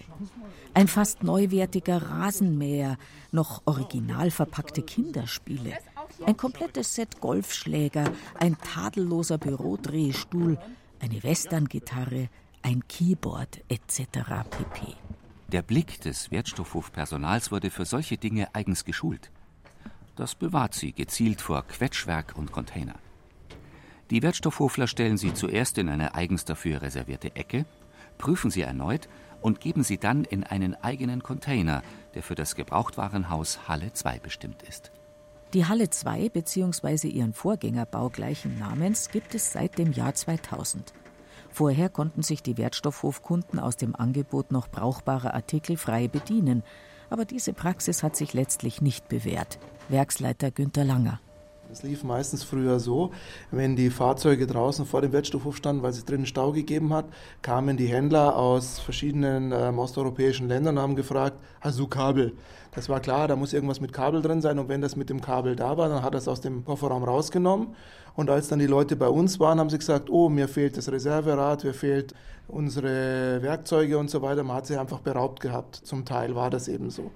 ein 0.74 0.86
fast 0.86 1.22
neuwertiger 1.22 2.02
Rasenmäher, 2.02 2.98
noch 3.32 3.62
original 3.64 4.30
verpackte 4.30 4.82
Kinderspiele, 4.82 5.72
ein 6.24 6.36
komplettes 6.36 6.94
Set 6.94 7.20
Golfschläger, 7.20 8.10
ein 8.38 8.56
tadelloser 8.58 9.38
Bürodrehstuhl, 9.38 10.58
eine 11.00 11.22
Westerngitarre, 11.22 12.28
ein 12.62 12.86
Keyboard 12.86 13.62
etc. 13.68 14.02
pp. 14.50 14.94
Der 15.48 15.62
Blick 15.62 16.00
des 16.00 16.30
Wertstoffhofpersonals 16.30 17.52
wurde 17.52 17.70
für 17.70 17.84
solche 17.84 18.16
Dinge 18.16 18.54
eigens 18.54 18.84
geschult. 18.84 19.30
Das 20.16 20.34
bewahrt 20.34 20.74
sie 20.74 20.92
gezielt 20.92 21.40
vor 21.40 21.62
Quetschwerk 21.66 22.34
und 22.36 22.52
Container. 22.52 22.94
Die 24.14 24.22
Wertstoffhofler 24.22 24.86
stellen 24.86 25.16
sie 25.16 25.34
zuerst 25.34 25.76
in 25.76 25.88
eine 25.88 26.14
eigens 26.14 26.44
dafür 26.44 26.82
reservierte 26.82 27.34
Ecke, 27.34 27.66
prüfen 28.16 28.48
sie 28.48 28.60
erneut 28.60 29.08
und 29.40 29.58
geben 29.58 29.82
sie 29.82 29.98
dann 29.98 30.22
in 30.22 30.44
einen 30.44 30.76
eigenen 30.76 31.24
Container, 31.24 31.82
der 32.14 32.22
für 32.22 32.36
das 32.36 32.54
Gebrauchtwarenhaus 32.54 33.66
Halle 33.66 33.92
2 33.92 34.20
bestimmt 34.20 34.62
ist. 34.62 34.92
Die 35.52 35.66
Halle 35.66 35.90
2 35.90 36.28
bzw. 36.28 37.08
ihren 37.08 37.32
Vorgängerbau 37.32 38.08
gleichen 38.08 38.56
Namens 38.56 39.08
gibt 39.08 39.34
es 39.34 39.50
seit 39.50 39.78
dem 39.78 39.90
Jahr 39.90 40.14
2000. 40.14 40.92
Vorher 41.50 41.88
konnten 41.88 42.22
sich 42.22 42.40
die 42.40 42.56
Wertstoffhofkunden 42.56 43.58
aus 43.58 43.76
dem 43.76 43.96
Angebot 43.96 44.52
noch 44.52 44.68
brauchbarer 44.68 45.34
Artikel 45.34 45.76
frei 45.76 46.06
bedienen, 46.06 46.62
aber 47.10 47.24
diese 47.24 47.52
Praxis 47.52 48.04
hat 48.04 48.14
sich 48.14 48.32
letztlich 48.32 48.80
nicht 48.80 49.08
bewährt. 49.08 49.58
Werksleiter 49.88 50.52
Günter 50.52 50.84
Langer. 50.84 51.18
Das 51.74 51.82
lief 51.82 52.04
meistens 52.04 52.44
früher 52.44 52.78
so, 52.78 53.10
wenn 53.50 53.74
die 53.74 53.90
Fahrzeuge 53.90 54.46
draußen 54.46 54.86
vor 54.86 55.02
dem 55.02 55.10
Wertstoffhof 55.10 55.56
standen, 55.56 55.82
weil 55.82 55.90
es 55.90 56.04
drinnen 56.04 56.24
Stau 56.24 56.52
gegeben 56.52 56.94
hat, 56.94 57.06
kamen 57.42 57.76
die 57.76 57.88
Händler 57.88 58.36
aus 58.36 58.78
verschiedenen 58.78 59.50
ähm, 59.50 59.80
osteuropäischen 59.80 60.46
Ländern 60.46 60.76
und 60.76 60.82
haben 60.84 60.94
gefragt, 60.94 61.36
hast 61.60 61.80
du 61.80 61.88
Kabel? 61.88 62.34
Das 62.76 62.88
war 62.88 63.00
klar, 63.00 63.26
da 63.26 63.34
muss 63.34 63.52
irgendwas 63.52 63.80
mit 63.80 63.92
Kabel 63.92 64.22
drin 64.22 64.40
sein 64.40 64.60
und 64.60 64.68
wenn 64.68 64.82
das 64.82 64.94
mit 64.94 65.10
dem 65.10 65.20
Kabel 65.20 65.56
da 65.56 65.76
war, 65.76 65.88
dann 65.88 66.04
hat 66.04 66.14
er 66.14 66.18
es 66.18 66.28
aus 66.28 66.40
dem 66.40 66.64
Kofferraum 66.64 67.02
rausgenommen 67.02 67.74
und 68.14 68.30
als 68.30 68.46
dann 68.46 68.60
die 68.60 68.68
Leute 68.68 68.94
bei 68.94 69.08
uns 69.08 69.40
waren, 69.40 69.58
haben 69.58 69.70
sie 69.70 69.78
gesagt, 69.78 70.08
oh, 70.10 70.28
mir 70.28 70.46
fehlt 70.46 70.76
das 70.76 70.92
Reserverad, 70.92 71.64
mir 71.64 71.74
fehlt 71.74 72.14
unsere 72.46 73.42
Werkzeuge 73.42 73.98
und 73.98 74.10
so 74.10 74.22
weiter. 74.22 74.44
Man 74.44 74.58
hat 74.58 74.66
sie 74.66 74.76
einfach 74.76 75.00
beraubt 75.00 75.40
gehabt. 75.40 75.74
Zum 75.74 76.04
Teil 76.04 76.36
war 76.36 76.50
das 76.50 76.68
eben 76.68 76.90
so. 76.90 77.10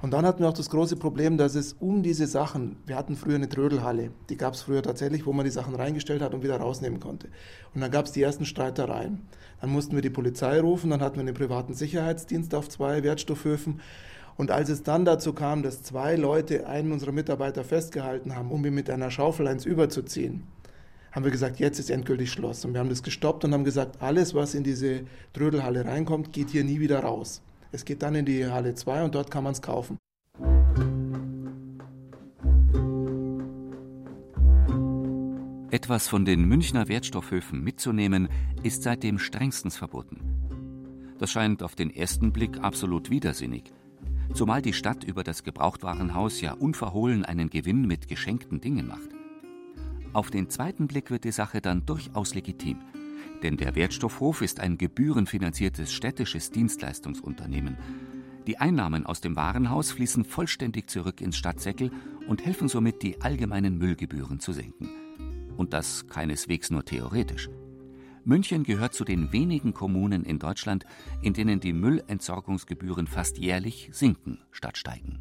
Und 0.00 0.12
dann 0.12 0.24
hatten 0.24 0.40
wir 0.40 0.48
auch 0.48 0.54
das 0.54 0.70
große 0.70 0.96
Problem, 0.96 1.38
dass 1.38 1.56
es 1.56 1.72
um 1.72 2.04
diese 2.04 2.28
Sachen, 2.28 2.76
wir 2.86 2.94
hatten 2.94 3.16
früher 3.16 3.34
eine 3.34 3.48
Trödelhalle, 3.48 4.12
die 4.28 4.36
gab 4.36 4.54
es 4.54 4.62
früher 4.62 4.80
tatsächlich, 4.80 5.26
wo 5.26 5.32
man 5.32 5.44
die 5.44 5.50
Sachen 5.50 5.74
reingestellt 5.74 6.22
hat 6.22 6.34
und 6.34 6.44
wieder 6.44 6.56
rausnehmen 6.56 7.00
konnte. 7.00 7.28
Und 7.74 7.80
dann 7.80 7.90
gab 7.90 8.06
es 8.06 8.12
die 8.12 8.22
ersten 8.22 8.44
Streitereien. 8.44 9.22
Dann 9.60 9.70
mussten 9.70 9.96
wir 9.96 10.02
die 10.02 10.10
Polizei 10.10 10.60
rufen, 10.60 10.90
dann 10.90 11.00
hatten 11.00 11.16
wir 11.16 11.22
einen 11.22 11.34
privaten 11.34 11.74
Sicherheitsdienst 11.74 12.54
auf 12.54 12.68
zwei 12.68 13.02
Wertstoffhöfen. 13.02 13.80
Und 14.36 14.52
als 14.52 14.68
es 14.68 14.84
dann 14.84 15.04
dazu 15.04 15.32
kam, 15.32 15.64
dass 15.64 15.82
zwei 15.82 16.14
Leute 16.14 16.68
einen 16.68 16.92
unserer 16.92 17.10
Mitarbeiter 17.10 17.64
festgehalten 17.64 18.36
haben, 18.36 18.52
um 18.52 18.64
ihn 18.64 18.74
mit 18.74 18.88
einer 18.88 19.10
Schaufel 19.10 19.48
eins 19.48 19.64
überzuziehen, 19.64 20.44
haben 21.10 21.24
wir 21.24 21.32
gesagt, 21.32 21.58
jetzt 21.58 21.80
ist 21.80 21.90
endgültig 21.90 22.30
Schluss. 22.30 22.64
Und 22.64 22.72
wir 22.72 22.78
haben 22.78 22.88
das 22.88 23.02
gestoppt 23.02 23.44
und 23.44 23.52
haben 23.52 23.64
gesagt, 23.64 24.00
alles, 24.00 24.32
was 24.34 24.54
in 24.54 24.62
diese 24.62 25.00
Trödelhalle 25.32 25.84
reinkommt, 25.84 26.32
geht 26.32 26.50
hier 26.50 26.62
nie 26.62 26.78
wieder 26.78 27.00
raus. 27.00 27.42
Es 27.70 27.84
geht 27.84 28.02
dann 28.02 28.14
in 28.14 28.24
die 28.24 28.46
Halle 28.46 28.74
2 28.74 29.04
und 29.04 29.14
dort 29.14 29.30
kann 29.30 29.44
man 29.44 29.52
es 29.52 29.62
kaufen. 29.62 29.98
Etwas 35.70 36.08
von 36.08 36.24
den 36.24 36.44
Münchner 36.44 36.88
Wertstoffhöfen 36.88 37.62
mitzunehmen, 37.62 38.28
ist 38.62 38.82
seitdem 38.82 39.18
strengstens 39.18 39.76
verboten. 39.76 40.20
Das 41.18 41.30
scheint 41.30 41.62
auf 41.62 41.74
den 41.74 41.94
ersten 41.94 42.32
Blick 42.32 42.58
absolut 42.60 43.10
widersinnig, 43.10 43.64
zumal 44.32 44.62
die 44.62 44.72
Stadt 44.72 45.04
über 45.04 45.22
das 45.22 45.44
Gebrauchtwarenhaus 45.44 46.40
ja 46.40 46.52
unverhohlen 46.54 47.24
einen 47.24 47.50
Gewinn 47.50 47.86
mit 47.86 48.08
geschenkten 48.08 48.60
Dingen 48.60 48.86
macht. 48.86 49.10
Auf 50.14 50.30
den 50.30 50.48
zweiten 50.48 50.86
Blick 50.86 51.10
wird 51.10 51.24
die 51.24 51.32
Sache 51.32 51.60
dann 51.60 51.84
durchaus 51.84 52.34
legitim. 52.34 52.78
Denn 53.42 53.56
der 53.56 53.74
Wertstoffhof 53.74 54.42
ist 54.42 54.60
ein 54.60 54.78
gebührenfinanziertes 54.78 55.92
städtisches 55.92 56.50
Dienstleistungsunternehmen. 56.50 57.76
Die 58.46 58.58
Einnahmen 58.58 59.04
aus 59.06 59.20
dem 59.20 59.36
Warenhaus 59.36 59.92
fließen 59.92 60.24
vollständig 60.24 60.88
zurück 60.88 61.20
ins 61.20 61.36
Stadtsäckel 61.36 61.90
und 62.26 62.44
helfen 62.44 62.68
somit, 62.68 63.02
die 63.02 63.20
allgemeinen 63.20 63.78
Müllgebühren 63.78 64.40
zu 64.40 64.52
senken. 64.52 64.88
Und 65.56 65.72
das 65.72 66.06
keineswegs 66.08 66.70
nur 66.70 66.84
theoretisch. 66.84 67.50
München 68.24 68.62
gehört 68.62 68.94
zu 68.94 69.04
den 69.04 69.32
wenigen 69.32 69.72
Kommunen 69.72 70.24
in 70.24 70.38
Deutschland, 70.38 70.84
in 71.22 71.32
denen 71.32 71.60
die 71.60 71.72
Müllentsorgungsgebühren 71.72 73.06
fast 73.06 73.38
jährlich 73.38 73.90
sinken 73.92 74.38
statt 74.50 74.76
steigen. 74.76 75.20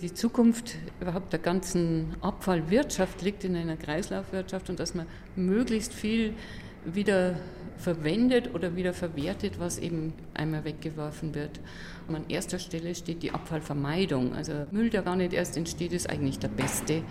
Die 0.00 0.12
Zukunft 0.12 0.76
überhaupt 1.00 1.32
der 1.32 1.40
ganzen 1.40 2.16
Abfallwirtschaft 2.22 3.22
liegt 3.22 3.44
in 3.44 3.54
einer 3.54 3.76
Kreislaufwirtschaft 3.76 4.68
und 4.68 4.80
dass 4.80 4.94
man 4.94 5.06
möglichst 5.36 5.94
viel 5.94 6.34
wieder 6.84 7.36
verwendet 7.78 8.54
oder 8.54 8.76
wieder 8.76 8.92
verwertet, 8.92 9.58
was 9.58 9.78
eben 9.78 10.12
einmal 10.34 10.64
weggeworfen 10.64 11.34
wird. 11.34 11.60
Und 12.08 12.16
an 12.16 12.24
erster 12.28 12.58
Stelle 12.58 12.94
steht 12.94 13.22
die 13.22 13.32
Abfallvermeidung. 13.32 14.34
Also 14.34 14.66
Müll, 14.70 14.90
der 14.90 15.02
gar 15.02 15.16
nicht 15.16 15.32
erst 15.32 15.56
entsteht, 15.56 15.92
ist 15.92 16.08
eigentlich 16.08 16.38
der 16.38 16.48
beste. 16.48 17.02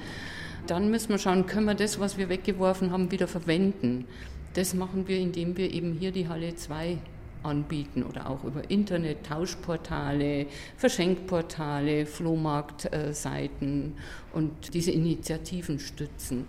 Dann 0.67 0.89
müssen 0.91 1.09
wir 1.09 1.17
schauen, 1.17 1.45
können 1.45 1.65
wir 1.65 1.75
das, 1.75 1.99
was 1.99 2.17
wir 2.17 2.29
weggeworfen 2.29 2.91
haben, 2.91 3.11
wieder 3.11 3.27
verwenden. 3.27 4.05
Das 4.53 4.73
machen 4.73 5.07
wir, 5.07 5.17
indem 5.17 5.57
wir 5.57 5.73
eben 5.73 5.93
hier 5.93 6.11
die 6.11 6.27
Halle 6.27 6.55
2 6.55 6.97
anbieten 7.43 8.03
oder 8.03 8.29
auch 8.29 8.43
über 8.43 8.69
Internet, 8.69 9.25
Tauschportale, 9.25 10.45
Verschenkportale, 10.77 12.05
Flohmarktseiten 12.05 13.93
und 14.33 14.73
diese 14.73 14.91
Initiativen 14.91 15.79
stützen. 15.79 16.45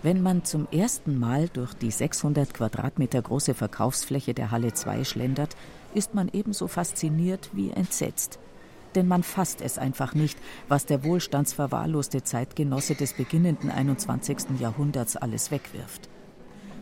Wenn 0.00 0.22
man 0.22 0.44
zum 0.44 0.68
ersten 0.70 1.18
Mal 1.18 1.48
durch 1.48 1.74
die 1.74 1.90
600 1.90 2.54
Quadratmeter 2.54 3.20
große 3.20 3.54
Verkaufsfläche 3.54 4.32
der 4.32 4.52
Halle 4.52 4.72
2 4.72 5.02
schlendert, 5.02 5.56
ist 5.92 6.14
man 6.14 6.28
ebenso 6.32 6.68
fasziniert 6.68 7.50
wie 7.52 7.70
entsetzt. 7.70 8.38
Denn 8.94 9.08
man 9.08 9.24
fasst 9.24 9.60
es 9.60 9.76
einfach 9.76 10.14
nicht, 10.14 10.38
was 10.68 10.86
der 10.86 11.02
wohlstandsverwahrloste 11.02 12.22
Zeitgenosse 12.22 12.94
des 12.94 13.12
beginnenden 13.14 13.70
21. 13.70 14.60
Jahrhunderts 14.60 15.16
alles 15.16 15.50
wegwirft. 15.50 16.08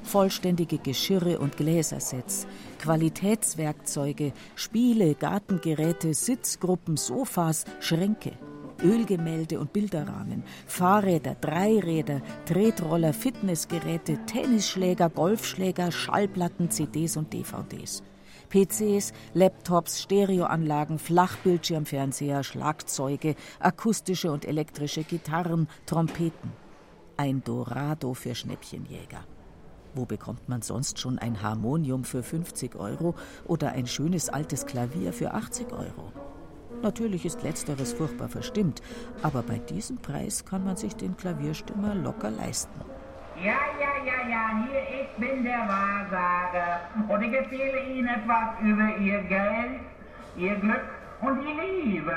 Vollständige 0.02 0.76
Geschirre 0.76 1.38
und 1.38 1.56
Gläsersets, 1.56 2.46
Qualitätswerkzeuge, 2.80 4.34
Spiele, 4.54 5.14
Gartengeräte, 5.14 6.12
Sitzgruppen, 6.12 6.98
Sofas, 6.98 7.64
Schränke– 7.80 8.32
Ölgemälde 8.82 9.60
und 9.60 9.72
Bilderrahmen, 9.72 10.42
Fahrräder, 10.66 11.34
Dreiräder, 11.40 12.20
Tretroller, 12.44 13.12
Fitnessgeräte, 13.12 14.18
Tennisschläger, 14.26 15.08
Golfschläger, 15.10 15.90
Schallplatten, 15.90 16.70
CDs 16.70 17.16
und 17.16 17.32
DVDs. 17.32 18.02
PCs, 18.48 19.12
Laptops, 19.34 20.02
Stereoanlagen, 20.02 20.98
Flachbildschirmfernseher, 20.98 22.42
Schlagzeuge, 22.44 23.34
akustische 23.58 24.30
und 24.30 24.44
elektrische 24.44 25.04
Gitarren, 25.04 25.68
Trompeten. 25.84 26.52
Ein 27.16 27.42
Dorado 27.42 28.14
für 28.14 28.34
Schnäppchenjäger. 28.34 29.24
Wo 29.94 30.04
bekommt 30.04 30.48
man 30.48 30.60
sonst 30.60 30.98
schon 30.98 31.18
ein 31.18 31.42
Harmonium 31.42 32.04
für 32.04 32.22
50 32.22 32.76
Euro 32.76 33.14
oder 33.46 33.72
ein 33.72 33.86
schönes 33.86 34.28
altes 34.28 34.66
Klavier 34.66 35.12
für 35.12 35.32
80 35.32 35.72
Euro? 35.72 36.12
Natürlich 36.82 37.24
ist 37.24 37.42
letzteres 37.42 37.92
furchtbar 37.92 38.28
verstimmt, 38.28 38.82
aber 39.22 39.42
bei 39.42 39.58
diesem 39.58 39.98
Preis 39.98 40.44
kann 40.44 40.64
man 40.64 40.76
sich 40.76 40.94
den 40.94 41.16
Klavierstimmer 41.16 41.94
locker 41.94 42.30
leisten. 42.30 42.80
Ja, 43.36 43.58
ja, 43.80 44.04
ja, 44.04 44.28
ja, 44.28 44.66
hier, 44.66 45.00
ich 45.02 45.08
bin 45.18 45.44
der 45.44 45.58
Wahrsager 45.58 46.80
und 47.08 47.22
ich 47.22 47.32
erzähle 47.32 47.84
Ihnen 47.84 48.08
etwas 48.08 48.60
über 48.62 48.96
Ihr 48.98 49.22
Geld, 49.24 49.80
Ihr 50.36 50.54
Glück 50.56 50.84
und 51.20 51.40
die 51.40 51.90
Liebe. 51.90 52.16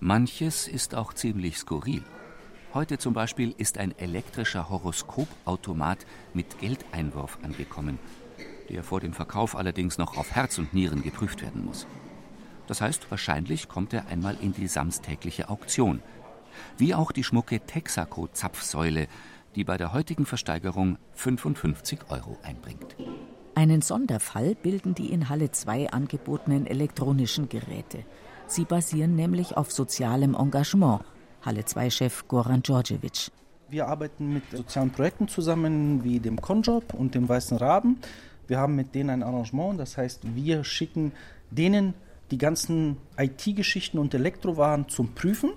Manches 0.00 0.68
ist 0.68 0.94
auch 0.94 1.12
ziemlich 1.14 1.58
skurril. 1.58 2.04
Heute 2.74 2.98
zum 2.98 3.14
Beispiel 3.14 3.54
ist 3.56 3.78
ein 3.78 3.96
elektrischer 3.98 4.68
Horoskopautomat 4.68 6.06
mit 6.34 6.58
Geldeinwurf 6.58 7.38
angekommen, 7.42 7.98
der 8.68 8.84
vor 8.84 9.00
dem 9.00 9.14
Verkauf 9.14 9.56
allerdings 9.56 9.98
noch 9.98 10.16
auf 10.16 10.32
Herz 10.32 10.58
und 10.58 10.74
Nieren 10.74 11.02
geprüft 11.02 11.42
werden 11.42 11.64
muss. 11.64 11.86
Das 12.66 12.80
heißt, 12.80 13.10
wahrscheinlich 13.10 13.68
kommt 13.68 13.92
er 13.92 14.08
einmal 14.08 14.36
in 14.40 14.52
die 14.52 14.66
samstägliche 14.66 15.48
Auktion. 15.48 16.02
Wie 16.78 16.94
auch 16.94 17.12
die 17.12 17.24
schmucke 17.24 17.60
Texaco-Zapfsäule, 17.60 19.08
die 19.54 19.64
bei 19.64 19.76
der 19.76 19.92
heutigen 19.92 20.26
Versteigerung 20.26 20.98
55 21.14 22.10
Euro 22.10 22.38
einbringt. 22.42 22.96
Einen 23.54 23.80
Sonderfall 23.80 24.54
bilden 24.54 24.94
die 24.94 25.10
in 25.10 25.28
Halle 25.28 25.50
2 25.50 25.90
angebotenen 25.90 26.66
elektronischen 26.66 27.48
Geräte. 27.48 28.04
Sie 28.46 28.64
basieren 28.64 29.16
nämlich 29.16 29.56
auf 29.56 29.72
sozialem 29.72 30.34
Engagement. 30.34 31.02
Halle 31.42 31.62
2-Chef 31.62 32.28
Goran 32.28 32.62
Djordjevic. 32.62 33.30
Wir 33.68 33.88
arbeiten 33.88 34.32
mit 34.32 34.50
sozialen 34.50 34.90
Projekten 34.90 35.26
zusammen 35.26 36.04
wie 36.04 36.20
dem 36.20 36.40
Conjob 36.40 36.94
und 36.94 37.14
dem 37.14 37.28
Weißen 37.28 37.56
Raben. 37.56 37.98
Wir 38.46 38.58
haben 38.58 38.76
mit 38.76 38.94
denen 38.94 39.10
ein 39.10 39.22
Arrangement, 39.22 39.80
das 39.80 39.96
heißt, 39.96 40.36
wir 40.36 40.62
schicken 40.62 41.12
denen 41.50 41.94
die 42.30 42.38
ganzen 42.38 42.96
IT-Geschichten 43.16 43.98
und 43.98 44.14
Elektrowaren 44.14 44.88
zum 44.88 45.14
Prüfen. 45.14 45.52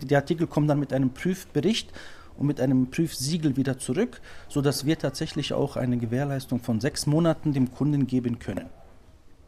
Die 0.00 0.16
Artikel 0.16 0.46
kommen 0.46 0.68
dann 0.68 0.80
mit 0.80 0.92
einem 0.92 1.10
Prüfbericht 1.10 1.92
und 2.36 2.46
mit 2.46 2.60
einem 2.60 2.90
Prüfsiegel 2.90 3.56
wieder 3.56 3.78
zurück, 3.78 4.20
sodass 4.48 4.86
wir 4.86 4.98
tatsächlich 4.98 5.52
auch 5.52 5.76
eine 5.76 5.98
Gewährleistung 5.98 6.60
von 6.60 6.80
sechs 6.80 7.06
Monaten 7.06 7.52
dem 7.52 7.72
Kunden 7.72 8.06
geben 8.06 8.38
können. 8.38 8.68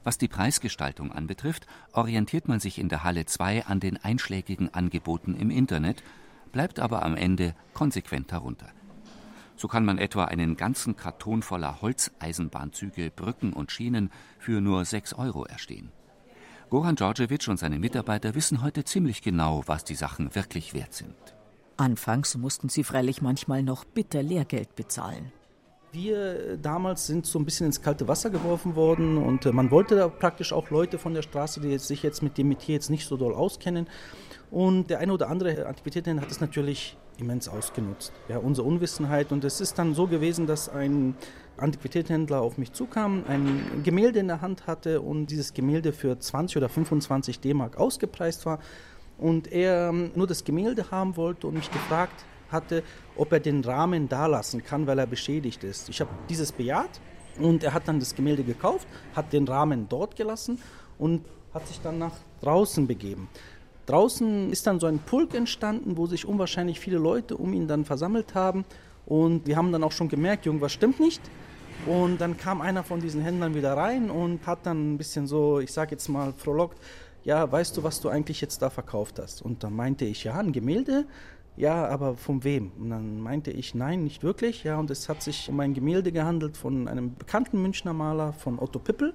Was 0.04 0.18
die 0.18 0.28
Preisgestaltung 0.28 1.12
anbetrifft, 1.12 1.66
orientiert 1.92 2.46
man 2.46 2.60
sich 2.60 2.78
in 2.78 2.90
der 2.90 3.04
Halle 3.04 3.24
2 3.24 3.64
an 3.64 3.80
den 3.80 3.96
einschlägigen 3.96 4.72
Angeboten 4.74 5.34
im 5.34 5.50
Internet, 5.50 6.02
bleibt 6.52 6.78
aber 6.78 7.02
am 7.02 7.16
Ende 7.16 7.54
konsequent 7.72 8.30
darunter. 8.30 8.68
So 9.56 9.66
kann 9.66 9.84
man 9.84 9.98
etwa 9.98 10.24
einen 10.24 10.56
ganzen 10.56 10.96
Karton 10.96 11.42
voller 11.42 11.80
Holzeisenbahnzüge, 11.80 13.10
Brücken 13.10 13.52
und 13.52 13.72
Schienen 13.72 14.10
für 14.38 14.60
nur 14.60 14.84
6 14.84 15.14
Euro 15.14 15.44
erstehen. 15.44 15.90
Goran 16.70 16.96
Djordjevic 16.96 17.48
und 17.48 17.58
seine 17.58 17.78
Mitarbeiter 17.78 18.34
wissen 18.34 18.62
heute 18.62 18.84
ziemlich 18.84 19.22
genau, 19.22 19.62
was 19.66 19.84
die 19.84 19.94
Sachen 19.94 20.34
wirklich 20.34 20.74
wert 20.74 20.94
sind. 20.94 21.14
Anfangs 21.76 22.36
mussten 22.36 22.68
sie 22.68 22.84
freilich 22.84 23.20
manchmal 23.20 23.62
noch 23.62 23.84
bitter 23.84 24.22
Lehrgeld 24.22 24.74
bezahlen. 24.76 25.32
Wir 25.92 26.52
äh, 26.52 26.58
damals 26.58 27.06
sind 27.06 27.26
so 27.26 27.38
ein 27.38 27.44
bisschen 27.44 27.66
ins 27.66 27.82
kalte 27.82 28.08
Wasser 28.08 28.30
geworfen 28.30 28.74
worden 28.74 29.16
und 29.18 29.46
äh, 29.46 29.52
man 29.52 29.70
wollte 29.70 29.94
da 29.94 30.08
praktisch 30.08 30.52
auch 30.52 30.70
Leute 30.70 30.98
von 30.98 31.14
der 31.14 31.22
Straße, 31.22 31.60
die 31.60 31.78
sich 31.78 32.02
jetzt 32.02 32.22
mit 32.22 32.36
dem 32.38 32.48
Metier 32.48 32.74
jetzt 32.74 32.90
nicht 32.90 33.06
so 33.06 33.16
doll 33.16 33.34
auskennen. 33.34 33.86
Und 34.50 34.90
der 34.90 35.00
eine 35.00 35.12
oder 35.12 35.28
andere 35.30 35.66
Antiquitätenhändler 35.66 36.22
hat 36.22 36.32
es 36.32 36.40
natürlich 36.40 36.96
immens 37.18 37.48
ausgenutzt. 37.48 38.12
Ja, 38.28 38.38
unsere 38.38 38.66
Unwissenheit. 38.66 39.32
Und 39.32 39.44
es 39.44 39.60
ist 39.60 39.78
dann 39.78 39.94
so 39.94 40.06
gewesen, 40.06 40.46
dass 40.46 40.68
ein 40.68 41.14
Antiquitätenhändler 41.56 42.40
auf 42.40 42.58
mich 42.58 42.72
zukam, 42.72 43.24
ein 43.28 43.82
Gemälde 43.84 44.18
in 44.20 44.28
der 44.28 44.40
Hand 44.40 44.66
hatte 44.66 45.00
und 45.00 45.26
dieses 45.26 45.54
Gemälde 45.54 45.92
für 45.92 46.18
20 46.18 46.56
oder 46.56 46.68
25 46.68 47.40
D-Mark 47.40 47.76
ausgepreist 47.76 48.46
war. 48.46 48.58
Und 49.18 49.52
er 49.52 49.90
ähm, 49.90 50.10
nur 50.14 50.26
das 50.26 50.44
Gemälde 50.44 50.90
haben 50.90 51.16
wollte 51.16 51.46
und 51.46 51.54
mich 51.54 51.70
gefragt 51.70 52.24
hatte, 52.50 52.82
ob 53.16 53.32
er 53.32 53.40
den 53.40 53.62
Rahmen 53.62 54.08
da 54.08 54.26
lassen 54.26 54.64
kann, 54.64 54.86
weil 54.86 54.98
er 54.98 55.06
beschädigt 55.06 55.62
ist. 55.64 55.88
Ich 55.88 56.00
habe 56.00 56.10
dieses 56.28 56.50
bejaht 56.52 57.00
und 57.38 57.62
er 57.62 57.74
hat 57.74 57.86
dann 57.86 58.00
das 58.00 58.14
Gemälde 58.14 58.42
gekauft, 58.42 58.86
hat 59.14 59.32
den 59.32 59.46
Rahmen 59.46 59.88
dort 59.88 60.16
gelassen 60.16 60.58
und 60.98 61.24
hat 61.52 61.68
sich 61.68 61.80
dann 61.80 61.98
nach 61.98 62.14
draußen 62.40 62.86
begeben. 62.86 63.28
Draußen 63.86 64.50
ist 64.50 64.66
dann 64.66 64.80
so 64.80 64.86
ein 64.86 64.98
Pulk 64.98 65.34
entstanden, 65.34 65.96
wo 65.96 66.06
sich 66.06 66.26
unwahrscheinlich 66.26 66.80
viele 66.80 66.96
Leute 66.98 67.36
um 67.36 67.52
ihn 67.52 67.68
dann 67.68 67.84
versammelt 67.84 68.34
haben. 68.34 68.64
Und 69.06 69.46
wir 69.46 69.56
haben 69.56 69.72
dann 69.72 69.84
auch 69.84 69.92
schon 69.92 70.08
gemerkt, 70.08 70.46
irgendwas 70.46 70.72
stimmt 70.72 71.00
nicht. 71.00 71.20
Und 71.86 72.20
dann 72.20 72.36
kam 72.36 72.60
einer 72.60 72.82
von 72.82 73.00
diesen 73.00 73.20
Händlern 73.20 73.54
wieder 73.54 73.76
rein 73.76 74.10
und 74.10 74.46
hat 74.46 74.64
dann 74.64 74.94
ein 74.94 74.98
bisschen 74.98 75.26
so, 75.26 75.60
ich 75.60 75.72
sage 75.72 75.92
jetzt 75.92 76.08
mal, 76.08 76.32
frohlockt, 76.32 76.78
ja, 77.24 77.50
weißt 77.50 77.76
du, 77.76 77.82
was 77.82 78.00
du 78.00 78.08
eigentlich 78.08 78.40
jetzt 78.40 78.62
da 78.62 78.70
verkauft 78.70 79.18
hast? 79.18 79.42
Und 79.42 79.64
dann 79.64 79.74
meinte 79.74 80.04
ich, 80.04 80.24
ja, 80.24 80.34
ein 80.34 80.52
Gemälde. 80.52 81.06
Ja, 81.56 81.86
aber 81.86 82.16
von 82.16 82.42
wem? 82.42 82.72
Und 82.78 82.90
dann 82.90 83.20
meinte 83.20 83.50
ich, 83.50 83.74
nein, 83.74 84.02
nicht 84.02 84.22
wirklich. 84.22 84.64
Ja, 84.64 84.78
und 84.78 84.90
es 84.90 85.08
hat 85.08 85.22
sich 85.22 85.48
um 85.48 85.60
ein 85.60 85.72
Gemälde 85.72 86.10
gehandelt 86.10 86.56
von 86.56 86.88
einem 86.88 87.14
bekannten 87.14 87.62
Münchner 87.62 87.92
Maler, 87.92 88.32
von 88.32 88.58
Otto 88.58 88.78
Pippel. 88.78 89.14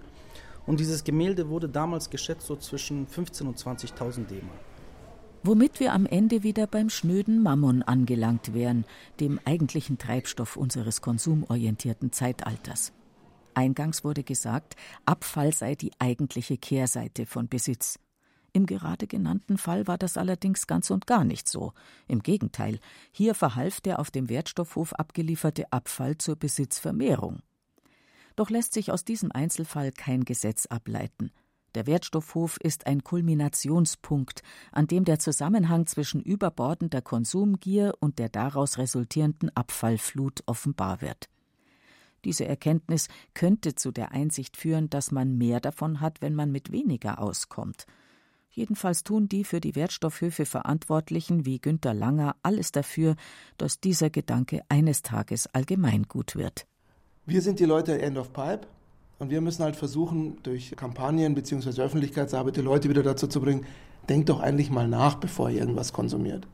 Und 0.66 0.80
dieses 0.80 1.04
Gemälde 1.04 1.50
wurde 1.50 1.68
damals 1.68 2.10
geschätzt 2.10 2.48
so 2.48 2.56
zwischen 2.56 3.08
15.000 3.08 3.48
und 3.48 3.58
20.000 3.58 4.28
D-Mark. 4.28 4.69
Womit 5.42 5.80
wir 5.80 5.94
am 5.94 6.06
Ende 6.06 6.44
wieder 6.44 6.68
beim 6.68 6.90
schnöden 6.90 7.42
Mammon 7.42 7.82
angelangt 7.82 8.54
wären, 8.54 8.84
dem 9.22 9.40
eigentlichen 9.46 9.98
Treibstoff 9.98 10.58
unseres 10.58 11.02
konsumorientierten 11.02 12.12
Zeitalters. 12.12 12.92
Eingangs 13.54 14.04
wurde 14.04 14.24
gesagt, 14.24 14.76
Abfall 15.06 15.54
sei 15.54 15.76
die 15.76 15.92
eigentliche 15.98 16.58
Kehrseite 16.58 17.26
von 17.26 17.48
Besitz. 17.48 18.00
Im 18.52 18.66
gerade 18.66 19.08
genannten 19.08 19.58
Fall 19.58 19.88
war 19.88 19.98
das 19.98 20.18
allerdings 20.18 20.68
ganz 20.68 20.90
und 20.90 21.08
gar 21.08 21.24
nicht 21.24 21.48
so. 21.48 21.72
Im 22.08 22.22
Gegenteil, 22.22 22.80
hier 23.14 23.34
verhalf 23.34 23.80
der 23.80 24.00
auf 24.00 24.12
dem 24.12 24.28
Wertstoffhof 24.28 24.92
abgelieferte 24.94 25.72
Abfall 25.72 26.18
zur 26.18 26.36
Besitzvermehrung. 26.36 27.40
Doch 28.36 28.50
lässt 28.50 28.74
sich 28.74 28.92
aus 28.92 29.06
diesem 29.06 29.32
Einzelfall 29.32 29.92
kein 29.94 30.26
Gesetz 30.26 30.66
ableiten. 30.66 31.32
Der 31.76 31.86
Wertstoffhof 31.86 32.58
ist 32.58 32.88
ein 32.88 33.04
Kulminationspunkt, 33.04 34.42
an 34.72 34.88
dem 34.88 35.06
der 35.06 35.20
Zusammenhang 35.20 35.86
zwischen 35.86 36.22
überbordender 36.22 37.02
Konsumgier 37.02 37.94
und 38.00 38.20
der 38.20 38.30
daraus 38.30 38.78
resultierenden 38.78 39.56
Abfallflut 39.56 40.42
offenbar 40.46 41.02
wird. 41.02 41.30
Diese 42.26 42.46
Erkenntnis 42.46 43.08
könnte 43.34 43.76
zu 43.76 43.92
der 43.92 44.12
Einsicht 44.12 44.58
führen, 44.58 44.90
dass 44.90 45.12
man 45.12 45.38
mehr 45.38 45.60
davon 45.60 46.02
hat, 46.02 46.22
wenn 46.22 46.36
man 46.36 46.52
mit 46.52 46.72
weniger 46.72 47.20
auskommt. 47.20 47.86
Jedenfalls 48.52 49.04
tun 49.04 49.30
die 49.30 49.44
für 49.44 49.62
die 49.62 49.76
Wertstoffhöfe 49.76 50.46
Verantwortlichen 50.46 51.46
wie 51.46 51.60
Günter 51.60 51.94
Langer 51.94 52.36
alles 52.42 52.72
dafür, 52.72 53.16
dass 53.58 53.80
dieser 53.80 54.10
Gedanke 54.10 54.64
eines 54.70 55.02
Tages 55.02 55.48
Allgemeingut 55.48 56.36
wird. 56.36 56.66
Wir 57.26 57.42
sind 57.42 57.60
die 57.60 57.66
Leute 57.66 58.02
End 58.02 58.18
of 58.18 58.34
Pipe 58.34 58.68
und 59.20 59.30
wir 59.30 59.42
müssen 59.42 59.64
halt 59.64 59.76
versuchen, 59.76 60.38
durch 60.44 60.74
Kampagnen 60.76 61.36
bzw. 61.36 61.82
Öffentlichkeitsarbeit 61.82 62.58
die 62.58 62.62
Leute 62.62 62.90
wieder 62.90 63.04
dazu 63.04 63.28
zu 63.28 63.42
bringen, 63.42 63.66
denkt 64.08 64.30
doch 64.30 64.40
eigentlich 64.40 64.72
mal 64.72 64.88
nach, 64.88 65.16
bevor 65.16 65.50
ihr 65.50 65.60
irgendwas 65.60 65.94
konsumiert. 65.94 66.48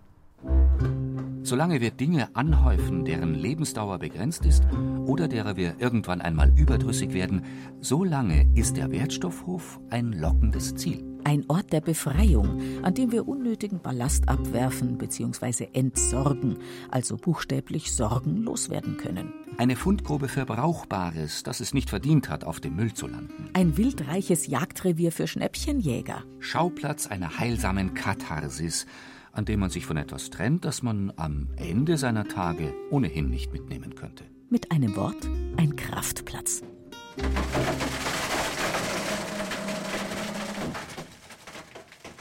Solange 1.43 1.79
wir 1.79 1.91
Dinge 1.91 2.35
anhäufen, 2.35 3.05
deren 3.05 3.35
Lebensdauer 3.35 3.99
begrenzt 3.99 4.45
ist 4.45 4.63
oder 5.05 5.27
derer 5.27 5.55
wir 5.55 5.75
irgendwann 5.77 6.19
einmal 6.19 6.51
überdrüssig 6.57 7.13
werden, 7.13 7.43
solange 7.81 8.49
ist 8.55 8.77
der 8.77 8.91
Wertstoffhof 8.91 9.79
ein 9.91 10.11
lockendes 10.11 10.73
Ziel. 10.75 11.14
Ein 11.25 11.43
Ort 11.47 11.73
der 11.73 11.81
Befreiung, 11.81 12.83
an 12.83 12.93
dem 12.93 13.11
wir 13.11 13.27
unnötigen 13.27 13.79
Ballast 13.79 14.29
abwerfen 14.29 14.99
bzw. 14.99 15.69
entsorgen, 15.73 16.59
also 16.91 17.17
buchstäblich 17.17 17.91
sorgenlos 17.95 18.69
werden 18.69 18.97
können. 18.97 19.33
Eine 19.57 19.75
Fundgrube 19.75 20.27
für 20.27 20.45
Brauchbares, 20.45 21.41
das 21.41 21.61
es 21.61 21.73
nicht 21.73 21.89
verdient 21.89 22.29
hat, 22.29 22.43
auf 22.43 22.59
dem 22.59 22.75
Müll 22.75 22.93
zu 22.93 23.07
landen. 23.07 23.49
Ein 23.53 23.75
wildreiches 23.75 24.45
Jagdrevier 24.45 25.11
für 25.11 25.25
Schnäppchenjäger. 25.25 26.23
Schauplatz 26.37 27.07
einer 27.07 27.39
heilsamen 27.39 27.95
Katharsis, 27.95 28.85
an 29.31 29.45
dem 29.45 29.61
man 29.61 29.71
sich 29.71 29.87
von 29.87 29.97
etwas 29.97 30.29
trennt, 30.29 30.63
das 30.63 30.83
man 30.83 31.11
am 31.15 31.47
Ende 31.55 31.97
seiner 31.97 32.27
Tage 32.27 32.71
ohnehin 32.91 33.31
nicht 33.31 33.51
mitnehmen 33.51 33.95
könnte. 33.95 34.25
Mit 34.51 34.71
einem 34.71 34.95
Wort 34.95 35.27
ein 35.57 35.75
Kraftplatz. 35.75 36.61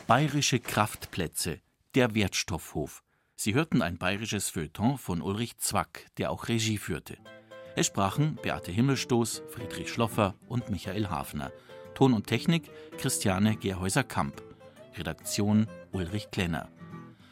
Bayerische 0.06 0.60
Kraftplätze, 0.60 1.60
der 1.94 2.14
Wertstoffhof. 2.14 3.02
Sie 3.36 3.54
hörten 3.54 3.80
ein 3.80 3.96
bayerisches 3.96 4.50
Feuilleton 4.50 4.98
von 4.98 5.22
Ulrich 5.22 5.56
Zwack, 5.56 6.08
der 6.18 6.30
auch 6.30 6.48
Regie 6.48 6.76
führte. 6.76 7.16
Es 7.74 7.86
sprachen 7.86 8.38
Beate 8.42 8.70
Himmelstoß, 8.70 9.44
Friedrich 9.48 9.90
Schloffer 9.90 10.34
und 10.46 10.68
Michael 10.68 11.08
Hafner. 11.08 11.52
Ton 11.94 12.12
und 12.12 12.26
Technik 12.26 12.70
Christiane 12.98 13.56
Gerhäuser-Kamp. 13.56 14.42
Redaktion 14.94 15.68
Ulrich 15.92 16.30
Klenner. 16.30 16.68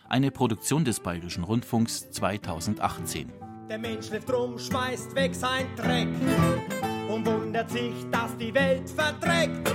Eine 0.09 0.31
Produktion 0.31 0.87
des 0.87 1.01
Bayerischen 1.01 1.45
Rundfunks 1.45 2.11
2018. 2.11 3.31
Der 3.69 3.79
Mensch 3.79 4.07
schläft 4.07 4.33
rum, 4.33 4.59
schmeißt 4.59 5.15
weg 5.15 5.35
sein 5.35 5.67
Dreck 5.77 6.09
und 7.11 7.27
wundert 7.27 7.71
sich, 7.71 7.93
dass 8.11 8.35
die 8.39 8.55
Welt 8.55 8.89
verträgt. 8.89 9.75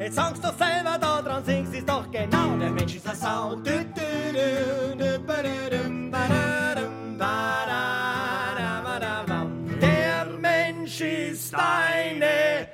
Jetzt 0.00 0.16
sagst 0.16 0.42
du 0.42 0.48
selber 0.48 0.96
da 0.98 1.20
dran, 1.20 1.44
singst 1.44 1.74
ist 1.74 1.86
doch 1.86 2.10
genau. 2.10 2.56
Der 2.58 2.70
Mensch 2.70 2.96
ist 2.96 3.06
ein 3.06 3.16
Sau. 3.16 3.56
Der 3.56 3.84
Mensch 10.40 11.00
ist 11.02 11.54
eine 11.54 12.68